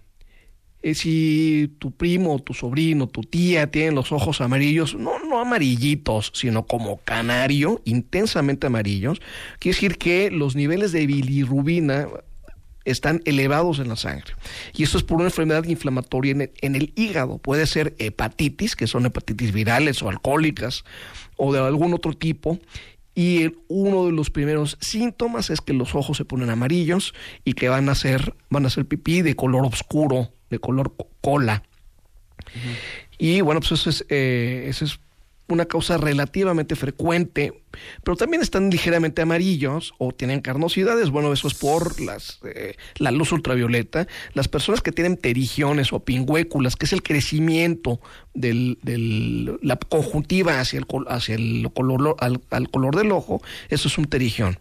Eh, 0.82 0.96
si 0.96 1.76
tu 1.80 1.92
primo, 1.92 2.40
tu 2.40 2.54
sobrino, 2.54 3.08
tu 3.08 3.22
tía 3.22 3.70
tienen 3.70 3.96
los 3.96 4.12
ojos 4.14 4.40
amarillos, 4.40 4.96
no, 4.96 5.20
no 5.20 5.40
amarillitos, 5.40 6.32
sino 6.34 6.66
como 6.66 6.98
canario, 7.04 7.82
intensamente 7.84 8.68
amarillos, 8.68 9.20
quiere 9.60 9.76
decir 9.76 9.98
que 9.98 10.32
los 10.32 10.56
niveles 10.56 10.94
de 10.94 11.06
bilirrubina 11.06 12.08
están 12.86 13.22
elevados 13.26 13.80
en 13.80 13.90
la 13.90 13.96
sangre. 13.96 14.34
Y 14.74 14.84
esto 14.84 14.98
es 14.98 15.04
por 15.04 15.18
una 15.18 15.26
enfermedad 15.26 15.66
inflamatoria 15.66 16.50
en 16.62 16.76
el, 16.76 16.94
hígado. 16.96 17.38
Puede 17.38 17.68
ser 17.68 17.96
hepatitis, 18.00 18.76
que 18.76 18.88
son 18.88 19.06
hepatitis 19.06 19.52
virales 19.52 20.02
o 20.02 20.10
alcohólicas, 20.10 20.84
o 21.36 21.54
de 21.54 21.60
algún 21.60 21.94
otro 21.94 22.14
tipo. 22.14 22.60
Y 23.16 23.52
uno 23.68 24.06
de 24.06 24.12
los 24.12 24.30
primeros 24.30 24.78
síntomas 24.80 25.50
es 25.50 25.62
que 25.62 25.74
los 25.74 25.94
ojos 25.94 26.18
se 26.18 26.26
ponen 26.26 26.50
amarillos 26.50 27.14
y 27.44 27.54
que 27.54 27.70
van 27.70 27.90
a 27.90 27.96
ser, 27.96 28.34
van 28.50 28.66
a 28.66 28.70
ser 28.70 28.86
pipí 28.86 29.22
de 29.22 29.36
color 29.36 29.66
oscuro, 29.66 30.32
de 30.50 30.60
color 30.60 30.94
co- 30.96 31.10
cola. 31.22 31.64
Y 33.18 33.42
bueno, 33.42 33.60
pues 33.62 33.74
eso 33.74 33.90
es, 33.90 34.06
eh, 34.10 34.66
eso 34.68 34.86
es 34.86 35.00
una 35.48 35.66
causa 35.66 35.98
relativamente 35.98 36.76
frecuente, 36.76 37.64
pero 38.04 38.16
también 38.16 38.44
están 38.44 38.70
ligeramente 38.70 39.24
amarillos 39.24 39.94
o 39.98 40.12
tienen 40.12 40.42
carnosidades. 40.42 41.10
Bueno, 41.10 41.34
eso 41.34 41.48
es 41.48 41.56
por 41.56 42.00
las, 42.00 42.40
eh, 42.44 42.76
la 42.98 43.10
luz 43.10 43.32
ultravioleta. 43.32 44.08
Las 44.36 44.48
personas 44.48 44.82
que 44.82 44.92
tienen 44.92 45.18
pterigiones 45.18 45.92
o 45.92 46.02
pingüéculas, 46.02 46.76
que 46.76 46.86
es 46.86 46.94
el 46.94 47.02
crecimiento 47.02 48.00
de 48.36 48.78
la 49.62 49.76
conjuntiva 49.78 50.60
hacia 50.60 50.80
el, 50.80 50.86
hacia 51.08 51.34
el 51.36 51.68
color, 51.74 52.16
al, 52.20 52.42
al 52.52 52.70
color 52.70 52.96
del 52.96 53.12
ojo, 53.12 53.42
eso 53.70 53.88
es 53.88 53.98
un 53.98 54.06
pterigión. 54.06 54.60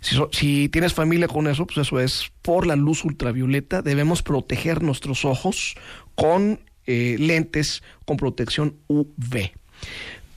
Si, 0.00 0.14
so- 0.14 0.28
si 0.32 0.68
tienes 0.68 0.94
familia 0.94 1.28
con 1.28 1.46
eso, 1.48 1.66
pues 1.66 1.78
eso 1.86 2.00
es 2.00 2.30
por 2.42 2.66
la 2.66 2.76
luz 2.76 3.04
ultravioleta. 3.04 3.82
Debemos 3.82 4.22
proteger 4.22 4.82
nuestros 4.82 5.24
ojos 5.24 5.74
con 6.14 6.60
eh, 6.86 7.16
lentes 7.18 7.82
con 8.04 8.16
protección 8.16 8.76
UV. 8.88 9.50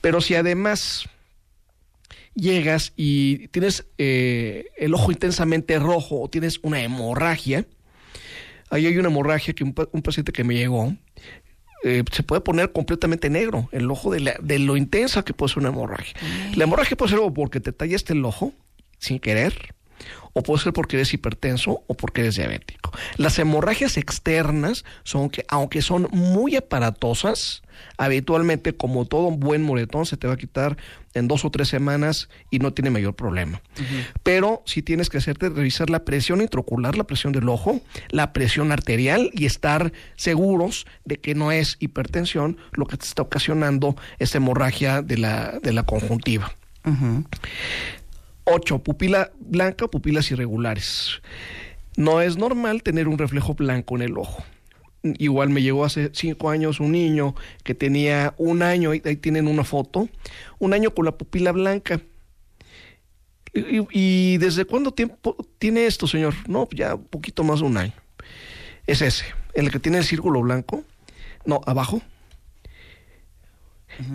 Pero 0.00 0.20
si 0.20 0.34
además 0.34 1.04
llegas 2.34 2.92
y 2.96 3.48
tienes 3.48 3.86
eh, 3.98 4.66
el 4.76 4.94
ojo 4.94 5.12
intensamente 5.12 5.78
rojo 5.78 6.20
o 6.22 6.28
tienes 6.30 6.58
una 6.62 6.82
hemorragia, 6.82 7.66
ahí 8.70 8.86
hay 8.86 8.96
una 8.98 9.08
hemorragia 9.08 9.54
que 9.54 9.64
un, 9.64 9.72
pa- 9.74 9.88
un 9.92 10.02
paciente 10.02 10.32
que 10.32 10.44
me 10.44 10.54
llegó, 10.54 10.94
eh, 11.84 12.04
se 12.12 12.22
puede 12.22 12.40
poner 12.40 12.72
completamente 12.72 13.30
negro 13.30 13.68
el 13.72 13.90
ojo 13.90 14.12
de, 14.12 14.20
la- 14.20 14.36
de 14.40 14.58
lo 14.58 14.76
intensa 14.76 15.24
que 15.24 15.34
puede 15.34 15.50
ser 15.50 15.58
una 15.60 15.68
hemorragia. 15.70 16.14
La 16.54 16.64
hemorragia 16.64 16.96
puede 16.96 17.10
ser 17.10 17.18
o 17.20 17.32
porque 17.32 17.60
te 17.60 17.72
tallaste 17.72 18.12
el 18.12 18.24
ojo 18.24 18.52
sin 19.00 19.18
querer, 19.18 19.74
o 20.32 20.42
puede 20.42 20.62
ser 20.62 20.72
porque 20.72 20.96
eres 20.96 21.12
hipertenso 21.12 21.82
o 21.86 21.94
porque 21.94 22.22
eres 22.22 22.36
diabético. 22.36 22.92
Las 23.16 23.38
hemorragias 23.38 23.96
externas 23.96 24.84
son 25.02 25.30
que, 25.30 25.44
aunque 25.48 25.82
son 25.82 26.08
muy 26.12 26.56
aparatosas, 26.56 27.62
habitualmente, 27.96 28.74
como 28.74 29.06
todo 29.06 29.30
buen 29.30 29.62
moretón, 29.62 30.06
se 30.06 30.16
te 30.16 30.26
va 30.26 30.34
a 30.34 30.36
quitar 30.36 30.76
en 31.14 31.28
dos 31.28 31.44
o 31.44 31.50
tres 31.50 31.68
semanas 31.68 32.28
y 32.50 32.58
no 32.58 32.72
tiene 32.72 32.90
mayor 32.90 33.14
problema. 33.14 33.60
Pero 34.22 34.62
si 34.66 34.82
tienes 34.82 35.08
que 35.10 35.18
hacerte 35.18 35.48
revisar 35.48 35.90
la 35.90 36.04
presión 36.04 36.40
intraocular, 36.40 36.96
la 36.96 37.04
presión 37.04 37.32
del 37.32 37.48
ojo, 37.48 37.80
la 38.10 38.32
presión 38.32 38.70
arterial 38.70 39.30
y 39.32 39.46
estar 39.46 39.92
seguros 40.16 40.86
de 41.04 41.16
que 41.18 41.34
no 41.34 41.52
es 41.52 41.76
hipertensión 41.80 42.58
lo 42.72 42.86
que 42.86 42.96
te 42.96 43.06
está 43.06 43.22
ocasionando 43.22 43.96
esta 44.18 44.38
hemorragia 44.38 45.02
de 45.02 45.18
la, 45.18 45.58
de 45.60 45.72
la 45.72 45.82
conjuntiva. 45.82 46.54
8. 48.50 48.78
Pupila 48.80 49.30
blanca, 49.38 49.88
pupilas 49.88 50.30
irregulares. 50.30 51.20
No 51.96 52.20
es 52.20 52.36
normal 52.36 52.82
tener 52.82 53.08
un 53.08 53.18
reflejo 53.18 53.54
blanco 53.54 53.96
en 53.96 54.02
el 54.02 54.18
ojo. 54.18 54.44
Igual 55.02 55.48
me 55.48 55.62
llegó 55.62 55.84
hace 55.84 56.10
cinco 56.12 56.50
años 56.50 56.78
un 56.78 56.92
niño 56.92 57.34
que 57.64 57.74
tenía 57.74 58.34
un 58.36 58.62
año, 58.62 58.90
ahí, 58.90 59.00
ahí 59.04 59.16
tienen 59.16 59.48
una 59.48 59.64
foto, 59.64 60.08
un 60.58 60.74
año 60.74 60.94
con 60.94 61.06
la 61.06 61.12
pupila 61.12 61.52
blanca. 61.52 62.00
¿Y, 63.52 64.38
desde 64.38 64.64
cuándo 64.64 64.92
tiempo 64.92 65.36
tiene 65.58 65.86
esto, 65.86 66.06
señor? 66.06 66.34
No, 66.46 66.68
ya 66.70 66.94
un 66.94 67.04
poquito 67.04 67.42
más 67.42 67.60
de 67.60 67.66
un 67.66 67.76
año. 67.76 67.94
Es 68.86 69.02
ese, 69.02 69.24
el 69.54 69.70
que 69.70 69.80
tiene 69.80 69.98
el 69.98 70.04
círculo 70.04 70.40
blanco. 70.40 70.84
No, 71.44 71.60
abajo. 71.66 72.00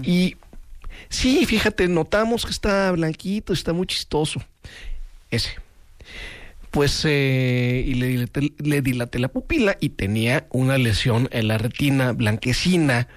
Y 0.04 0.38
sí, 1.10 1.46
fíjate, 1.46 1.88
notamos 1.88 2.46
que 2.46 2.52
está 2.52 2.92
blanquito, 2.92 3.54
está 3.54 3.74
muy 3.74 3.88
chistoso. 3.88 4.42
Ese. 5.32 5.52
Pues 6.72 7.04
eh, 7.06 7.84
y 7.88 7.94
le, 7.94 8.10
dilaté- 8.10 8.54
le 8.58 8.82
dilaté 8.82 9.20
la 9.20 9.30
pupila 9.30 9.78
y 9.80 9.90
tenía 9.90 10.46
una 10.52 10.78
lesión 10.78 11.30
en 11.32 11.48
la 11.48 11.58
retina 11.58 12.12
blanquecina, 12.12 13.08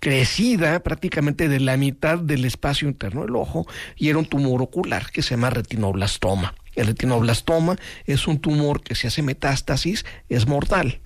crecida 0.00 0.82
prácticamente 0.82 1.48
de 1.48 1.60
la 1.60 1.76
mitad 1.76 2.18
del 2.18 2.44
espacio 2.44 2.88
interno 2.88 3.22
del 3.22 3.36
ojo, 3.36 3.66
y 3.96 4.08
era 4.08 4.18
un 4.18 4.26
tumor 4.26 4.60
ocular 4.62 5.10
que 5.12 5.22
se 5.22 5.30
llama 5.30 5.50
retinoblastoma. 5.50 6.54
El 6.74 6.88
retinoblastoma 6.88 7.76
es 8.04 8.26
un 8.26 8.40
tumor 8.40 8.82
que 8.82 8.96
si 8.96 9.06
hace 9.06 9.22
metástasis 9.22 10.04
es 10.28 10.46
mortal. 10.48 11.00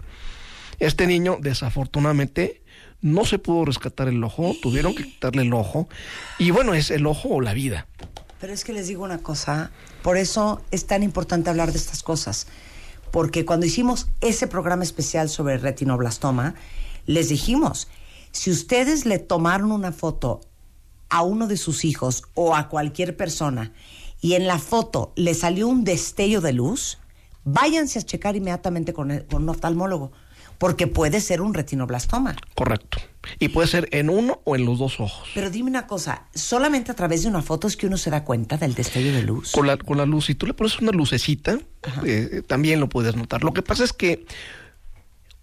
Este 0.79 1.07
niño, 1.07 1.37
desafortunadamente, 1.41 2.63
no 3.01 3.25
se 3.25 3.39
pudo 3.39 3.65
rescatar 3.65 4.09
el 4.09 4.23
ojo, 4.25 4.55
tuvieron 4.61 4.95
que 4.95 5.05
quitarle 5.05 5.43
el 5.43 5.53
ojo, 5.53 5.89
y 6.39 6.51
bueno, 6.51 6.75
es 6.75 6.91
el 6.91 7.07
ojo 7.07 7.29
o 7.29 7.41
la 7.41 7.55
vida. 7.55 7.87
Pero 8.41 8.53
es 8.53 8.65
que 8.65 8.73
les 8.73 8.89
digo 8.89 9.05
una 9.05 9.19
cosa, 9.19 9.71
por 10.03 10.17
eso 10.17 10.63
es 10.71 10.87
tan 10.87 11.03
importante 11.03 11.51
hablar 11.51 11.73
de 11.73 11.79
estas 11.79 12.03
cosas. 12.03 12.47
Porque 13.11 13.45
cuando 13.45 13.67
hicimos 13.67 14.09
ese 14.21 14.47
programa 14.47 14.83
especial 14.85 15.29
sobre 15.29 15.57
retinoblastoma, 15.59 16.55
les 17.07 17.29
dijimos, 17.31 17.89
si 18.33 18.51
ustedes 18.51 19.07
le 19.07 19.19
tomaron 19.19 19.73
una 19.73 19.93
foto 19.93 20.41
a 21.09 21.23
uno 21.23 21.47
de 21.47 21.57
sus 21.57 21.85
hijos 21.87 22.25
o 22.35 22.55
a 22.55 22.69
cualquier 22.69 23.17
persona 23.17 23.73
y 24.21 24.35
en 24.35 24.47
la 24.47 24.59
foto 24.59 25.13
le 25.17 25.33
salió 25.35 25.67
un 25.69 25.85
destello 25.85 26.41
de 26.43 26.53
luz, 26.53 26.99
váyanse 27.45 27.99
a 27.99 28.03
checar 28.03 28.37
inmediatamente 28.37 28.93
con, 28.93 29.11
el- 29.11 29.25
con 29.27 29.45
un 29.45 29.49
oftalmólogo, 29.49 30.13
porque 30.59 30.87
puede 30.87 31.21
ser 31.21 31.41
un 31.41 31.55
retinoblastoma. 31.55 32.37
Correcto. 32.55 32.99
Y 33.39 33.49
puede 33.49 33.69
ser 33.69 33.89
en 33.93 34.11
uno 34.11 34.41
o 34.45 34.57
en 34.57 34.65
los 34.65 34.79
dos 34.79 35.01
ojos. 35.01 35.29
Pero 35.35 35.51
dime 35.51 35.71
una 35.71 35.87
cosa, 35.87 36.27
solamente 36.35 36.91
a 36.91 36.95
través 36.95 37.23
de 37.23 37.29
una 37.29 37.43
foto 37.43 37.67
es 37.69 37.77
que 37.77 37.87
uno 37.87 37.97
se 37.97 38.11
da 38.11 38.25
cuenta 38.25 38.57
del 38.57 38.75
destello 38.75 39.13
de 39.13 39.23
luz. 39.23 39.53
Con 39.53 39.67
la, 39.67 39.77
con 39.77 39.99
la 39.99 40.07
luz, 40.07 40.27
si 40.27 40.35
tú 40.35 40.47
le 40.47 40.55
pones 40.55 40.79
una 40.81 40.93
lucecita, 40.93 41.59
eh, 42.05 42.43
también 42.47 42.81
lo 42.81 42.89
puedes 42.89 43.17
notar. 43.17 43.45
Lo 43.45 43.53
que 43.53 43.63
pasa 43.63 43.85
es 43.85 43.93
que 43.93 44.27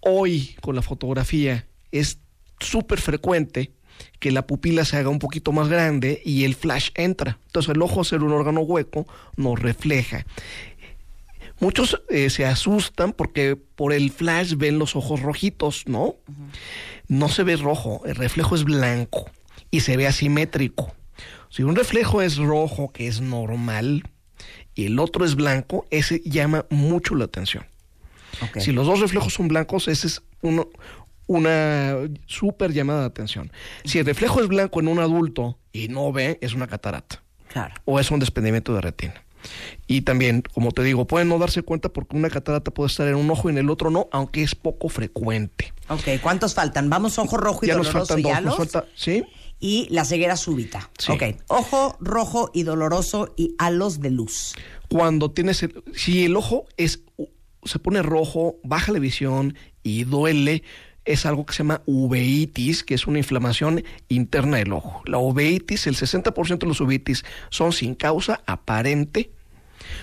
hoy 0.00 0.56
con 0.60 0.74
la 0.74 0.82
fotografía 0.82 1.66
es 1.92 2.18
súper 2.60 3.00
frecuente 3.00 3.72
que 4.18 4.30
la 4.30 4.46
pupila 4.46 4.84
se 4.84 4.96
haga 4.96 5.08
un 5.08 5.18
poquito 5.18 5.52
más 5.52 5.68
grande 5.68 6.20
y 6.24 6.44
el 6.44 6.54
flash 6.54 6.90
entra. 6.94 7.38
Entonces 7.46 7.74
el 7.74 7.82
ojo, 7.82 8.04
ser 8.04 8.22
un 8.22 8.32
órgano 8.32 8.60
hueco, 8.60 9.06
nos 9.36 9.58
refleja. 9.58 10.26
Muchos 11.60 12.02
eh, 12.10 12.28
se 12.30 12.44
asustan 12.44 13.12
porque 13.12 13.56
por 13.56 13.92
el 13.92 14.10
flash 14.10 14.54
ven 14.56 14.78
los 14.78 14.94
ojos 14.96 15.20
rojitos, 15.22 15.84
¿no? 15.86 16.16
No 17.08 17.28
se 17.28 17.42
ve 17.44 17.56
rojo, 17.56 18.02
el 18.04 18.14
reflejo 18.16 18.54
es 18.54 18.64
blanco 18.64 19.30
y 19.70 19.80
se 19.80 19.96
ve 19.96 20.06
asimétrico. 20.06 20.92
Si 21.48 21.62
un 21.62 21.74
reflejo 21.76 22.20
es 22.20 22.36
rojo, 22.36 22.92
que 22.92 23.06
es 23.08 23.20
normal, 23.20 24.02
y 24.74 24.86
el 24.86 24.98
otro 24.98 25.24
es 25.24 25.34
blanco, 25.34 25.86
ese 25.90 26.20
llama 26.24 26.66
mucho 26.68 27.14
la 27.14 27.24
atención. 27.24 27.64
Si 28.58 28.72
los 28.72 28.86
dos 28.86 29.00
reflejos 29.00 29.32
son 29.32 29.48
blancos, 29.48 29.88
ese 29.88 30.08
es 30.08 30.22
uno, 30.42 30.68
una 31.26 31.94
súper 32.26 32.72
llamada 32.74 33.00
de 33.00 33.06
atención. 33.06 33.50
Si 33.84 33.98
el 33.98 34.04
reflejo 34.04 34.42
es 34.42 34.48
blanco 34.48 34.80
en 34.80 34.88
un 34.88 34.98
adulto 34.98 35.58
y 35.72 35.88
no 35.88 36.12
ve, 36.12 36.38
es 36.42 36.52
una 36.52 36.66
catarata 36.66 37.22
Claro. 37.48 37.74
o 37.86 37.98
es 37.98 38.10
un 38.10 38.18
desprendimiento 38.18 38.74
de 38.74 38.82
retina. 38.82 39.14
Y 39.86 40.02
también, 40.02 40.42
como 40.54 40.72
te 40.72 40.82
digo, 40.82 41.06
pueden 41.06 41.28
no 41.28 41.38
darse 41.38 41.62
cuenta 41.62 41.88
porque 41.92 42.16
una 42.16 42.30
catarata 42.30 42.70
puede 42.70 42.88
estar 42.88 43.06
en 43.08 43.14
un 43.16 43.30
ojo 43.30 43.48
y 43.48 43.52
en 43.52 43.58
el 43.58 43.70
otro 43.70 43.90
no, 43.90 44.08
aunque 44.12 44.42
es 44.42 44.54
poco 44.54 44.88
frecuente. 44.88 45.72
Ok, 45.88 46.20
¿cuántos 46.22 46.54
faltan? 46.54 46.90
Vamos, 46.90 47.18
ojo 47.18 47.36
rojo 47.36 47.60
y 47.64 47.68
ya 47.68 47.76
nos 47.76 47.86
doloroso 47.86 48.06
faltan 48.14 48.18
y 48.18 48.22
dos, 48.22 48.32
halos. 48.32 48.58
nos 48.58 48.68
falta, 48.72 48.88
¿sí? 48.94 49.24
Y 49.58 49.86
la 49.90 50.04
ceguera 50.04 50.36
súbita. 50.36 50.90
Sí. 50.98 51.12
Ok, 51.12 51.22
ojo 51.48 51.96
rojo 52.00 52.50
y 52.52 52.64
doloroso 52.64 53.32
y 53.36 53.54
halos 53.58 54.00
de 54.00 54.10
luz. 54.10 54.54
Cuando 54.88 55.30
tienes, 55.30 55.62
el- 55.62 55.82
si 55.94 56.24
el 56.24 56.36
ojo 56.36 56.66
es, 56.76 57.00
se 57.64 57.78
pone 57.78 58.02
rojo, 58.02 58.56
baja 58.64 58.92
la 58.92 58.98
visión 58.98 59.56
y 59.82 60.04
duele, 60.04 60.62
es 61.06 61.24
algo 61.24 61.46
que 61.46 61.54
se 61.54 61.58
llama 61.58 61.82
uveitis, 61.86 62.82
que 62.84 62.94
es 62.94 63.06
una 63.06 63.18
inflamación 63.18 63.82
interna 64.08 64.56
del 64.58 64.72
ojo. 64.72 65.02
La 65.06 65.18
uveitis, 65.18 65.86
el 65.86 65.94
60% 65.96 66.58
de 66.58 66.66
los 66.66 66.80
uveitis 66.80 67.24
son 67.50 67.72
sin 67.72 67.94
causa 67.94 68.40
aparente, 68.46 69.30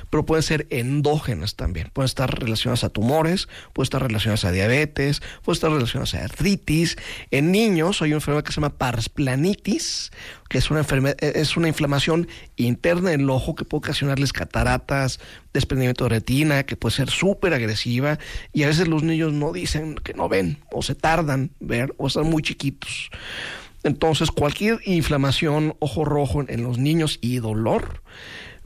pero 0.10 0.26
pueden 0.26 0.44
ser 0.44 0.68
endógenas 0.70 1.56
también. 1.56 1.90
Pueden 1.94 2.06
estar 2.06 2.40
relacionadas 2.40 2.84
a 2.84 2.90
tumores, 2.90 3.48
pueden 3.74 3.86
estar 3.86 4.02
relacionadas 4.02 4.46
a 4.46 4.52
diabetes, 4.52 5.22
pueden 5.44 5.56
estar 5.56 5.72
relacionadas 5.72 6.16
a 6.16 6.24
artritis. 6.24 6.98
En 7.32 7.52
niños 7.52 8.02
hay 8.02 8.10
una 8.10 8.18
enfermedad 8.18 8.44
que 8.44 8.52
se 8.52 8.62
llama 8.62 8.78
parsplanitis, 8.78 10.12
que 10.50 10.58
es 10.58 10.70
una 10.70 10.82
enfermedad, 10.82 11.18
es 11.22 11.58
una 11.58 11.68
inflamación 11.68 12.28
interna 12.56 13.12
del 13.12 13.30
ojo 13.30 13.56
que 13.56 13.66
puede 13.66 13.80
ocasionarles 13.80 14.34
cataratas, 14.34 15.20
desprendimiento 15.54 16.06
de 16.06 16.10
retina, 16.10 16.64
que 16.64 16.76
puede 16.76 16.96
ser 16.96 17.10
súper 17.10 17.54
agresiva. 17.54 18.20
Y 18.54 18.64
a 18.64 18.68
veces 18.68 18.88
los 18.88 19.04
niños 19.04 19.34
no 19.34 19.52
dicen 19.52 19.96
que 19.96 20.14
no 20.14 20.30
ven, 20.30 20.60
o 20.72 20.82
se 20.82 20.96
tardan 20.96 21.52
ver, 21.60 21.94
o 21.98 22.08
están 22.08 22.30
muy 22.30 22.44
chiquitos. 22.44 23.10
Entonces, 23.84 24.32
cualquier 24.32 24.80
inflamación, 24.86 25.76
ojo 25.80 26.06
rojo 26.06 26.44
en 26.48 26.64
los 26.64 26.78
niños 26.78 27.20
y 27.22 27.38
dolor 27.38 28.02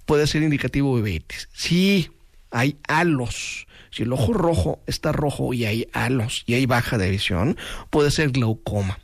puede 0.07 0.25
ser 0.25 0.41
indicativo 0.41 0.95
de 0.95 1.03
uveitis. 1.03 1.49
Si 1.53 2.09
hay 2.49 2.77
halos, 2.87 3.67
si 3.91 4.03
el 4.03 4.13
ojo 4.13 4.33
rojo 4.33 4.79
está 4.87 5.11
rojo 5.11 5.53
y 5.53 5.65
hay 5.65 5.87
halos 5.93 6.43
y 6.47 6.55
hay 6.55 6.65
baja 6.65 6.97
de 6.97 7.11
visión, 7.11 7.57
puede 7.91 8.09
ser 8.09 8.31
glaucoma. 8.31 8.99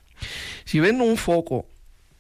Si 0.63 0.79
ven 0.79 1.01
un 1.01 1.17
foco 1.17 1.67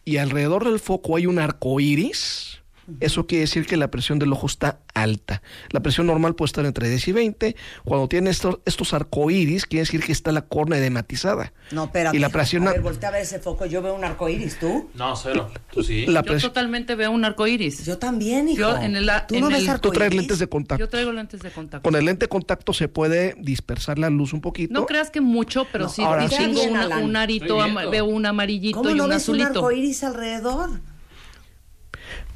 y 0.05 0.17
alrededor 0.17 0.65
del 0.65 0.79
foco 0.79 1.15
hay 1.15 1.25
un 1.25 1.39
arco 1.39 1.79
iris, 1.79 2.52
eso 2.99 3.27
quiere 3.27 3.41
decir 3.41 3.65
que 3.65 3.77
la 3.77 3.89
presión 3.89 4.19
del 4.19 4.31
ojo 4.33 4.47
está 4.47 4.79
alta. 4.93 5.41
La 5.71 5.81
presión 5.81 6.07
normal 6.07 6.35
puede 6.35 6.47
estar 6.47 6.65
entre 6.65 6.89
10 6.89 7.07
y 7.07 7.11
20. 7.11 7.55
Cuando 7.85 8.07
tiene 8.07 8.29
estos, 8.29 8.59
estos 8.65 8.93
arcoíris, 8.93 9.65
quiere 9.65 9.81
decir 9.83 10.03
que 10.03 10.11
está 10.11 10.31
la 10.31 10.41
córnea 10.43 10.79
edematizada. 10.79 11.53
No, 11.71 11.85
espérate. 11.85 12.17
Y 12.17 12.19
la 12.19 12.29
presión, 12.29 12.67
A 12.67 12.71
ver, 12.71 12.81
voltea 12.81 13.09
a 13.09 13.11
ver 13.13 13.21
ese 13.21 13.39
foco. 13.39 13.65
Yo 13.65 13.81
veo 13.81 13.95
un 13.95 14.03
arco 14.03 14.27
iris, 14.29 14.59
¿tú? 14.59 14.89
No, 14.95 15.15
cero. 15.15 15.49
Tú 15.71 15.83
sí. 15.83 16.05
la 16.07 16.21
Yo 16.21 16.25
presión- 16.33 16.51
totalmente 16.51 16.95
veo 16.95 17.11
un 17.11 17.25
arco 17.25 17.47
iris. 17.47 17.85
Yo 17.85 17.97
también, 17.97 18.49
hijo. 18.49 18.59
Yo 18.59 18.77
en 18.77 18.95
el- 18.95 19.09
¿Tú 19.27 19.35
en 19.35 19.41
no 19.41 19.47
el- 19.47 19.53
ves 19.53 19.69
arco 19.69 19.81
tú 19.81 19.91
traes 19.91 20.13
lentes 20.13 20.39
de 20.39 20.47
contacto. 20.47 20.83
Yo 20.83 20.89
traigo 20.89 21.11
lentes 21.11 21.41
de 21.41 21.51
contacto. 21.51 21.83
Con 21.89 21.97
el 21.99 22.05
lente 22.05 22.25
de 22.25 22.29
contacto 22.29 22.73
se 22.73 22.87
puede 22.87 23.35
dispersar 23.39 23.97
la 23.99 24.09
luz 24.09 24.33
un 24.33 24.41
poquito. 24.41 24.73
No 24.73 24.85
creas 24.85 25.09
que 25.09 25.21
mucho, 25.21 25.65
pero 25.71 25.85
No, 25.85 25.89
sí 25.89 26.01
ahora 26.03 26.23
distingo 26.27 26.61
sí. 26.61 26.69
una- 26.69 26.97
un 26.99 27.15
arito, 27.15 27.57
veo 27.89 28.05
un 28.05 28.25
amarillito 28.25 28.77
¿Cómo 28.79 28.89
y 28.89 28.95
no 28.95 29.05
un 29.05 29.09
ves 29.09 29.27
un 29.29 29.35
azulito. 29.41 29.59
arco 29.59 29.71
iris 29.71 30.03
alrededor? 30.03 30.69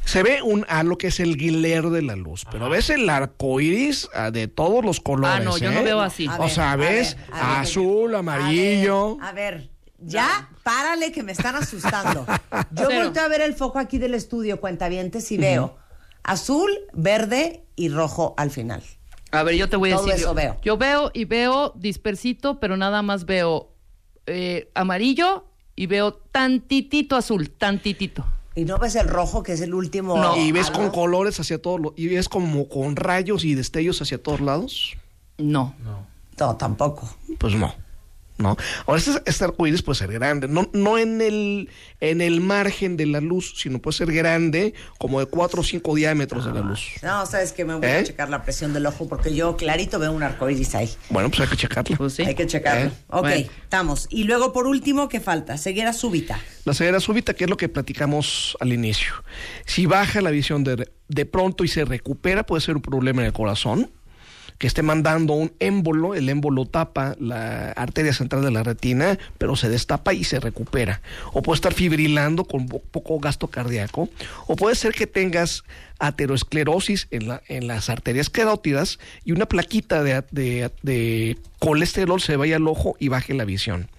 Se 0.07 0.23
ve 0.23 0.41
un 0.41 0.65
halo 0.69 0.97
que 0.97 1.07
es 1.07 1.19
el 1.19 1.35
glare 1.35 1.89
de 1.89 2.01
la 2.01 2.15
luz, 2.15 2.45
pero 2.49 2.69
ves 2.69 2.89
el 2.89 3.09
arco 3.09 3.59
iris 3.59 4.07
ah, 4.13 4.31
de 4.31 4.47
todos 4.47 4.83
los 4.83 5.01
colores. 5.01 5.39
Ah, 5.41 5.43
no, 5.43 5.57
yo 5.57 5.69
no 5.69 5.81
¿eh? 5.81 5.83
veo 5.83 5.99
así. 6.01 6.27
A 6.27 6.37
o 6.37 6.43
ver, 6.43 6.49
sea, 6.49 6.71
a 6.71 6.75
ves 6.77 7.15
ver, 7.17 7.25
a 7.33 7.49
ver. 7.51 7.59
azul, 7.59 8.15
amarillo. 8.15 9.17
A 9.21 9.31
ver, 9.33 9.53
a 9.53 9.57
ver, 9.57 9.69
ya, 9.99 10.49
párale 10.63 11.11
que 11.11 11.23
me 11.23 11.33
están 11.33 11.55
asustando. 11.55 12.25
Yo 12.71 12.85
Cero. 12.87 13.03
volteo 13.03 13.23
a 13.23 13.27
ver 13.27 13.41
el 13.41 13.53
foco 13.53 13.79
aquí 13.79 13.97
del 13.97 14.13
estudio, 14.13 14.61
cuentavientes, 14.61 15.29
y 15.31 15.37
veo 15.37 15.77
azul, 16.23 16.69
verde 16.93 17.65
y 17.75 17.89
rojo 17.89 18.33
al 18.37 18.49
final. 18.49 18.83
A 19.31 19.43
ver, 19.43 19.55
yo 19.55 19.67
te 19.67 19.75
voy 19.75 19.91
a 19.91 19.95
Todo 19.97 20.05
decir. 20.05 20.21
eso 20.21 20.29
yo, 20.29 20.33
veo. 20.35 20.57
yo 20.63 20.77
veo 20.77 21.11
y 21.13 21.25
veo 21.25 21.73
dispersito, 21.75 22.61
pero 22.61 22.77
nada 22.77 23.01
más 23.01 23.25
veo 23.25 23.73
eh, 24.25 24.71
amarillo 24.73 25.47
y 25.75 25.87
veo 25.87 26.13
tantitito 26.13 27.17
azul, 27.17 27.49
tantitito. 27.49 28.25
¿Y 28.57 28.65
no 28.65 28.79
ves 28.79 28.95
el 28.95 29.07
rojo 29.07 29.43
que 29.43 29.53
es 29.53 29.61
el 29.61 29.75
último? 29.75 30.17
No. 30.17 30.35
y 30.35 30.51
ves 30.51 30.71
con 30.71 30.89
colores 30.89 31.39
hacia 31.39 31.61
todos 31.61 31.79
los, 31.79 31.93
y 31.95 32.07
ves 32.07 32.27
como 32.27 32.67
con 32.67 32.95
rayos 32.95 33.45
y 33.45 33.53
destellos 33.53 34.01
hacia 34.01 34.17
todos 34.21 34.41
lados. 34.41 34.97
No. 35.37 35.75
No, 36.39 36.55
tampoco. 36.55 37.07
Pues 37.37 37.53
no. 37.53 37.71
¿No? 38.37 38.55
Ahora, 38.85 38.99
este, 38.99 39.11
este 39.25 39.45
arcoíris 39.45 39.81
puede 39.81 39.97
ser 39.97 40.11
grande, 40.11 40.47
no, 40.47 40.69
no 40.73 40.97
en 40.99 41.21
el, 41.21 41.69
en 42.01 42.21
el 42.21 42.39
margen 42.39 42.95
de 42.95 43.07
la 43.07 43.19
luz, 43.19 43.55
sino 43.57 43.79
puede 43.79 43.97
ser 43.97 44.11
grande, 44.11 44.75
como 44.99 45.19
de 45.19 45.25
4 45.25 45.61
o 45.61 45.63
5 45.63 45.95
diámetros 45.95 46.45
de 46.45 46.53
la 46.53 46.59
luz. 46.61 46.81
No, 47.01 47.25
sabes 47.25 47.51
que 47.51 47.65
me 47.65 47.73
voy 47.73 47.85
a 47.87 47.99
¿Eh? 47.99 48.03
checar 48.03 48.29
la 48.29 48.43
presión 48.43 48.73
del 48.73 48.85
ojo 48.85 49.07
porque 49.07 49.33
yo 49.33 49.57
clarito 49.57 49.97
veo 49.97 50.11
un 50.11 50.21
arcoíris 50.21 50.75
ahí. 50.75 50.89
Bueno, 51.09 51.29
pues 51.29 51.41
hay 51.41 51.47
que 51.47 51.57
checarlo. 51.57 51.97
Pues 51.97 52.13
sí. 52.13 52.23
Hay 52.23 52.35
que 52.35 52.45
checarlo. 52.45 52.89
¿Eh? 52.91 52.93
Ok, 53.09 53.21
Bueno. 53.21 53.45
estamos. 53.63 54.07
Y 54.11 54.25
luego, 54.25 54.53
por 54.53 54.67
último, 54.67 55.09
¿qué 55.09 55.19
falta? 55.19 55.57
Ceguera 55.57 55.91
súbita. 55.93 56.39
La 56.65 56.73
ceguera 56.75 56.99
súbita, 56.99 57.33
que 57.33 57.45
es 57.45 57.49
lo 57.49 57.57
que 57.57 57.69
platicamos 57.69 58.55
al 58.59 58.71
inicio. 58.71 59.13
Si 59.65 59.87
baja 59.87 60.21
la 60.21 60.29
visión 60.29 60.63
de, 60.63 60.87
de 61.07 61.25
pronto 61.25 61.63
y 61.63 61.67
se 61.69 61.85
recupera, 61.85 62.45
puede 62.45 62.61
ser 62.61 62.75
un 62.75 62.81
problema 62.83 63.21
en 63.21 63.27
el 63.27 63.33
corazón, 63.33 63.89
que 64.57 64.65
esté 64.67 64.81
mandando 64.81 65.33
un 65.33 65.51
émbolo, 65.59 66.15
el 66.15 66.29
émbolo 66.29 66.65
tapa 66.65 67.15
la 67.19 67.71
arteria 67.73 68.11
central 68.13 68.43
de 68.43 68.51
la 68.51 68.63
retina, 68.63 69.19
pero 69.37 69.55
se 69.55 69.69
destapa 69.69 70.13
y 70.13 70.23
se 70.23 70.39
recupera. 70.39 71.01
O 71.33 71.41
puede 71.43 71.57
estar 71.57 71.73
fibrilando 71.73 72.43
con 72.45 72.67
po- 72.67 72.81
poco 72.81 73.19
gasto 73.19 73.47
cardíaco, 73.49 74.09
o 74.47 74.55
puede 74.55 74.75
ser 74.75 74.93
que 74.93 75.05
tengas 75.05 75.63
aterosclerosis 75.99 77.07
en, 77.11 77.27
la- 77.27 77.41
en 77.47 77.67
las 77.67 77.89
arterias 77.89 78.29
carótidas 78.29 78.99
y 79.23 79.31
una 79.31 79.45
plaquita 79.47 80.03
de, 80.03 81.37
colesterol 81.59 82.19
se 82.21 82.35
vaya 82.35 82.55
al 82.57 82.67
ojo 82.67 82.95
y 82.99 83.07
baje 83.09 83.33
la 83.33 83.45
visión. 83.45 83.89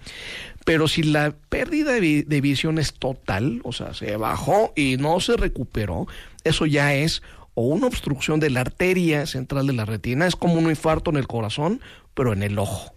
Pero 0.65 0.87
si 0.87 1.03
la 1.03 1.33
pérdida 1.49 1.93
de, 1.93 2.23
de 2.23 2.41
visión 2.41 2.77
es 2.79 2.93
total, 2.93 3.61
o 3.63 3.71
sea, 3.71 3.93
se 3.93 4.15
bajó 4.17 4.73
y 4.75 4.97
no 4.97 5.19
se 5.19 5.35
recuperó, 5.37 6.07
eso 6.43 6.65
ya 6.65 6.93
es 6.93 7.21
o 7.59 7.63
una 7.63 7.87
obstrucción 7.87 8.39
de 8.39 8.49
la 8.49 8.61
arteria 8.61 9.25
central 9.25 9.67
de 9.67 9.73
la 9.73 9.83
retina, 9.83 10.25
es 10.25 10.37
como 10.37 10.53
un 10.53 10.69
infarto 10.69 11.11
en 11.11 11.17
el 11.17 11.27
corazón, 11.27 11.81
pero 12.13 12.31
en 12.31 12.41
el 12.41 12.57
ojo. 12.57 12.93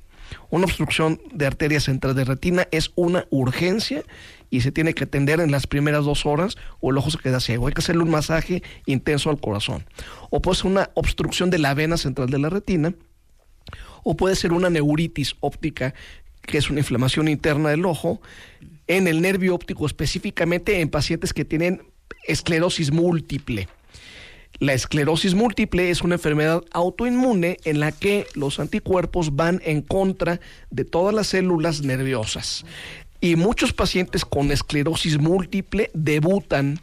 Una 0.51 0.67
obstrucción 0.67 1.21
de 1.33 1.47
arteria 1.47 1.81
central 1.81 2.15
de 2.15 2.25
retina 2.25 2.69
es 2.71 2.93
una 2.95 3.27
urgencia 3.31 4.05
y 4.51 4.61
se 4.61 4.71
tiene 4.71 4.95
que 4.95 5.03
atender 5.03 5.41
en 5.41 5.51
las 5.51 5.67
primeras 5.67 6.05
dos 6.05 6.27
horas 6.27 6.57
o 6.79 6.93
el 6.93 6.99
ojo 6.99 7.11
se 7.11 7.19
queda 7.19 7.41
ciego. 7.41 7.67
Hay 7.67 7.73
que 7.73 7.81
hacerle 7.81 8.05
un 8.05 8.11
masaje 8.11 8.63
intenso 8.87 9.31
al 9.31 9.41
corazón. 9.41 9.85
O 10.31 10.41
puede 10.41 10.59
ser 10.59 10.67
una 10.67 10.91
obstrucción 10.95 11.51
de 11.51 11.59
la 11.59 11.75
vena 11.75 11.97
central 11.97 12.31
de 12.31 12.39
la 12.39 12.49
retina, 12.49 12.95
o 14.05 14.17
puede 14.17 14.37
ser 14.37 14.53
una 14.53 14.71
neuritis 14.71 15.35
óptica, 15.41 15.93
que 16.43 16.59
es 16.59 16.71
una 16.71 16.79
inflamación 16.79 17.27
interna 17.27 17.71
del 17.71 17.85
ojo, 17.85 18.23
en 18.87 19.09
el 19.09 19.23
nervio 19.23 19.57
óptico, 19.57 19.87
específicamente 19.87 20.81
en 20.81 20.89
pacientes 20.89 21.33
que 21.33 21.45
tienen 21.45 21.83
esclerosis 22.29 22.93
múltiple. 22.93 23.67
La 24.63 24.75
esclerosis 24.75 25.35
múltiple 25.35 25.91
es 25.91 26.03
una 26.03 26.15
enfermedad 26.15 26.63
autoinmune 26.71 27.57
en 27.65 27.81
la 27.81 27.91
que 27.91 28.29
los 28.35 28.61
anticuerpos 28.61 29.35
van 29.35 29.61
en 29.65 29.83
contra 29.83 30.39
de 30.71 30.85
todas 30.85 31.13
las 31.13 31.27
células 31.27 31.83
nerviosas. 31.83 32.65
Y 33.21 33.35
muchos 33.35 33.73
pacientes 33.73 34.25
con 34.25 34.53
esclerosis 34.53 35.19
múltiple 35.19 35.91
debutan. 35.95 36.79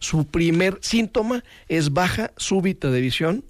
Su 0.00 0.26
primer 0.26 0.80
síntoma 0.82 1.44
es 1.68 1.92
baja 1.92 2.32
súbita 2.36 2.90
de 2.90 3.00
visión 3.00 3.44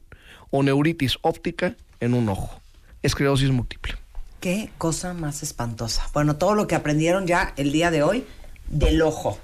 o 0.50 0.62
neuritis 0.62 1.16
óptica 1.22 1.74
en 2.00 2.12
un 2.12 2.28
ojo. 2.28 2.60
Esclerosis 3.02 3.48
múltiple. 3.48 3.94
Qué 4.40 4.68
cosa 4.76 5.14
más 5.14 5.42
espantosa. 5.42 6.06
Bueno, 6.12 6.36
todo 6.36 6.54
lo 6.54 6.66
que 6.66 6.74
aprendieron 6.74 7.26
ya 7.26 7.54
el 7.56 7.72
día 7.72 7.90
de 7.90 8.02
hoy 8.02 8.26
del 8.68 9.00
ojo. 9.00 9.38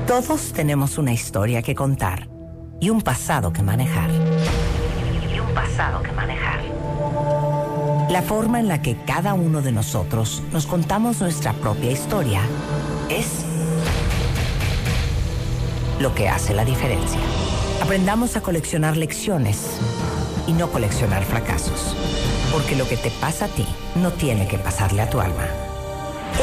Todos 0.07 0.53
tenemos 0.53 0.97
una 0.97 1.13
historia 1.13 1.61
que 1.61 1.75
contar 1.75 2.27
y 2.79 2.89
un 2.89 3.01
pasado 3.01 3.53
que 3.53 3.61
manejar. 3.61 4.09
Y 4.09 5.39
un 5.39 5.53
pasado 5.53 6.01
que 6.01 6.11
manejar. 6.13 6.78
La 8.09 8.21
forma 8.23 8.59
en 8.59 8.67
la 8.67 8.81
que 8.81 8.97
cada 9.05 9.35
uno 9.35 9.61
de 9.61 9.71
nosotros 9.71 10.41
nos 10.51 10.65
contamos 10.65 11.21
nuestra 11.21 11.53
propia 11.53 11.91
historia 11.91 12.41
es 13.07 13.45
lo 15.99 16.15
que 16.15 16.27
hace 16.27 16.55
la 16.55 16.65
diferencia. 16.65 17.19
Aprendamos 17.83 18.35
a 18.35 18.41
coleccionar 18.41 18.97
lecciones 18.97 19.79
y 20.47 20.53
no 20.53 20.71
coleccionar 20.71 21.23
fracasos. 21.23 21.95
Porque 22.51 22.75
lo 22.75 22.87
que 22.87 22.97
te 22.97 23.11
pasa 23.11 23.45
a 23.45 23.49
ti 23.49 23.67
no 23.95 24.11
tiene 24.11 24.47
que 24.47 24.57
pasarle 24.57 25.03
a 25.03 25.09
tu 25.11 25.19
alma. 25.19 25.45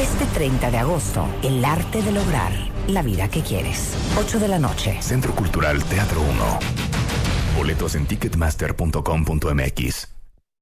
Este 0.00 0.24
30 0.26 0.70
de 0.70 0.78
agosto, 0.78 1.26
el 1.42 1.64
arte 1.64 2.00
de 2.00 2.12
lograr 2.12 2.52
la 2.86 3.02
vida 3.02 3.26
que 3.28 3.40
quieres. 3.40 3.96
8 4.16 4.38
de 4.38 4.46
la 4.46 4.60
noche. 4.60 4.98
Centro 5.00 5.34
Cultural 5.34 5.82
Teatro 5.82 6.20
1. 6.20 6.28
Boletos 7.56 7.96
en 7.96 8.06
ticketmaster.com.mx. 8.06 10.15